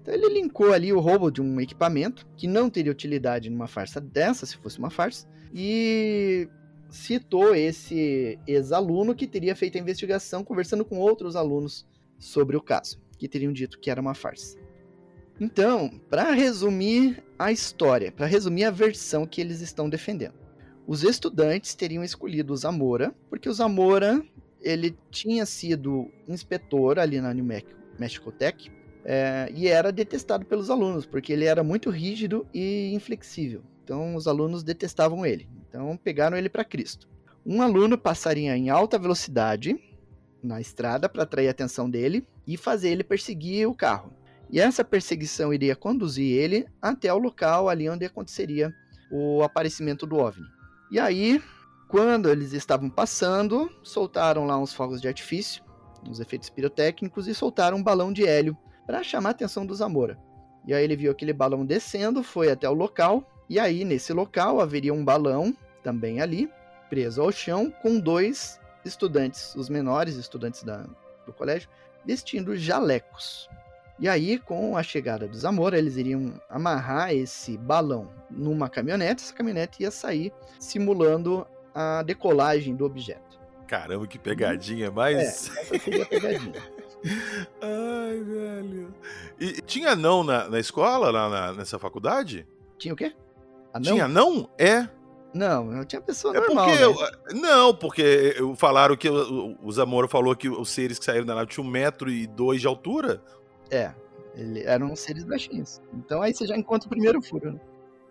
Então 0.00 0.14
ele 0.14 0.28
linkou 0.40 0.72
ali 0.72 0.92
o 0.92 1.00
roubo 1.00 1.30
de 1.30 1.42
um 1.42 1.60
equipamento 1.60 2.26
que 2.36 2.46
não 2.46 2.70
teria 2.70 2.92
utilidade 2.92 3.50
numa 3.50 3.66
farsa 3.66 4.00
dessa, 4.00 4.46
se 4.46 4.56
fosse 4.56 4.78
uma 4.78 4.90
farsa, 4.90 5.28
e 5.52 6.48
citou 6.88 7.54
esse 7.54 8.38
ex-aluno 8.46 9.14
que 9.14 9.26
teria 9.26 9.56
feito 9.56 9.76
a 9.76 9.80
investigação 9.80 10.44
conversando 10.44 10.84
com 10.84 10.98
outros 10.98 11.34
alunos 11.34 11.84
sobre 12.18 12.56
o 12.56 12.62
caso, 12.62 13.00
que 13.18 13.28
teriam 13.28 13.52
dito 13.52 13.78
que 13.78 13.90
era 13.90 14.00
uma 14.00 14.14
farsa. 14.14 14.56
Então, 15.40 15.90
para 16.08 16.30
resumir 16.32 17.22
a 17.38 17.52
história, 17.52 18.10
para 18.10 18.26
resumir 18.26 18.64
a 18.64 18.70
versão 18.70 19.26
que 19.26 19.40
eles 19.40 19.60
estão 19.60 19.88
defendendo, 19.88 20.34
os 20.86 21.02
estudantes 21.02 21.74
teriam 21.74 22.02
escolhido 22.02 22.52
o 22.52 22.56
Zamora, 22.56 23.14
porque 23.28 23.48
o 23.48 23.52
Zamora 23.52 24.24
ele 24.60 24.96
tinha 25.10 25.44
sido 25.44 26.10
inspetor 26.26 26.98
ali 26.98 27.20
na 27.20 27.34
New 27.34 27.44
Mexico 27.98 28.32
Tech 28.32 28.70
é, 29.04 29.50
e 29.54 29.68
era 29.68 29.92
detestado 29.92 30.46
pelos 30.46 30.70
alunos, 30.70 31.04
porque 31.04 31.32
ele 31.32 31.44
era 31.44 31.62
muito 31.62 31.90
rígido 31.90 32.46
e 32.52 32.92
inflexível. 32.94 33.62
Então, 33.84 34.16
os 34.16 34.26
alunos 34.26 34.64
detestavam 34.64 35.24
ele. 35.24 35.48
Então, 35.68 35.96
pegaram 35.96 36.36
ele 36.36 36.48
para 36.48 36.64
Cristo. 36.64 37.08
Um 37.44 37.62
aluno 37.62 37.96
passaria 37.98 38.56
em 38.56 38.70
alta 38.70 38.98
velocidade 38.98 39.78
na 40.42 40.60
estrada 40.60 41.08
para 41.08 41.22
atrair 41.22 41.48
a 41.48 41.50
atenção 41.50 41.88
dele 41.88 42.26
e 42.46 42.56
fazer 42.56 42.90
ele 42.90 43.04
perseguir 43.04 43.68
o 43.68 43.74
carro. 43.74 44.12
E 44.50 44.60
essa 44.60 44.84
perseguição 44.84 45.52
iria 45.52 45.74
conduzir 45.74 46.36
ele 46.36 46.66
até 46.80 47.12
o 47.12 47.18
local 47.18 47.68
ali 47.68 47.88
onde 47.88 48.04
aconteceria 48.04 48.72
o 49.10 49.42
aparecimento 49.42 50.06
do 50.06 50.16
OVNI. 50.16 50.46
E 50.90 51.00
aí, 51.00 51.42
quando 51.88 52.28
eles 52.28 52.52
estavam 52.52 52.88
passando, 52.88 53.70
soltaram 53.82 54.46
lá 54.46 54.58
uns 54.58 54.72
fogos 54.72 55.00
de 55.00 55.08
artifício, 55.08 55.64
uns 56.08 56.20
efeitos 56.20 56.48
pirotécnicos 56.48 57.26
e 57.26 57.34
soltaram 57.34 57.78
um 57.78 57.82
balão 57.82 58.12
de 58.12 58.26
hélio 58.26 58.56
para 58.86 59.02
chamar 59.02 59.30
a 59.30 59.32
atenção 59.32 59.66
do 59.66 59.74
Zamora. 59.74 60.18
E 60.66 60.74
aí 60.74 60.84
ele 60.84 60.96
viu 60.96 61.10
aquele 61.10 61.32
balão 61.32 61.64
descendo, 61.64 62.22
foi 62.22 62.50
até 62.50 62.68
o 62.68 62.74
local, 62.74 63.28
e 63.48 63.58
aí 63.58 63.84
nesse 63.84 64.12
local 64.12 64.60
haveria 64.60 64.94
um 64.94 65.04
balão 65.04 65.56
também 65.82 66.20
ali, 66.20 66.50
preso 66.88 67.22
ao 67.22 67.32
chão, 67.32 67.72
com 67.82 67.98
dois 67.98 68.60
estudantes, 68.84 69.54
os 69.54 69.68
menores 69.68 70.16
estudantes 70.16 70.62
da, 70.62 70.84
do 71.24 71.32
colégio, 71.32 71.68
vestindo 72.04 72.56
jalecos. 72.56 73.48
E 73.98 74.08
aí, 74.08 74.38
com 74.38 74.76
a 74.76 74.82
chegada 74.82 75.26
do 75.26 75.36
Zamora, 75.36 75.78
eles 75.78 75.96
iriam 75.96 76.38
amarrar 76.50 77.14
esse 77.14 77.56
balão 77.56 78.10
numa 78.30 78.68
caminhonete, 78.68 79.22
essa 79.22 79.32
caminhonete 79.32 79.82
ia 79.82 79.90
sair 79.90 80.32
simulando 80.60 81.46
a 81.74 82.02
decolagem 82.02 82.76
do 82.76 82.84
objeto. 82.84 83.40
Caramba, 83.66 84.06
que 84.06 84.18
pegadinha, 84.18 84.90
mas. 84.90 85.16
É, 85.16 85.22
essa 85.22 85.78
seria 85.78 86.02
a 86.02 86.06
pegadinha. 86.06 86.62
Ai, 87.60 88.20
velho. 88.22 88.94
E 89.40 89.60
tinha 89.62 89.96
não 89.96 90.22
na, 90.22 90.48
na 90.48 90.60
escola, 90.60 91.10
lá 91.10 91.28
na, 91.28 91.52
nessa 91.54 91.78
faculdade? 91.78 92.46
Tinha 92.78 92.94
o 92.94 92.96
quê? 92.96 93.14
Anão? 93.72 93.92
Tinha 93.92 94.08
não? 94.08 94.50
É. 94.58 94.88
Não, 95.34 95.64
não 95.64 95.84
tinha 95.84 96.00
pessoa 96.00 96.34
é 96.34 96.40
normal. 96.40 96.66
Porque, 96.66 97.34
né? 97.34 97.40
Não, 97.40 97.74
porque 97.74 98.36
falaram 98.56 98.96
que 98.96 99.08
o, 99.08 99.56
o 99.62 99.72
Zamora 99.72 100.08
falou 100.08 100.34
que 100.34 100.48
os 100.48 100.70
seres 100.70 100.98
que 100.98 101.04
saíram 101.04 101.26
da 101.26 101.34
nave 101.34 101.48
tinham 101.48 101.66
um 101.66 101.70
metro 101.70 102.10
e 102.10 102.26
dois 102.26 102.60
de 102.60 102.66
altura. 102.66 103.22
É, 103.70 103.92
ele, 104.34 104.62
eram 104.64 104.94
seres 104.94 105.24
baixinhos. 105.24 105.80
Então 105.94 106.22
aí 106.22 106.34
você 106.34 106.46
já 106.46 106.56
encontra 106.56 106.86
o 106.86 106.90
primeiro 106.90 107.20
furo, 107.22 107.52
né? 107.52 107.60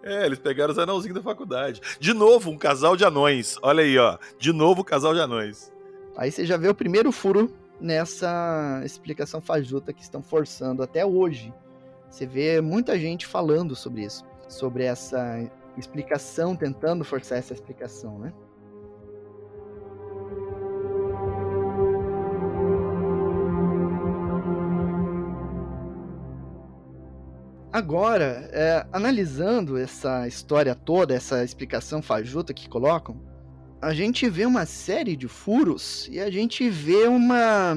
É, 0.04 0.26
eles 0.26 0.38
pegaram 0.38 0.72
os 0.72 0.78
anãozinhos 0.78 1.16
da 1.16 1.24
faculdade. 1.24 1.82
De 2.00 2.14
novo, 2.14 2.52
um 2.52 2.58
casal 2.58 2.96
de 2.96 3.04
anões. 3.04 3.58
Olha 3.64 3.84
aí, 3.84 3.98
ó. 3.98 4.20
De 4.38 4.54
novo, 4.54 4.82
um 4.82 4.84
casal 4.84 5.16
de 5.16 5.20
anões. 5.20 5.74
Aí 6.16 6.32
você 6.32 6.46
já 6.46 6.58
vê 6.58 6.70
o 6.70 6.76
primeiro 6.76 7.12
furo 7.12 7.52
nessa 7.82 8.82
explicação 8.86 9.42
fajuta 9.42 9.92
que 9.92 10.04
estão 10.04 10.22
forçando 10.22 10.84
até 10.84 11.04
hoje. 11.04 11.52
Você 12.08 12.28
vê 12.28 12.62
muita 12.62 13.00
gente 13.00 13.26
falando 13.26 13.76
sobre 13.76 14.04
isso. 14.06 14.24
Sobre 14.48 14.84
essa 14.84 15.40
explicação, 15.76 16.56
tentando 16.56 17.04
forçar 17.04 17.40
essa 17.40 17.54
explicação, 17.54 18.20
né? 18.20 18.32
Agora, 27.76 28.50
é, 28.54 28.88
analisando 28.90 29.78
essa 29.78 30.26
história 30.30 30.74
toda, 30.74 31.14
essa 31.14 31.44
explicação 31.44 32.02
fajuta 32.02 32.54
que 32.54 32.70
colocam, 32.70 33.20
a 33.82 33.94
gente 33.94 34.30
vê 34.30 34.46
uma 34.46 34.66
série 34.66 35.14
de 35.14 35.28
furos 35.28 36.08
e 36.10 36.22
a 36.22 36.32
gente 36.32 36.70
vê 36.70 37.06
uma, 37.06 37.74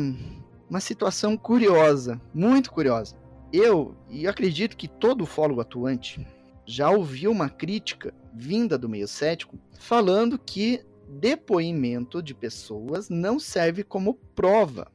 uma 0.71 0.79
situação 0.79 1.37
curiosa, 1.37 2.21
muito 2.33 2.71
curiosa. 2.71 3.17
Eu, 3.53 3.97
e 4.09 4.29
acredito 4.29 4.77
que 4.77 4.87
todo 4.87 5.23
ufólogo 5.23 5.61
atuante 5.61 6.25
já 6.65 6.89
ouviu 6.91 7.33
uma 7.33 7.51
crítica 7.51 8.15
vinda 8.33 8.79
do 8.79 8.89
meio 8.89 9.09
cético 9.09 9.59
falando 9.81 10.39
que 10.39 10.81
depoimento 11.09 12.23
de 12.23 12.37
pessoas 12.37 13.09
não 13.09 13.41
serve 13.41 13.83
como 13.83 14.15
prova. 14.15 14.87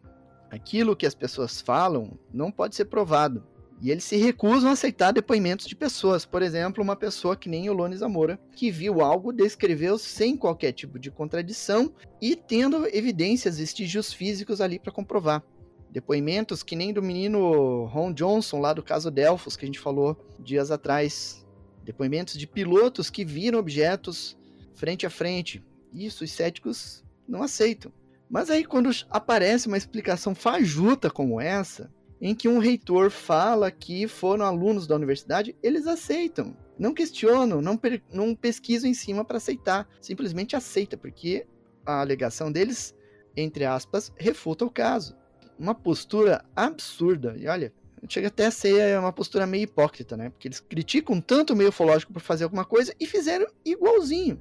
Aquilo 0.50 0.96
que 0.96 1.06
as 1.06 1.14
pessoas 1.14 1.60
falam 1.60 2.18
não 2.34 2.50
pode 2.50 2.74
ser 2.74 2.86
provado. 2.86 3.44
E 3.84 3.92
eles 3.92 4.06
se 4.06 4.16
recusam 4.16 4.70
a 4.70 4.74
aceitar 4.74 5.12
depoimentos 5.12 5.68
de 5.68 5.76
pessoas. 5.76 6.24
Por 6.24 6.42
exemplo, 6.42 6.82
uma 6.82 6.96
pessoa 6.96 7.36
que 7.36 7.50
nem 7.50 7.70
o 7.70 7.74
Lone 7.74 7.98
Zamora, 7.98 8.40
que 8.56 8.72
viu 8.72 9.02
algo, 9.02 9.34
descreveu 9.34 9.98
sem 9.98 10.38
qualquer 10.38 10.72
tipo 10.72 10.98
de 10.98 11.12
contradição 11.12 11.94
e 12.22 12.34
tendo 12.34 12.88
evidências, 12.88 13.58
vestígios 13.58 14.14
físicos 14.14 14.62
ali 14.62 14.80
para 14.80 14.94
comprovar. 14.94 15.44
Depoimentos 15.92 16.64
que 16.64 16.78
nem 16.78 16.94
do 16.94 17.04
menino 17.04 17.84
Ron 17.88 18.14
Johnson, 18.14 18.62
lá 18.62 18.72
do 18.72 18.82
caso 18.82 19.12
Delfos, 19.12 19.58
que 19.58 19.66
a 19.66 19.68
gente 19.68 19.82
falou 19.82 20.18
dias 20.40 20.72
atrás. 20.72 21.46
Depoimentos 21.84 22.36
de 22.36 22.48
pilotos 22.48 23.10
que 23.10 23.26
viram 23.26 23.60
objetos 23.60 24.38
frente 24.74 25.06
a 25.06 25.10
frente. 25.10 25.62
Isso 25.94 26.24
os 26.24 26.32
céticos 26.32 27.04
não 27.28 27.44
aceitam. 27.44 27.92
Mas 28.30 28.50
aí, 28.50 28.64
quando 28.64 28.90
aparece 29.10 29.68
uma 29.68 29.78
explicação 29.78 30.34
fajuta 30.34 31.12
como 31.12 31.42
essa, 31.42 31.92
em 32.26 32.34
que 32.34 32.48
um 32.48 32.58
reitor 32.58 33.12
fala 33.12 33.70
que 33.70 34.08
foram 34.08 34.46
alunos 34.46 34.88
da 34.88 34.96
universidade, 34.96 35.54
eles 35.62 35.86
aceitam. 35.86 36.56
Não 36.80 36.94
questionam, 36.94 37.62
não, 37.62 37.78
não 38.14 38.34
pesquisam 38.34 38.90
em 38.90 38.94
cima 38.94 39.26
para 39.26 39.36
aceitar. 39.36 39.86
Simplesmente 40.00 40.56
aceita, 40.56 40.96
porque 40.96 41.46
a 41.86 42.00
alegação 42.00 42.50
deles, 42.50 42.96
entre 43.36 43.66
aspas, 43.66 44.10
refuta 44.16 44.64
o 44.64 44.72
caso. 44.72 45.18
Uma 45.60 45.76
postura 45.76 46.46
absurda. 46.56 47.36
E 47.38 47.46
olha, 47.46 47.74
chega 48.08 48.30
até 48.30 48.46
a 48.46 48.52
ser 48.52 48.98
uma 48.98 49.12
postura 49.12 49.46
meio 49.46 49.64
hipócrita, 49.64 50.16
né? 50.16 50.30
Porque 50.30 50.48
eles 50.48 50.62
criticam 50.62 51.20
tanto 51.20 51.52
o 51.52 51.58
meio 51.58 51.72
ufológico 51.72 52.14
por 52.14 52.22
fazer 52.22 52.46
alguma 52.46 52.64
coisa 52.64 52.96
e 53.02 53.06
fizeram 53.06 53.48
igualzinho. 53.66 54.40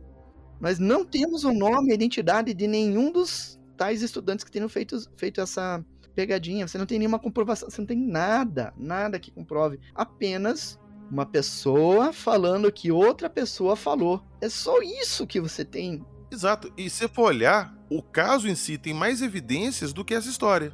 Mas 0.61 0.78
não 0.78 1.05
temos 1.05 1.43
o 1.43 1.53
nome 1.53 1.89
e 1.89 1.91
a 1.91 1.97
identidade 1.97 2.55
de 2.55 2.68
nenhum 2.68 3.11
dos 3.11 3.59
tais 3.76 4.03
estudantes 4.03 4.45
que 4.45 4.53
tenham 4.53 4.68
feito, 4.68 4.97
feito 5.16 5.41
essa 5.41 5.85
pegadinha, 6.14 6.66
você 6.66 6.78
não 6.78 6.86
tem 6.86 6.98
nenhuma 6.98 7.18
comprovação, 7.18 7.68
você 7.70 7.80
não 7.80 7.86
tem 7.86 7.98
nada, 7.98 8.72
nada 8.76 9.18
que 9.18 9.30
comprove. 9.30 9.80
Apenas 9.94 10.78
uma 11.10 11.26
pessoa 11.26 12.12
falando 12.12 12.72
que 12.72 12.90
outra 12.90 13.28
pessoa 13.28 13.76
falou. 13.76 14.22
É 14.40 14.48
só 14.48 14.80
isso 14.80 15.26
que 15.26 15.40
você 15.40 15.64
tem. 15.64 16.04
Exato. 16.30 16.72
E 16.76 16.88
se 16.88 17.06
for 17.08 17.24
olhar, 17.24 17.76
o 17.90 18.02
caso 18.02 18.48
em 18.48 18.54
si 18.54 18.78
tem 18.78 18.94
mais 18.94 19.20
evidências 19.20 19.92
do 19.92 20.04
que 20.04 20.14
essa 20.14 20.30
história. 20.30 20.72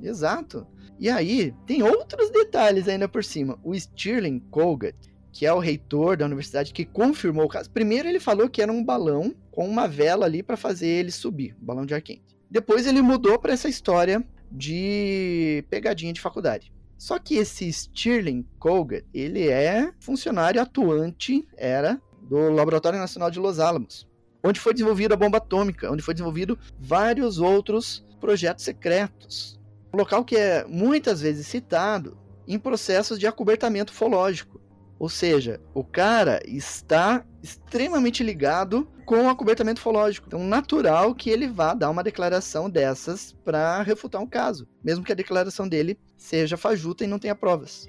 Exato. 0.00 0.66
E 0.98 1.10
aí, 1.10 1.54
tem 1.66 1.82
outros 1.82 2.30
detalhes 2.30 2.88
ainda 2.88 3.06
por 3.06 3.22
cima. 3.22 3.58
O 3.62 3.74
Stirling 3.78 4.40
Colgate, 4.50 5.14
que 5.30 5.44
é 5.44 5.52
o 5.52 5.58
reitor 5.58 6.16
da 6.16 6.24
universidade, 6.24 6.72
que 6.72 6.86
confirmou 6.86 7.44
o 7.44 7.48
caso. 7.48 7.70
Primeiro 7.70 8.08
ele 8.08 8.18
falou 8.18 8.48
que 8.48 8.62
era 8.62 8.72
um 8.72 8.82
balão 8.82 9.34
com 9.50 9.68
uma 9.68 9.86
vela 9.86 10.24
ali 10.24 10.42
para 10.42 10.56
fazer 10.56 10.88
ele 10.88 11.10
subir, 11.10 11.54
um 11.60 11.66
balão 11.66 11.84
de 11.84 11.92
ar 11.92 12.00
quente. 12.00 12.38
Depois 12.50 12.86
ele 12.86 13.02
mudou 13.02 13.38
para 13.38 13.52
essa 13.52 13.68
história 13.68 14.24
de 14.50 15.64
pegadinha 15.70 16.12
de 16.12 16.20
faculdade. 16.20 16.72
Só 16.98 17.18
que 17.18 17.34
esse 17.34 17.70
Stirling 17.70 18.46
Colgate, 18.58 19.06
ele 19.12 19.48
é 19.48 19.92
funcionário 20.00 20.60
atuante, 20.60 21.46
era 21.56 22.00
do 22.22 22.50
Laboratório 22.50 22.98
Nacional 22.98 23.30
de 23.30 23.38
Los 23.38 23.58
Alamos, 23.58 24.08
onde 24.42 24.58
foi 24.58 24.72
desenvolvida 24.72 25.14
a 25.14 25.16
bomba 25.16 25.38
atômica, 25.38 25.90
onde 25.90 26.02
foi 26.02 26.14
desenvolvido 26.14 26.58
vários 26.78 27.38
outros 27.38 28.04
projetos 28.20 28.64
secretos. 28.64 29.60
Um 29.92 29.98
local 29.98 30.24
que 30.24 30.36
é 30.36 30.64
muitas 30.66 31.20
vezes 31.20 31.46
citado 31.46 32.16
em 32.48 32.58
processos 32.58 33.18
de 33.18 33.26
acobertamento 33.26 33.92
ufológico. 33.92 34.60
Ou 34.98 35.08
seja, 35.08 35.60
o 35.74 35.84
cara 35.84 36.40
está 36.46 37.24
extremamente 37.42 38.22
ligado 38.22 38.88
com 39.06 39.30
acobertamento 39.30 39.78
ufológico. 39.78 40.26
Então, 40.26 40.44
natural 40.44 41.14
que 41.14 41.30
ele 41.30 41.46
vá 41.46 41.72
dar 41.72 41.88
uma 41.88 42.02
declaração 42.02 42.68
dessas 42.68 43.32
para 43.44 43.80
refutar 43.82 44.20
um 44.20 44.26
caso, 44.26 44.68
mesmo 44.82 45.04
que 45.04 45.12
a 45.12 45.14
declaração 45.14 45.68
dele 45.68 45.98
seja 46.16 46.56
fajuta 46.56 47.04
e 47.04 47.06
não 47.06 47.18
tenha 47.18 47.34
provas. 47.34 47.88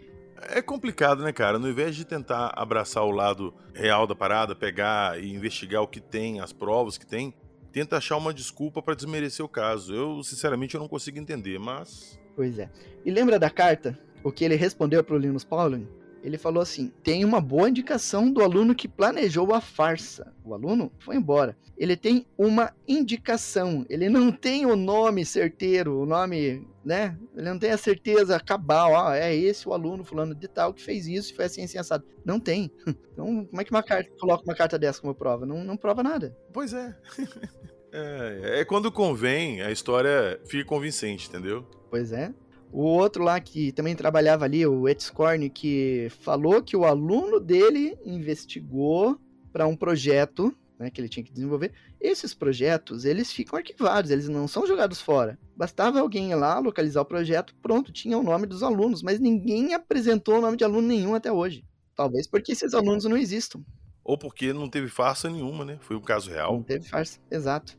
É 0.49 0.61
complicado, 0.61 1.23
né, 1.23 1.33
cara? 1.33 1.57
No 1.57 1.67
invés 1.67 1.95
de 1.95 2.05
tentar 2.05 2.53
abraçar 2.55 3.03
o 3.03 3.11
lado 3.11 3.51
real 3.73 4.05
da 4.05 4.13
parada, 4.13 4.55
pegar 4.55 5.19
e 5.19 5.33
investigar 5.33 5.81
o 5.81 5.87
que 5.87 5.99
tem, 5.99 6.39
as 6.39 6.53
provas 6.53 6.95
que 6.95 7.07
tem, 7.07 7.33
tenta 7.71 7.97
achar 7.97 8.17
uma 8.17 8.31
desculpa 8.31 8.79
para 8.79 8.93
desmerecer 8.93 9.43
o 9.43 9.49
caso. 9.49 9.95
Eu, 9.95 10.23
sinceramente, 10.23 10.75
eu 10.75 10.79
não 10.79 10.87
consigo 10.87 11.17
entender, 11.17 11.57
mas. 11.57 12.19
Pois 12.35 12.59
é. 12.59 12.69
E 13.03 13.09
lembra 13.09 13.39
da 13.39 13.49
carta? 13.49 13.97
O 14.23 14.31
que 14.31 14.45
ele 14.45 14.55
respondeu 14.55 15.03
para 15.03 15.15
o 15.15 15.17
Linus 15.17 15.43
Pauling? 15.43 15.87
Ele 16.23 16.37
falou 16.37 16.61
assim: 16.61 16.91
tem 17.03 17.23
uma 17.23 17.39
boa 17.39 17.69
indicação 17.69 18.31
do 18.31 18.41
aluno 18.41 18.75
que 18.75 18.87
planejou 18.87 19.53
a 19.53 19.61
farsa. 19.61 20.33
O 20.43 20.53
aluno 20.53 20.91
foi 20.99 21.15
embora. 21.15 21.55
Ele 21.77 21.95
tem 21.95 22.25
uma 22.37 22.73
indicação. 22.87 23.85
Ele 23.89 24.09
não 24.09 24.31
tem 24.33 24.65
o 24.65 24.75
nome 24.75 25.23
certeiro, 25.25 26.01
o 26.01 26.05
nome, 26.05 26.67
né? 26.83 27.17
Ele 27.35 27.49
não 27.49 27.59
tem 27.59 27.71
a 27.71 27.77
certeza 27.77 28.39
cabal. 28.39 28.95
Ah, 28.95 29.17
é 29.17 29.35
esse 29.35 29.67
o 29.69 29.73
aluno 29.73 30.03
fulano 30.03 30.33
de 30.33 30.47
tal 30.47 30.73
que 30.73 30.81
fez 30.81 31.07
isso 31.07 31.31
e 31.31 31.35
foi 31.35 31.45
assim, 31.45 31.63
assim, 31.63 31.77
assado. 31.77 32.05
Não 32.25 32.39
tem. 32.39 32.71
Então, 33.17 33.45
como 33.45 33.59
é 33.59 33.65
que 33.65 33.71
uma 33.71 33.81
carta 33.81 34.11
coloca 34.19 34.43
uma 34.43 34.53
carta 34.53 34.77
dessa 34.77 35.01
como 35.01 35.15
prova? 35.15 35.43
Não, 35.43 35.63
não 35.63 35.75
prova 35.75 36.03
nada. 36.03 36.37
Pois 36.53 36.71
é. 36.71 36.95
é. 37.91 38.59
É 38.59 38.63
quando 38.63 38.91
convém, 38.91 39.59
a 39.63 39.71
história 39.71 40.39
fica 40.45 40.63
convincente, 40.63 41.27
entendeu? 41.27 41.63
Pois 41.89 42.11
é. 42.11 42.31
O 42.71 42.81
outro 42.81 43.23
lá 43.23 43.39
que 43.39 43.71
também 43.71 43.95
trabalhava 43.95 44.45
ali, 44.45 44.65
o 44.65 44.87
Etzkorn, 44.87 45.49
que 45.49 46.07
falou 46.19 46.61
que 46.61 46.75
o 46.75 46.85
aluno 46.85 47.39
dele 47.39 47.97
investigou 48.05 49.19
para 49.51 49.65
um 49.65 49.75
projeto 49.75 50.55
né, 50.77 50.89
que 50.89 51.01
ele 51.01 51.09
tinha 51.09 51.23
que 51.23 51.31
desenvolver. 51.31 51.71
Esses 51.99 52.33
projetos, 52.33 53.05
eles 53.05 53.31
ficam 53.31 53.57
arquivados, 53.57 54.11
eles 54.11 54.29
não 54.29 54.47
são 54.47 54.67
jogados 54.67 55.01
fora. 55.01 55.37
Bastava 55.55 55.99
alguém 55.99 56.31
ir 56.31 56.35
lá, 56.35 56.59
localizar 56.59 57.01
o 57.01 57.05
projeto, 57.05 57.55
pronto, 57.61 57.91
tinha 57.91 58.17
o 58.17 58.23
nome 58.23 58.45
dos 58.45 58.61
alunos, 58.61 59.01
mas 59.01 59.19
ninguém 59.19 59.73
apresentou 59.73 60.37
o 60.37 60.41
nome 60.41 60.57
de 60.57 60.63
aluno 60.63 60.87
nenhum 60.87 61.15
até 61.15 61.31
hoje. 61.31 61.65
Talvez 61.95 62.27
porque 62.27 62.51
esses 62.51 62.73
alunos 62.73 63.05
não 63.05 63.17
existam. 63.17 63.61
Ou 64.03 64.17
porque 64.17 64.53
não 64.53 64.69
teve 64.69 64.87
farsa 64.87 65.29
nenhuma, 65.29 65.65
né? 65.65 65.77
Foi 65.81 65.95
um 65.95 66.01
caso 66.01 66.29
real. 66.29 66.53
Não 66.53 66.63
teve 66.63 66.87
farsa, 66.87 67.19
exato. 67.29 67.77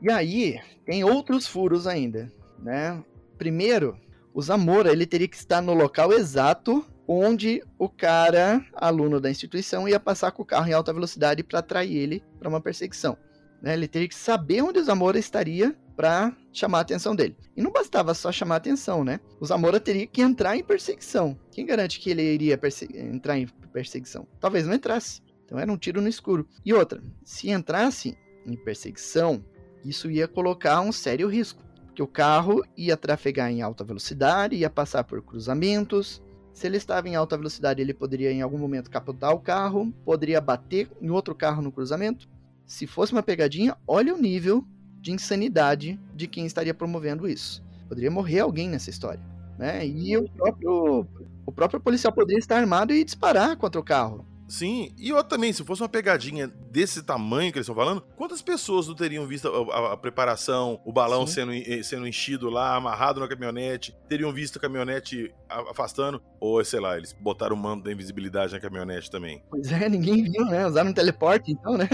E 0.00 0.10
aí, 0.10 0.60
tem 0.86 1.02
outros 1.02 1.46
furos 1.46 1.86
ainda, 1.86 2.32
né? 2.60 3.02
Primeiro, 3.38 3.96
o 4.34 4.42
Zamora 4.42 4.92
ele 4.92 5.06
teria 5.06 5.28
que 5.28 5.36
estar 5.36 5.62
no 5.62 5.72
local 5.72 6.12
exato 6.12 6.84
onde 7.06 7.62
o 7.78 7.88
cara, 7.88 8.62
aluno 8.74 9.18
da 9.18 9.30
instituição, 9.30 9.88
ia 9.88 9.98
passar 9.98 10.30
com 10.32 10.42
o 10.42 10.44
carro 10.44 10.68
em 10.68 10.74
alta 10.74 10.92
velocidade 10.92 11.42
para 11.42 11.60
atrair 11.60 11.96
ele 11.96 12.22
para 12.38 12.48
uma 12.48 12.60
perseguição. 12.60 13.16
Né? 13.62 13.72
Ele 13.72 13.88
teria 13.88 14.08
que 14.08 14.14
saber 14.14 14.60
onde 14.62 14.78
o 14.78 14.84
Zamora 14.84 15.18
estaria 15.18 15.74
para 15.96 16.36
chamar 16.52 16.78
a 16.78 16.80
atenção 16.82 17.16
dele. 17.16 17.36
E 17.56 17.62
não 17.62 17.72
bastava 17.72 18.12
só 18.12 18.30
chamar 18.30 18.56
a 18.56 18.58
atenção, 18.58 19.02
né? 19.02 19.18
O 19.40 19.46
Zamora 19.46 19.80
teria 19.80 20.06
que 20.06 20.20
entrar 20.20 20.56
em 20.56 20.62
perseguição. 20.62 21.36
Quem 21.50 21.66
garante 21.66 21.98
que 21.98 22.10
ele 22.10 22.22
iria 22.22 22.60
entrar 22.94 23.38
em 23.38 23.48
perseguição? 23.72 24.26
Talvez 24.38 24.66
não 24.66 24.74
entrasse. 24.74 25.22
Então 25.44 25.58
era 25.58 25.72
um 25.72 25.76
tiro 25.76 26.00
no 26.00 26.08
escuro. 26.08 26.46
E 26.64 26.74
outra, 26.74 27.02
se 27.24 27.50
entrasse 27.50 28.16
em 28.46 28.56
perseguição, 28.56 29.42
isso 29.84 30.10
ia 30.10 30.28
colocar 30.28 30.80
um 30.82 30.92
sério 30.92 31.26
risco 31.26 31.64
que 31.98 32.02
o 32.02 32.06
carro 32.06 32.64
ia 32.76 32.96
trafegar 32.96 33.50
em 33.50 33.60
alta 33.60 33.82
velocidade, 33.82 34.54
ia 34.54 34.70
passar 34.70 35.02
por 35.02 35.20
cruzamentos. 35.20 36.22
Se 36.52 36.64
ele 36.64 36.76
estava 36.76 37.08
em 37.08 37.16
alta 37.16 37.36
velocidade, 37.36 37.82
ele 37.82 37.92
poderia 37.92 38.30
em 38.30 38.40
algum 38.40 38.56
momento 38.56 38.88
capotar 38.88 39.32
o 39.32 39.40
carro, 39.40 39.92
poderia 40.04 40.40
bater 40.40 40.88
em 41.02 41.10
outro 41.10 41.34
carro 41.34 41.60
no 41.60 41.72
cruzamento. 41.72 42.28
Se 42.64 42.86
fosse 42.86 43.10
uma 43.10 43.20
pegadinha, 43.20 43.76
olha 43.84 44.14
o 44.14 44.16
nível 44.16 44.64
de 45.00 45.10
insanidade 45.10 45.98
de 46.14 46.28
quem 46.28 46.46
estaria 46.46 46.72
promovendo 46.72 47.26
isso. 47.26 47.64
Poderia 47.88 48.12
morrer 48.12 48.38
alguém 48.38 48.68
nessa 48.68 48.90
história, 48.90 49.20
né? 49.58 49.84
E 49.84 50.16
o 50.16 50.28
próprio 50.28 51.04
o 51.44 51.50
próprio 51.50 51.80
policial 51.80 52.12
poderia 52.12 52.38
estar 52.38 52.58
armado 52.58 52.94
e 52.94 53.02
disparar 53.02 53.56
contra 53.56 53.80
o 53.80 53.84
carro. 53.84 54.24
Sim, 54.48 54.94
e 54.96 55.12
outra 55.12 55.36
também, 55.36 55.52
se 55.52 55.62
fosse 55.62 55.82
uma 55.82 55.88
pegadinha 55.88 56.48
desse 56.48 57.02
tamanho 57.02 57.52
que 57.52 57.58
eles 57.58 57.68
estão 57.68 57.74
falando, 57.74 58.00
quantas 58.16 58.40
pessoas 58.40 58.88
não 58.88 58.94
teriam 58.94 59.26
visto 59.26 59.46
a, 59.46 59.76
a, 59.76 59.92
a 59.92 59.96
preparação, 59.96 60.80
o 60.86 60.92
balão 60.92 61.26
sendo, 61.26 61.52
sendo 61.84 62.08
enchido 62.08 62.48
lá, 62.48 62.74
amarrado 62.74 63.20
na 63.20 63.28
caminhonete, 63.28 63.94
teriam 64.08 64.32
visto 64.32 64.56
a 64.56 64.60
caminhonete 64.60 65.34
afastando, 65.48 66.22
ou 66.40 66.64
sei 66.64 66.80
lá, 66.80 66.96
eles 66.96 67.12
botaram 67.12 67.54
o 67.54 67.58
manto 67.58 67.84
da 67.84 67.92
invisibilidade 67.92 68.54
na 68.54 68.60
caminhonete 68.60 69.10
também. 69.10 69.42
Pois 69.50 69.70
é, 69.70 69.86
ninguém 69.86 70.24
viu, 70.24 70.46
né? 70.46 70.66
Usaram 70.66 70.90
um 70.90 70.94
teleporte, 70.94 71.52
então, 71.52 71.76
né? 71.76 71.88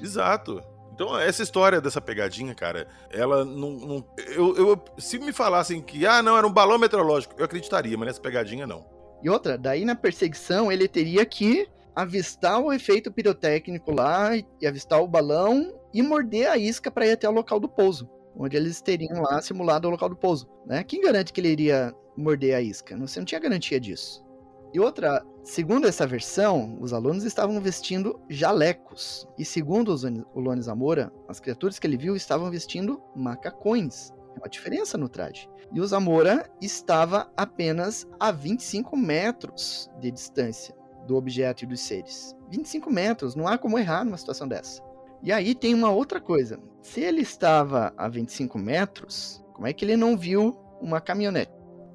Exato. 0.00 0.62
Então, 0.94 1.18
essa 1.18 1.42
história 1.42 1.80
dessa 1.80 2.00
pegadinha, 2.00 2.54
cara, 2.54 2.86
ela 3.10 3.44
não. 3.44 3.70
não 3.72 4.06
eu, 4.34 4.56
eu, 4.56 4.84
se 4.98 5.18
me 5.18 5.32
falassem 5.32 5.80
que, 5.80 6.06
ah, 6.06 6.22
não, 6.22 6.36
era 6.36 6.46
um 6.46 6.52
balão 6.52 6.78
meteorológico, 6.78 7.34
eu 7.38 7.44
acreditaria, 7.44 7.96
mas 7.96 8.06
nessa 8.06 8.20
pegadinha 8.20 8.66
não. 8.66 8.84
E 9.22 9.28
outra, 9.28 9.56
daí 9.58 9.84
na 9.84 9.94
perseguição 9.94 10.70
ele 10.72 10.88
teria 10.88 11.24
que 11.24 11.68
avistar 12.00 12.58
o 12.60 12.72
efeito 12.72 13.12
pirotécnico 13.12 13.92
lá 13.92 14.30
e 14.36 14.66
avistar 14.66 15.02
o 15.02 15.08
balão 15.08 15.74
e 15.92 16.02
morder 16.02 16.50
a 16.50 16.56
isca 16.56 16.90
para 16.90 17.06
ir 17.06 17.12
até 17.12 17.28
o 17.28 17.32
local 17.32 17.60
do 17.60 17.68
pouso, 17.68 18.08
onde 18.36 18.56
eles 18.56 18.80
teriam 18.80 19.20
lá 19.20 19.42
simulado 19.42 19.86
o 19.86 19.90
local 19.90 20.08
do 20.08 20.16
pouso, 20.16 20.48
né? 20.66 20.82
Quem 20.82 21.02
garante 21.02 21.32
que 21.32 21.40
ele 21.40 21.50
iria 21.50 21.94
morder 22.16 22.56
a 22.56 22.60
isca? 22.60 22.96
Você 22.96 23.20
não 23.20 23.26
tinha 23.26 23.40
garantia 23.40 23.78
disso. 23.78 24.24
E 24.72 24.80
outra, 24.80 25.24
segundo 25.42 25.86
essa 25.86 26.06
versão, 26.06 26.78
os 26.80 26.92
alunos 26.92 27.24
estavam 27.24 27.60
vestindo 27.60 28.20
jalecos. 28.30 29.26
E 29.36 29.44
segundo 29.44 29.92
o 30.32 30.40
Lone 30.40 30.62
Zamora, 30.62 31.12
as 31.28 31.40
criaturas 31.40 31.78
que 31.78 31.86
ele 31.86 31.96
viu 31.96 32.14
estavam 32.14 32.50
vestindo 32.50 33.02
macacões. 33.16 34.12
É 34.36 34.38
uma 34.38 34.48
diferença 34.48 34.96
no 34.96 35.08
traje. 35.08 35.50
E 35.72 35.80
o 35.80 35.86
Zamora 35.86 36.48
estava 36.62 37.32
apenas 37.36 38.06
a 38.18 38.30
25 38.30 38.96
metros 38.96 39.90
de 40.00 40.12
distância 40.12 40.79
do 41.06 41.16
objeto 41.16 41.64
e 41.64 41.66
dos 41.66 41.80
seres. 41.80 42.34
25 42.50 42.90
metros, 42.90 43.34
não 43.34 43.46
há 43.46 43.56
como 43.56 43.78
errar 43.78 44.04
numa 44.04 44.16
situação 44.16 44.46
dessa. 44.46 44.82
E 45.22 45.32
aí 45.32 45.54
tem 45.54 45.74
uma 45.74 45.90
outra 45.90 46.20
coisa. 46.20 46.58
Se 46.82 47.00
ele 47.00 47.20
estava 47.20 47.92
a 47.96 48.08
25 48.08 48.58
metros, 48.58 49.42
como 49.52 49.66
é 49.66 49.72
que 49.72 49.84
ele 49.84 49.96
não 49.96 50.16
viu 50.16 50.58
uma 50.80 51.00
caminhonete? 51.00 51.52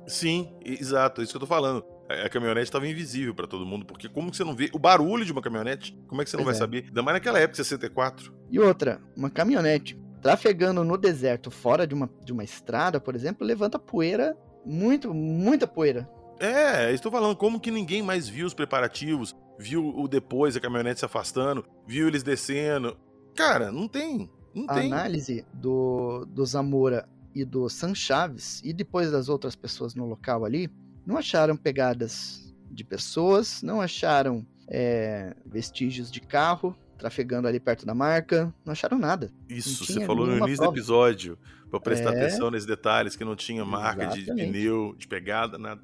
Sim, 0.07 0.55
exato, 0.63 1.21
é 1.21 1.23
isso 1.23 1.33
que 1.33 1.37
eu 1.37 1.41
tô 1.41 1.47
falando. 1.47 1.83
A 2.07 2.29
caminhonete 2.29 2.67
estava 2.67 2.87
invisível 2.87 3.33
para 3.33 3.47
todo 3.47 3.65
mundo, 3.65 3.83
porque 3.83 4.07
como 4.07 4.29
que 4.29 4.37
você 4.37 4.43
não 4.43 4.55
vê 4.55 4.69
o 4.71 4.77
barulho 4.77 5.25
de 5.25 5.31
uma 5.31 5.41
caminhonete? 5.41 5.97
Como 6.07 6.21
é 6.21 6.23
que 6.23 6.29
você 6.29 6.37
pois 6.37 6.45
não 6.45 6.51
vai 6.51 6.55
é. 6.55 6.59
saber? 6.59 6.85
Ainda 6.87 7.01
mais 7.01 7.15
naquela 7.15 7.39
época, 7.39 7.55
64. 7.55 8.31
E 8.51 8.59
outra, 8.59 9.01
uma 9.17 9.31
caminhonete 9.31 9.99
trafegando 10.21 10.83
no 10.83 10.97
deserto, 10.97 11.51
fora 11.51 11.85
de 11.85 11.93
uma, 11.93 12.09
de 12.23 12.31
uma 12.31 12.43
estrada, 12.43 12.99
por 12.99 13.15
exemplo, 13.15 13.45
levanta 13.45 13.77
poeira, 13.77 14.35
muito, 14.65 15.13
muita 15.13 15.67
poeira. 15.67 16.09
É, 16.39 16.91
estou 16.93 17.11
falando 17.11 17.35
como 17.35 17.59
que 17.59 17.71
ninguém 17.71 18.01
mais 18.01 18.27
viu 18.27 18.45
os 18.45 18.53
preparativos, 18.53 19.35
viu 19.57 19.87
o 19.87 20.07
depois, 20.07 20.55
a 20.55 20.59
caminhonete 20.59 20.99
se 20.99 21.05
afastando, 21.05 21.65
viu 21.87 22.07
eles 22.07 22.23
descendo. 22.23 22.97
Cara, 23.35 23.71
não 23.71 23.87
tem. 23.87 24.29
Não 24.53 24.65
a 24.69 24.75
tem. 24.75 24.91
análise 24.91 25.45
do, 25.53 26.25
do 26.25 26.45
Zamora 26.45 27.07
e 27.33 27.43
do 27.43 27.67
San 27.69 27.93
Chaves, 27.93 28.61
e 28.63 28.71
depois 28.71 29.11
das 29.11 29.27
outras 29.27 29.55
pessoas 29.55 29.93
no 29.93 30.05
local 30.05 30.45
ali, 30.45 30.69
não 31.05 31.17
acharam 31.17 31.57
pegadas 31.57 32.55
de 32.71 32.83
pessoas, 32.83 33.61
não 33.61 33.81
acharam 33.81 34.45
é, 34.69 35.35
vestígios 35.45 36.09
de 36.09 36.21
carro 36.21 36.75
trafegando 36.97 37.47
ali 37.47 37.59
perto 37.59 37.85
da 37.85 37.93
marca, 37.93 38.53
não 38.63 38.71
acharam 38.71 38.97
nada. 38.97 39.31
Isso, 39.49 39.85
você 39.85 40.05
falou 40.05 40.25
no 40.25 40.37
início 40.37 40.57
prova. 40.57 40.71
do 40.71 40.77
episódio, 40.77 41.37
para 41.69 41.79
prestar 41.79 42.13
é... 42.13 42.25
atenção 42.25 42.49
nesses 42.49 42.65
detalhes, 42.65 43.15
que 43.15 43.25
não 43.25 43.35
tinha 43.35 43.65
marca 43.65 44.07
de 44.07 44.23
pneu, 44.25 44.95
de 44.97 45.07
pegada, 45.07 45.57
nada. 45.57 45.81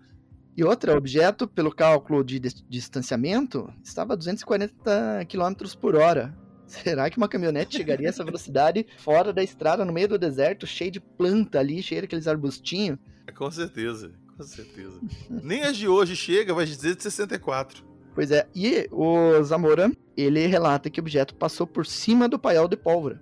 E 0.56 0.64
outra, 0.64 0.97
objeto, 0.97 1.47
pelo 1.47 1.74
cálculo 1.74 2.24
de 2.24 2.39
distanciamento, 2.39 3.74
estava 3.84 4.14
a 4.14 4.16
240 4.16 5.26
km 5.30 5.76
por 5.80 5.95
hora. 5.95 6.38
Será 6.68 7.10
que 7.10 7.18
uma 7.18 7.28
caminhonete 7.28 7.76
chegaria 7.76 8.08
a 8.08 8.10
essa 8.10 8.24
velocidade 8.24 8.86
fora 8.97 9.34
da 9.34 9.43
estrada, 9.43 9.84
no 9.84 9.93
meio 9.93 10.08
do 10.08 10.18
deserto, 10.18 10.68
cheio 10.68 10.91
de 10.91 10.99
planta 10.99 11.60
ali, 11.60 11.82
cheio 11.82 12.02
daqueles 12.02 12.28
arbustinhos? 12.28 12.97
Com 13.36 13.49
certeza, 13.49 14.12
com 14.38 14.43
certeza. 14.43 14.99
Nem 15.30 15.64
as 15.64 15.78
de 15.78 15.88
hoje 15.88 16.16
chega, 16.16 16.54
vai 16.54 16.66
dizer 16.66 16.95
de 16.95 17.04
64. 17.04 17.84
Pois 18.14 18.30
é, 18.32 18.47
e 18.54 18.88
o 18.91 19.41
Zamora, 19.43 19.91
ele 20.18 20.45
relata 20.47 20.89
que 20.89 20.99
o 20.99 21.04
objeto 21.04 21.34
passou 21.36 21.66
por 21.66 21.86
cima 21.86 22.28
do 22.28 22.38
paiol 22.38 22.68
de 22.68 22.76
pólvora. 22.76 23.22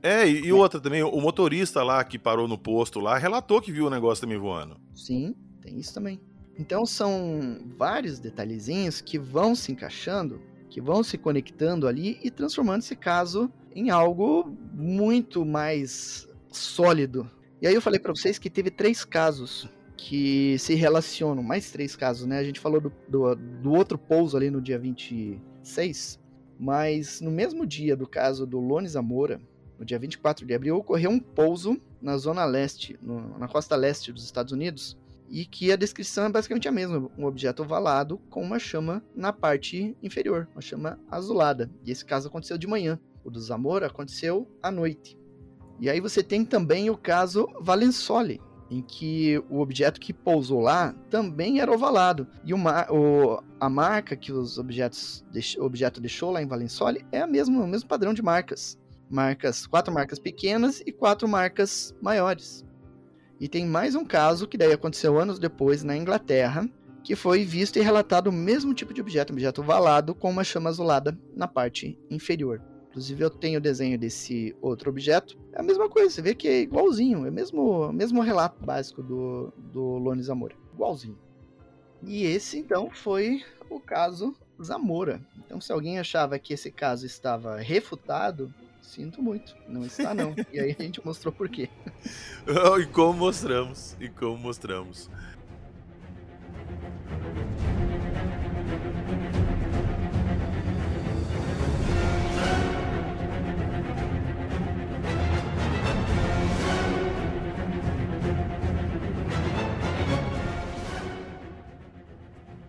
É, 0.00 0.28
e, 0.28 0.46
e 0.46 0.52
outra 0.52 0.80
também, 0.80 1.02
o 1.02 1.20
motorista 1.20 1.82
lá 1.82 2.02
que 2.04 2.18
parou 2.18 2.46
no 2.46 2.56
posto 2.56 3.00
lá 3.00 3.18
relatou 3.18 3.60
que 3.60 3.72
viu 3.72 3.86
o 3.86 3.90
negócio 3.90 4.22
também 4.22 4.38
voando. 4.38 4.80
Sim, 4.94 5.34
tem 5.60 5.78
isso 5.78 5.92
também. 5.92 6.20
Então 6.58 6.84
são 6.84 7.60
vários 7.76 8.18
detalhezinhos 8.18 9.00
que 9.00 9.18
vão 9.18 9.54
se 9.54 9.70
encaixando, 9.70 10.40
que 10.68 10.80
vão 10.80 11.02
se 11.02 11.16
conectando 11.16 11.86
ali 11.86 12.18
e 12.22 12.30
transformando 12.30 12.80
esse 12.80 12.96
caso 12.96 13.50
em 13.74 13.90
algo 13.90 14.52
muito 14.74 15.44
mais 15.44 16.28
sólido. 16.50 17.30
E 17.62 17.66
aí 17.66 17.74
eu 17.74 17.80
falei 17.80 18.00
para 18.00 18.12
vocês 18.12 18.38
que 18.38 18.50
teve 18.50 18.70
três 18.70 19.04
casos 19.04 19.68
que 19.96 20.56
se 20.58 20.74
relacionam, 20.74 21.42
mais 21.42 21.70
três 21.70 21.96
casos, 21.96 22.26
né? 22.26 22.38
A 22.38 22.44
gente 22.44 22.60
falou 22.60 22.80
do, 22.80 22.92
do, 23.08 23.34
do 23.34 23.72
outro 23.72 23.98
pouso 23.98 24.36
ali 24.36 24.50
no 24.50 24.60
dia 24.60 24.78
26, 24.78 26.20
mas 26.58 27.20
no 27.20 27.30
mesmo 27.30 27.66
dia 27.66 27.96
do 27.96 28.06
caso 28.06 28.46
do 28.46 28.58
Lone 28.60 28.88
Zamora, 28.88 29.40
no 29.78 29.84
dia 29.84 29.98
24 29.98 30.46
de 30.46 30.54
abril, 30.54 30.76
ocorreu 30.76 31.10
um 31.10 31.20
pouso 31.20 31.80
na 32.00 32.16
zona 32.16 32.44
leste, 32.44 32.98
no, 33.02 33.38
na 33.38 33.48
costa 33.48 33.76
leste 33.76 34.12
dos 34.12 34.24
Estados 34.24 34.52
Unidos, 34.52 34.96
e 35.30 35.44
que 35.44 35.70
a 35.70 35.76
descrição 35.76 36.24
é 36.24 36.28
basicamente 36.28 36.68
a 36.68 36.72
mesma, 36.72 37.10
um 37.16 37.24
objeto 37.24 37.62
ovalado 37.62 38.18
com 38.30 38.42
uma 38.42 38.58
chama 38.58 39.02
na 39.14 39.32
parte 39.32 39.96
inferior, 40.02 40.48
uma 40.54 40.60
chama 40.60 40.98
azulada. 41.10 41.70
E 41.84 41.90
esse 41.90 42.04
caso 42.04 42.28
aconteceu 42.28 42.58
de 42.58 42.66
manhã. 42.66 42.98
O 43.24 43.30
do 43.30 43.40
Zamora 43.40 43.86
aconteceu 43.86 44.48
à 44.62 44.70
noite. 44.70 45.18
E 45.80 45.88
aí 45.88 46.00
você 46.00 46.22
tem 46.22 46.44
também 46.44 46.90
o 46.90 46.96
caso 46.96 47.48
Valensole, 47.60 48.40
em 48.70 48.82
que 48.82 49.42
o 49.48 49.60
objeto 49.60 50.00
que 50.00 50.12
pousou 50.12 50.60
lá 50.60 50.94
também 51.08 51.60
era 51.60 51.72
ovalado. 51.72 52.26
E 52.44 52.52
o, 52.52 52.58
o, 52.58 53.42
a 53.60 53.68
marca 53.68 54.16
que 54.16 54.32
os 54.32 54.58
objetos 54.58 55.24
o 55.58 55.64
objeto 55.64 56.00
deixou 56.00 56.30
lá 56.30 56.42
em 56.42 56.46
Valensole 56.46 57.04
é 57.12 57.20
a 57.20 57.26
mesma, 57.26 57.62
o 57.62 57.66
mesmo 57.66 57.88
padrão 57.88 58.12
de 58.12 58.22
marcas. 58.22 58.78
Marcas, 59.10 59.66
quatro 59.66 59.92
marcas 59.92 60.18
pequenas 60.18 60.82
e 60.84 60.92
quatro 60.92 61.26
marcas 61.26 61.94
maiores. 62.02 62.64
E 63.40 63.48
tem 63.48 63.64
mais 63.66 63.94
um 63.94 64.04
caso 64.04 64.48
que 64.48 64.58
daí 64.58 64.72
aconteceu 64.72 65.18
anos 65.18 65.38
depois 65.38 65.84
na 65.84 65.96
Inglaterra, 65.96 66.68
que 67.04 67.14
foi 67.14 67.44
visto 67.44 67.78
e 67.78 67.82
relatado 67.82 68.28
o 68.28 68.32
mesmo 68.32 68.74
tipo 68.74 68.92
de 68.92 69.00
objeto, 69.00 69.32
um 69.32 69.36
objeto 69.36 69.60
ovalado 69.60 70.14
com 70.14 70.28
uma 70.28 70.42
chama 70.42 70.68
azulada 70.68 71.16
na 71.36 71.46
parte 71.46 71.98
inferior. 72.10 72.60
Inclusive 72.88 73.22
eu 73.22 73.30
tenho 73.30 73.58
o 73.58 73.62
desenho 73.62 73.98
desse 73.98 74.56
outro 74.60 74.90
objeto. 74.90 75.38
É 75.52 75.60
a 75.60 75.62
mesma 75.62 75.88
coisa, 75.88 76.10
você 76.10 76.20
vê 76.20 76.34
que 76.34 76.48
é 76.48 76.62
igualzinho, 76.62 77.26
é 77.26 77.30
o 77.30 77.32
mesmo, 77.32 77.92
mesmo 77.92 78.20
relato 78.20 78.64
básico 78.64 79.02
do, 79.02 79.52
do 79.72 79.82
Lone 79.98 80.22
Zamora. 80.22 80.56
Igualzinho. 80.74 81.18
E 82.02 82.24
esse 82.24 82.58
então 82.58 82.90
foi 82.90 83.42
o 83.70 83.78
caso 83.78 84.34
Zamora. 84.62 85.20
Então 85.38 85.60
se 85.60 85.72
alguém 85.72 86.00
achava 86.00 86.38
que 86.38 86.54
esse 86.54 86.72
caso 86.72 87.06
estava 87.06 87.56
refutado, 87.56 88.52
sinto 88.88 89.22
muito, 89.22 89.54
não 89.68 89.84
está 89.84 90.14
não. 90.14 90.34
e 90.52 90.58
aí 90.58 90.74
a 90.78 90.82
gente 90.82 91.04
mostrou 91.04 91.32
por 91.32 91.48
quê. 91.48 91.68
e 92.80 92.86
como 92.86 93.18
mostramos, 93.18 93.94
e 94.00 94.08
como 94.08 94.38
mostramos. 94.38 95.10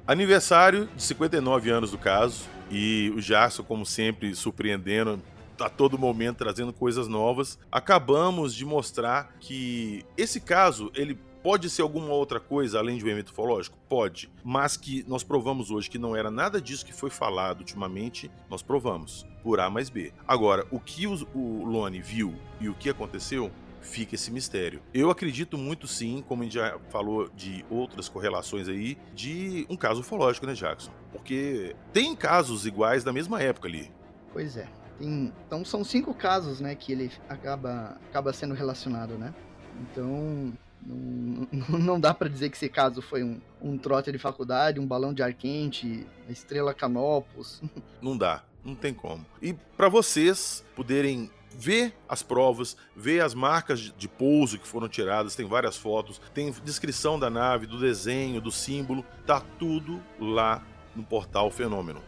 Aniversário 0.05 0.89
de 0.95 1.03
59 1.03 1.69
anos 1.69 1.91
do 1.91 1.97
caso 1.97 2.45
e 2.69 3.13
o 3.15 3.21
Jackson, 3.21 3.63
como 3.63 3.85
sempre, 3.85 4.33
surpreendendo 4.35 5.21
a 5.65 5.69
todo 5.69 5.97
momento, 5.97 6.37
trazendo 6.37 6.73
coisas 6.73 7.07
novas. 7.07 7.59
Acabamos 7.71 8.53
de 8.53 8.65
mostrar 8.65 9.35
que 9.39 10.05
esse 10.17 10.39
caso, 10.39 10.91
ele 10.95 11.17
Pode 11.41 11.69
ser 11.69 11.83
alguma 11.83 12.09
outra 12.09 12.37
coisa 12.37 12.79
além 12.79 12.97
de 12.97 13.05
um 13.05 13.07
evento 13.07 13.29
ufológico? 13.29 13.77
Pode. 13.87 14.29
Mas 14.43 14.75
que 14.75 15.05
nós 15.07 15.23
provamos 15.23 15.71
hoje 15.71 15.89
que 15.89 15.97
não 15.97 16.13
era 16.13 16.29
nada 16.29 16.61
disso 16.61 16.85
que 16.85 16.91
foi 16.91 17.09
falado 17.09 17.59
ultimamente, 17.59 18.29
nós 18.49 18.61
provamos. 18.61 19.25
Por 19.41 19.61
A 19.61 19.69
mais 19.69 19.89
B. 19.89 20.11
Agora, 20.27 20.67
o 20.69 20.81
que 20.81 21.07
o, 21.07 21.63
Lone 21.63 22.01
viu 22.01 22.35
e 22.59 22.67
o 22.67 22.75
que 22.75 22.89
aconteceu, 22.89 23.49
fica 23.79 24.15
esse 24.15 24.29
mistério. 24.29 24.81
Eu 24.93 25.09
acredito 25.09 25.57
muito 25.57 25.87
sim, 25.87 26.21
como 26.27 26.41
a 26.41 26.45
gente 26.45 26.55
já 26.55 26.77
falou 26.89 27.29
de 27.29 27.63
outras 27.69 28.09
correlações 28.09 28.67
aí, 28.67 28.97
de 29.15 29.65
um 29.69 29.77
caso 29.77 30.01
ufológico, 30.01 30.45
né, 30.45 30.53
Jackson? 30.53 30.91
Porque 31.09 31.73
tem 31.93 32.17
casos 32.17 32.65
iguais 32.65 33.01
da 33.01 33.13
mesma 33.13 33.41
época 33.41 33.69
ali. 33.69 33.89
Pois 34.33 34.57
é. 34.57 34.67
Tem... 34.99 35.33
Então 35.47 35.65
são 35.65 35.83
cinco 35.83 36.13
casos, 36.13 36.59
né, 36.59 36.75
que 36.75 36.91
ele 36.91 37.11
acaba, 37.27 37.97
acaba 38.09 38.31
sendo 38.33 38.53
relacionado, 38.53 39.17
né? 39.17 39.33
Então, 39.81 40.53
não, 40.85 41.47
não 41.79 41.99
dá 41.99 42.13
para 42.13 42.29
dizer 42.29 42.49
que 42.49 42.57
esse 42.57 42.69
caso 42.69 43.01
foi 43.01 43.23
um, 43.23 43.39
um 43.61 43.77
trote 43.77 44.11
de 44.11 44.17
faculdade, 44.17 44.79
um 44.79 44.85
balão 44.85 45.13
de 45.13 45.23
ar 45.23 45.33
quente, 45.33 46.05
a 46.27 46.31
estrela 46.31 46.73
Canopus. 46.73 47.61
Não 48.01 48.17
dá, 48.17 48.43
não 48.63 48.75
tem 48.75 48.93
como. 48.93 49.25
E 49.41 49.53
para 49.53 49.89
vocês 49.89 50.63
poderem 50.73 51.29
ver 51.53 51.93
as 52.07 52.23
provas, 52.23 52.77
ver 52.95 53.21
as 53.21 53.33
marcas 53.33 53.79
de 53.97 54.07
pouso 54.07 54.57
que 54.57 54.67
foram 54.67 54.87
tiradas, 54.87 55.35
tem 55.35 55.45
várias 55.45 55.75
fotos, 55.75 56.21
tem 56.33 56.51
descrição 56.63 57.19
da 57.19 57.29
nave, 57.29 57.67
do 57.67 57.77
desenho, 57.79 58.39
do 58.39 58.51
símbolo, 58.51 59.03
tá 59.25 59.41
tudo 59.57 60.01
lá 60.19 60.65
no 60.95 61.03
portal 61.03 61.51
Fenômeno. 61.51 62.01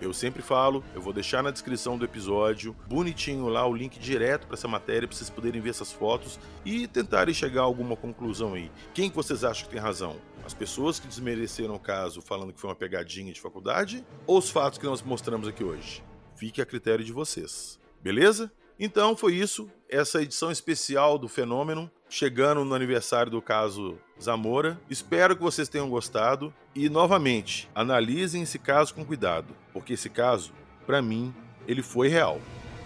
Eu 0.00 0.14
sempre 0.14 0.40
falo, 0.40 0.82
eu 0.94 1.00
vou 1.02 1.12
deixar 1.12 1.42
na 1.42 1.50
descrição 1.50 1.98
do 1.98 2.04
episódio, 2.06 2.74
bonitinho 2.88 3.48
lá, 3.48 3.66
o 3.66 3.74
link 3.74 3.98
direto 3.98 4.46
para 4.46 4.54
essa 4.54 4.66
matéria, 4.66 5.06
para 5.06 5.14
vocês 5.16 5.28
poderem 5.28 5.60
ver 5.60 5.70
essas 5.70 5.92
fotos 5.92 6.40
e 6.64 6.86
tentarem 6.86 7.34
chegar 7.34 7.60
a 7.60 7.64
alguma 7.64 7.94
conclusão 7.94 8.54
aí. 8.54 8.70
Quem 8.94 9.10
que 9.10 9.16
vocês 9.16 9.44
acham 9.44 9.66
que 9.66 9.72
tem 9.72 9.80
razão? 9.80 10.16
As 10.42 10.54
pessoas 10.54 10.98
que 10.98 11.06
desmereceram 11.06 11.74
o 11.74 11.78
caso 11.78 12.22
falando 12.22 12.52
que 12.52 12.60
foi 12.60 12.70
uma 12.70 12.76
pegadinha 12.76 13.32
de 13.32 13.40
faculdade 13.40 14.04
ou 14.26 14.38
os 14.38 14.48
fatos 14.48 14.78
que 14.78 14.86
nós 14.86 15.02
mostramos 15.02 15.46
aqui 15.46 15.62
hoje? 15.62 16.02
Fique 16.34 16.62
a 16.62 16.66
critério 16.66 17.04
de 17.04 17.12
vocês. 17.12 17.78
Beleza? 18.00 18.50
Então 18.78 19.14
foi 19.14 19.34
isso, 19.34 19.70
essa 19.86 20.22
edição 20.22 20.50
especial 20.50 21.18
do 21.18 21.28
Fenômeno, 21.28 21.90
chegando 22.08 22.64
no 22.64 22.74
aniversário 22.74 23.30
do 23.30 23.42
caso 23.42 23.98
Zamora. 24.20 24.78
Espero 24.88 25.34
que 25.34 25.42
vocês 25.42 25.68
tenham 25.68 25.88
gostado 25.88 26.52
e 26.74 26.88
novamente, 26.88 27.68
analisem 27.74 28.42
esse 28.42 28.58
caso 28.58 28.94
com 28.94 29.04
cuidado, 29.04 29.54
porque 29.72 29.94
esse 29.94 30.10
caso, 30.10 30.52
para 30.86 31.00
mim, 31.00 31.34
ele 31.66 31.82
foi 31.82 32.08
real. 32.08 32.40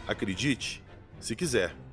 Acredite, 0.07 0.83
se 1.19 1.35
quiser. 1.35 1.84